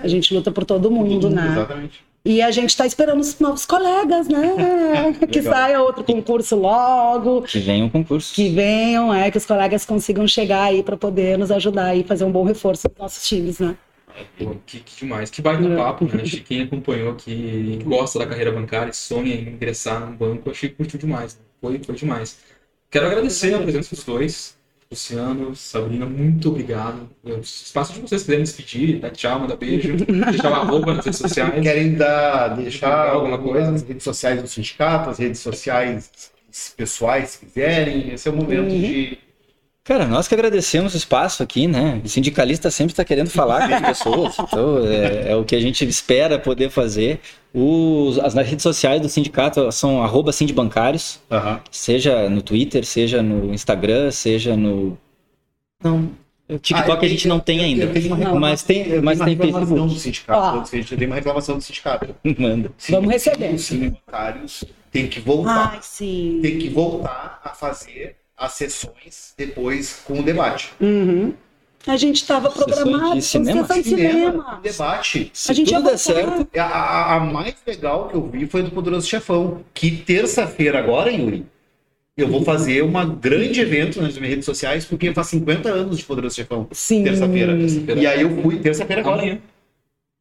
[0.01, 1.51] A gente luta por todo mundo, por todo mundo né?
[1.51, 2.03] Exatamente.
[2.27, 5.13] E a gente está esperando os novos colegas, né?
[5.31, 7.43] que saia outro concurso logo.
[7.43, 8.33] Que venham concursos.
[8.33, 12.25] Que venham, é, que os colegas consigam chegar aí para poder nos ajudar e fazer
[12.25, 13.77] um bom reforço nos nossos times, né?
[14.37, 16.21] Pô, que, que, demais, que baita papo, né?
[16.21, 20.49] Acho que quem acompanhou aqui, gosta da carreira bancária e sonha em ingressar num banco,
[20.49, 21.35] achei que curtiu demais.
[21.35, 21.41] Né?
[21.61, 22.39] Foi, foi demais.
[22.91, 24.56] Quero agradecer a presença dos dois.
[24.89, 27.09] Luciano, Sabrina, muito obrigado.
[27.41, 31.53] Espaço de vocês quiserem despedir, dar tchau, mandar beijo, deixar uma roupa nas redes sociais.
[31.61, 33.71] Querem dar, deixar alguma coisa?
[33.71, 36.31] As redes sociais do sindicato, as redes sociais
[36.77, 38.13] pessoais, se quiserem.
[38.13, 38.79] Esse é o momento uhum.
[38.79, 39.17] de
[39.87, 42.01] Cara, nós que agradecemos o espaço aqui, né?
[42.03, 45.61] O sindicalista sempre está querendo falar com as pessoas, então é, é, o que a
[45.61, 47.21] gente espera poder fazer.
[47.53, 51.59] Os, as redes sociais do sindicato são arroba sindbancários, uhum.
[51.71, 54.97] seja no Twitter, seja no Instagram, seja no...
[55.81, 56.11] Não,
[56.49, 57.85] o TikTok ah, a gente não tem ainda.
[57.85, 59.73] Eu, eu uma, mas tem, mas tem Facebook.
[59.73, 62.13] Do sindicato, a gente tem uma reclamação do sindicato.
[62.37, 62.73] Manda.
[62.77, 63.53] Sim, Vamos receber.
[63.53, 65.71] Os sindicatários têm que voltar.
[65.75, 66.39] Ai, sim.
[66.41, 70.71] Tem que voltar a fazer as sessões depois com o debate.
[70.79, 71.33] Uhum.
[71.87, 73.61] A gente estava programado, de cinema?
[73.65, 74.59] sessão de cinema.
[74.61, 75.31] debate.
[75.33, 78.45] Se A gente ia tudo der certo, A, a- a mais legal que eu vi
[78.45, 79.63] foi do Poderoso Chefão.
[79.73, 81.45] Que terça-feira agora, Yuri,
[82.17, 86.03] eu vou fazer um grande evento nas minhas redes sociais, porque faz 50 anos de
[86.03, 86.67] Poderoso Chefão.
[86.73, 87.03] Sim.
[87.05, 87.53] Terça-feira.
[87.95, 89.21] E aí eu fui, terça-feira agora.
[89.21, 89.39] Amanhã.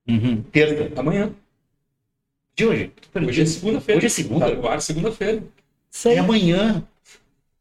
[0.08, 0.42] uhum.
[0.52, 0.92] Terça.
[1.00, 1.32] Amanhã.
[2.54, 2.92] De hoje.
[3.14, 3.98] Hoje é segunda-feira.
[3.98, 4.56] Hoje é segunda?
[4.56, 5.42] Tá segunda-feira.
[6.04, 6.84] É amanhã.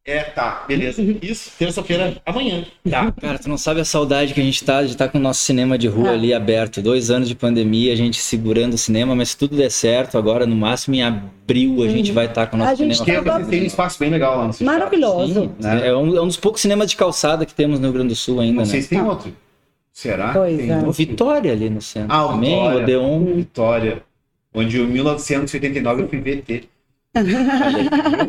[0.08, 1.02] É, tá, beleza.
[1.20, 2.64] Isso, terça-feira, amanhã.
[2.88, 3.12] Tá.
[3.12, 5.42] Cara, tu não sabe a saudade que a gente tá de estar com o nosso
[5.42, 6.14] cinema de rua Ah.
[6.14, 6.80] ali aberto.
[6.80, 10.46] Dois anos de pandemia, a gente segurando o cinema, mas se tudo der certo, agora
[10.46, 13.24] no máximo em abril a gente vai estar com o nosso A gente cinema.
[13.24, 14.78] Porque vocês têm um espaço bem legal lá no Cidade.
[14.78, 15.34] Maravilhoso.
[15.60, 15.88] Sim, né?
[15.88, 18.16] é, um, é um dos poucos cinemas de calçada que temos no Rio Grande do
[18.16, 18.98] Sul ainda, Vocês né?
[19.00, 19.34] têm outro?
[19.92, 20.34] Será?
[20.34, 20.78] Pois Tem é.
[20.78, 22.10] O Vitória ali no centro.
[22.12, 22.78] Ah, o também, Vitória.
[22.78, 23.36] o Odeon.
[23.38, 24.04] Vitória.
[24.54, 26.70] Onde em 1989 eu fui VT.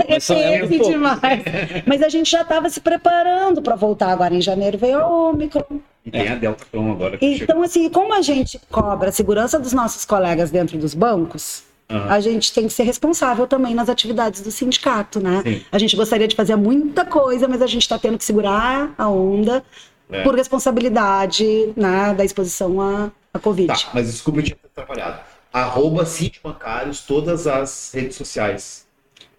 [0.08, 1.42] Mas é um demais.
[1.86, 5.64] Mas a gente já estava se preparando para voltar agora em janeiro, veio a Ômicron.
[6.04, 7.18] E tem a Delta Cron agora.
[7.18, 7.42] que chegou.
[7.44, 12.08] Então, assim, como a gente cobra a segurança dos nossos colegas dentro dos bancos, Aham.
[12.12, 15.42] a gente tem que ser responsável também nas atividades do sindicato, né?
[15.44, 15.62] Sim.
[15.72, 19.08] A gente gostaria de fazer muita coisa, mas a gente está tendo que segurar a
[19.08, 19.64] onda
[20.10, 20.22] É.
[20.22, 23.66] por responsabilidade né, da exposição à, à Covid.
[23.66, 25.18] Tá, mas desculpa eu tinha atrapalhado.
[25.56, 26.04] Arroba
[26.44, 28.86] Bancários, todas as redes sociais.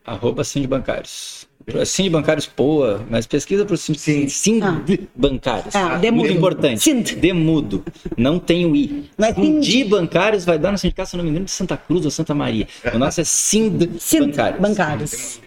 [0.04, 1.48] Arroba Sind Bancários.
[1.86, 4.28] Sind Bancários Poa, mas pesquisa Sind, Sim.
[4.28, 4.82] Sind Ah.
[5.14, 5.76] Bancários.
[5.76, 6.24] Ah, demudo.
[6.24, 6.82] Muito importante.
[6.82, 7.18] Sind.
[7.18, 7.86] Demudo.
[8.18, 9.12] Não tem o I.
[9.20, 9.64] É Sind.
[9.64, 12.34] Sind Bancários vai dar no sindicato, se não me engano, de Santa Cruz ou Santa
[12.34, 12.68] Maria.
[12.92, 14.60] O nosso é Sind, Sind Bancários.
[14.60, 15.40] bancários.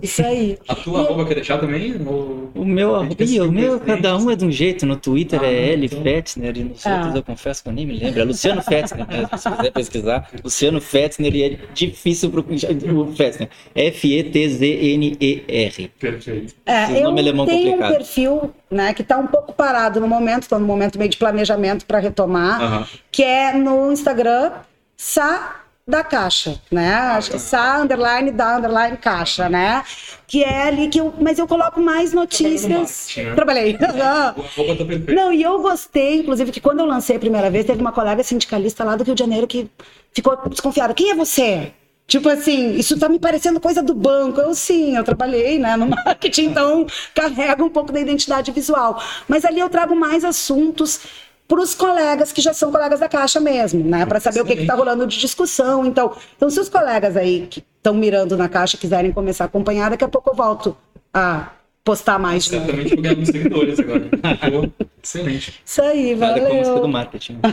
[0.00, 0.56] Isso aí.
[0.68, 1.96] A tua arroba quer deixar também?
[2.06, 2.52] Ou...
[2.54, 4.86] O meu, A gente quer Ih, o meu, cada um é de um jeito.
[4.86, 6.00] No Twitter Ah, é L então.
[6.02, 6.96] Fetzner e nos Ah.
[6.98, 8.20] outros eu confesso que eu nem me lembro.
[8.20, 9.26] É Luciano Fetzner, né?
[9.36, 10.30] se quiser pesquisar.
[10.44, 13.48] Luciano Fetzner e é difícil pro o Fetzner.
[13.74, 15.90] F-E-T-Z-N-E-R.
[15.98, 16.54] Perfeito.
[16.64, 17.92] É, Esse eu nome alemão tenho complicado.
[17.92, 21.16] um perfil né, que está um pouco parado no momento, estou no momento meio de
[21.16, 22.86] planejamento para retomar, Aham.
[23.10, 24.52] que é no Instagram,
[24.96, 25.56] Sa
[25.88, 26.92] da Caixa, né?
[26.92, 29.82] Acho que Sa underline da underline Caixa, né?
[30.26, 33.08] Que é ali que eu, mas eu coloco mais notícias.
[33.34, 33.78] Trabalhei.
[35.14, 38.22] Não, e eu gostei, inclusive, que quando eu lancei a primeira vez, teve uma colega
[38.22, 39.70] sindicalista lá do Rio de Janeiro que
[40.12, 40.92] ficou desconfiada.
[40.92, 41.72] Quem é você?
[42.06, 44.40] Tipo assim, isso tá me parecendo coisa do banco.
[44.40, 49.02] Eu sim, eu trabalhei né, no marketing, então carrega um pouco da identidade visual.
[49.26, 51.00] Mas ali eu trago mais assuntos
[51.48, 54.04] para os colegas que já são colegas da Caixa mesmo, né?
[54.04, 55.86] Para saber o que está rolando de discussão.
[55.86, 59.88] Então, então, se os colegas aí que estão mirando na Caixa quiserem começar a acompanhar,
[59.88, 60.76] daqui a pouco eu volto
[61.12, 61.48] a
[61.82, 62.44] postar mais.
[62.44, 64.10] Certamente vou ganhar alguns seguidores agora.
[65.02, 65.62] Excelente.
[65.64, 66.88] Isso aí, Nada como ser do valeu.
[66.88, 67.38] marketing.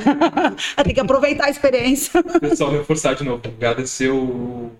[0.76, 2.22] Ah, Tem que aproveitar a experiência.
[2.41, 3.41] Pessoal, reforçar de novo.
[3.45, 4.72] Agradecer o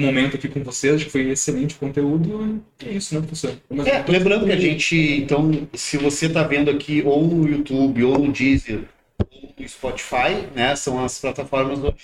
[0.00, 0.96] momento aqui com vocês.
[0.96, 2.62] Acho que foi excelente conteúdo.
[2.82, 3.54] E é isso, né, professor?
[3.68, 8.04] Mas É, lembrando que a gente, então, se você está vendo aqui ou no YouTube,
[8.04, 8.80] ou no Deezer,
[9.18, 11.96] ou no Spotify, né, são as plataformas onde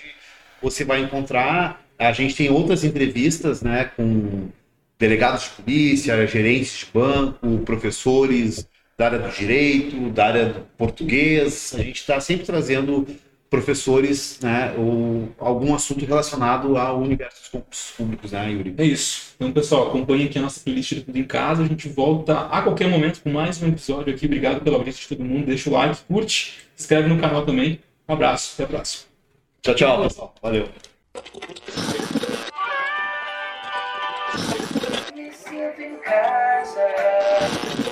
[0.62, 1.84] você vai encontrar.
[1.98, 4.48] A gente tem outras entrevistas, né, com
[4.98, 8.68] delegados de polícia, gerentes de banco, professores
[8.98, 11.74] da área do direito, da área do português.
[11.74, 13.06] A gente está sempre trazendo
[13.48, 18.74] professores, né, ou algum assunto relacionado ao universo dos concursos públicos, né, Yuri?
[18.76, 19.34] É isso.
[19.36, 21.62] Então, pessoal, acompanhe aqui a nossa playlist do Tudo em Casa.
[21.62, 24.26] A gente volta a qualquer momento com mais um episódio aqui.
[24.26, 25.46] Obrigado pela audiência de todo mundo.
[25.46, 27.80] Deixa o like, curte, se inscreve no canal também.
[28.08, 29.04] Um abraço, até a próxima.
[29.62, 30.34] Tchau, tchau, pessoal.
[30.42, 30.68] Valeu.
[35.14, 37.85] Me sinto em casa.